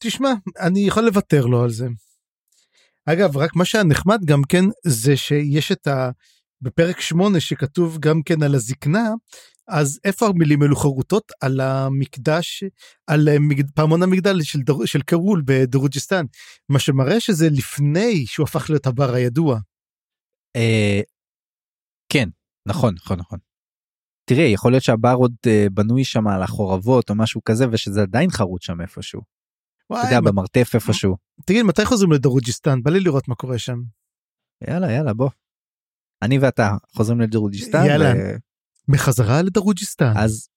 [0.00, 0.30] תשמע,
[0.60, 1.86] אני יכול לוותר לו על זה.
[3.12, 6.10] אגב, רק מה שהיה נחמד גם כן, זה שיש את ה...
[6.62, 9.08] בפרק 8 שכתוב גם כן על הזקנה,
[9.68, 11.32] אז איפה המילים האלו חרוטות?
[11.40, 12.64] על המקדש,
[13.06, 13.70] על מגד...
[13.70, 14.84] פעמון המגדל של, דר...
[14.84, 16.24] של קרול בדרוג'יסטן,
[16.68, 19.58] מה שמראה שזה לפני שהוא הפך להיות הבר הידוע.
[20.56, 21.00] אה,
[22.12, 22.28] כן,
[22.68, 23.38] נכון, נכון, נכון.
[24.30, 28.30] תראה, יכול להיות שהבר עוד אה, בנוי שם על החורבות או משהו כזה, ושזה עדיין
[28.30, 29.37] חרוט שם איפשהו.
[29.90, 31.16] וואי, אתה יודע, מה- במרתף איפשהו.
[31.46, 32.82] תגיד, מתי חוזרים לדרוג'יסטן?
[32.82, 33.78] בא לי לראות מה קורה שם.
[34.68, 35.30] יאללה, יאללה, בוא.
[36.22, 37.84] אני ואתה חוזרים לדרוג'יסטן.
[37.86, 38.12] יאללה.
[38.16, 38.36] ו-
[38.92, 40.12] בחזרה לדרוג'יסטן.
[40.16, 40.48] אז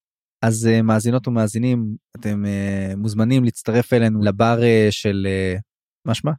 [0.41, 5.56] אז אה, מאזינות ומאזינים אתם אה, מוזמנים להצטרף אלינו לבר אה, של אה,
[6.06, 6.32] מה שמה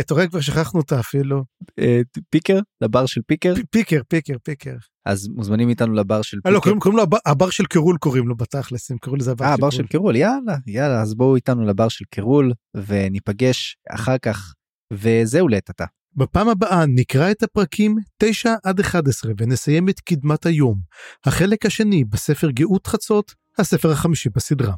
[0.00, 1.44] אתה רואה, כבר שכחנו אותה אפילו.
[1.78, 2.00] אה,
[2.30, 4.74] פיקר לבר של פיקר פיקר, פיקר, פיקר.
[5.06, 6.64] אז מוזמנים איתנו לבר של אה, לא, פיקר.
[6.64, 9.54] קוראים קוראים לו הבר- הבר של קירול קוראים לו בתכלס, הם קראו לזה הבר אה
[9.56, 9.88] של בר של קירול.
[9.88, 14.52] קירול יאללה יאללה אז בואו איתנו לבר של קירול וניפגש אחר כך
[14.92, 15.84] וזהו לעת עתה.
[16.16, 20.78] בפעם הבאה נקרא את הפרקים 9 עד 11 ונסיים את קדמת היום,
[21.26, 24.74] החלק השני בספר גאות חצות, הספר החמישי בסדרה.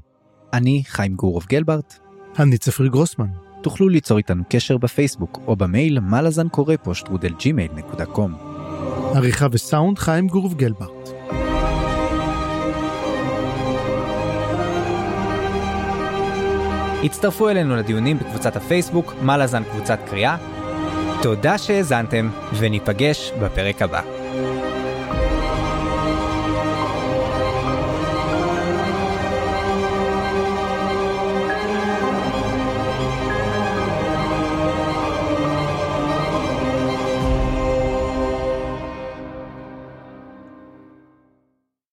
[0.52, 1.94] אני חיים גורוב גלברט
[2.39, 3.53] אני צפרי גרוסמן.
[3.65, 8.35] תוכלו ליצור איתנו קשר בפייסבוק או במייל מה לזן קורא פה שטרודל ג'ימייל נקודה קום.
[9.15, 11.09] עריכה וסאונד חיים גורוב גלברט.
[17.05, 20.36] הצטרפו אלינו לדיונים בקבוצת הפייסבוק, מה לזן קבוצת קריאה.
[21.23, 24.23] תודה שהאזנתם, וניפגש בפרק הבא.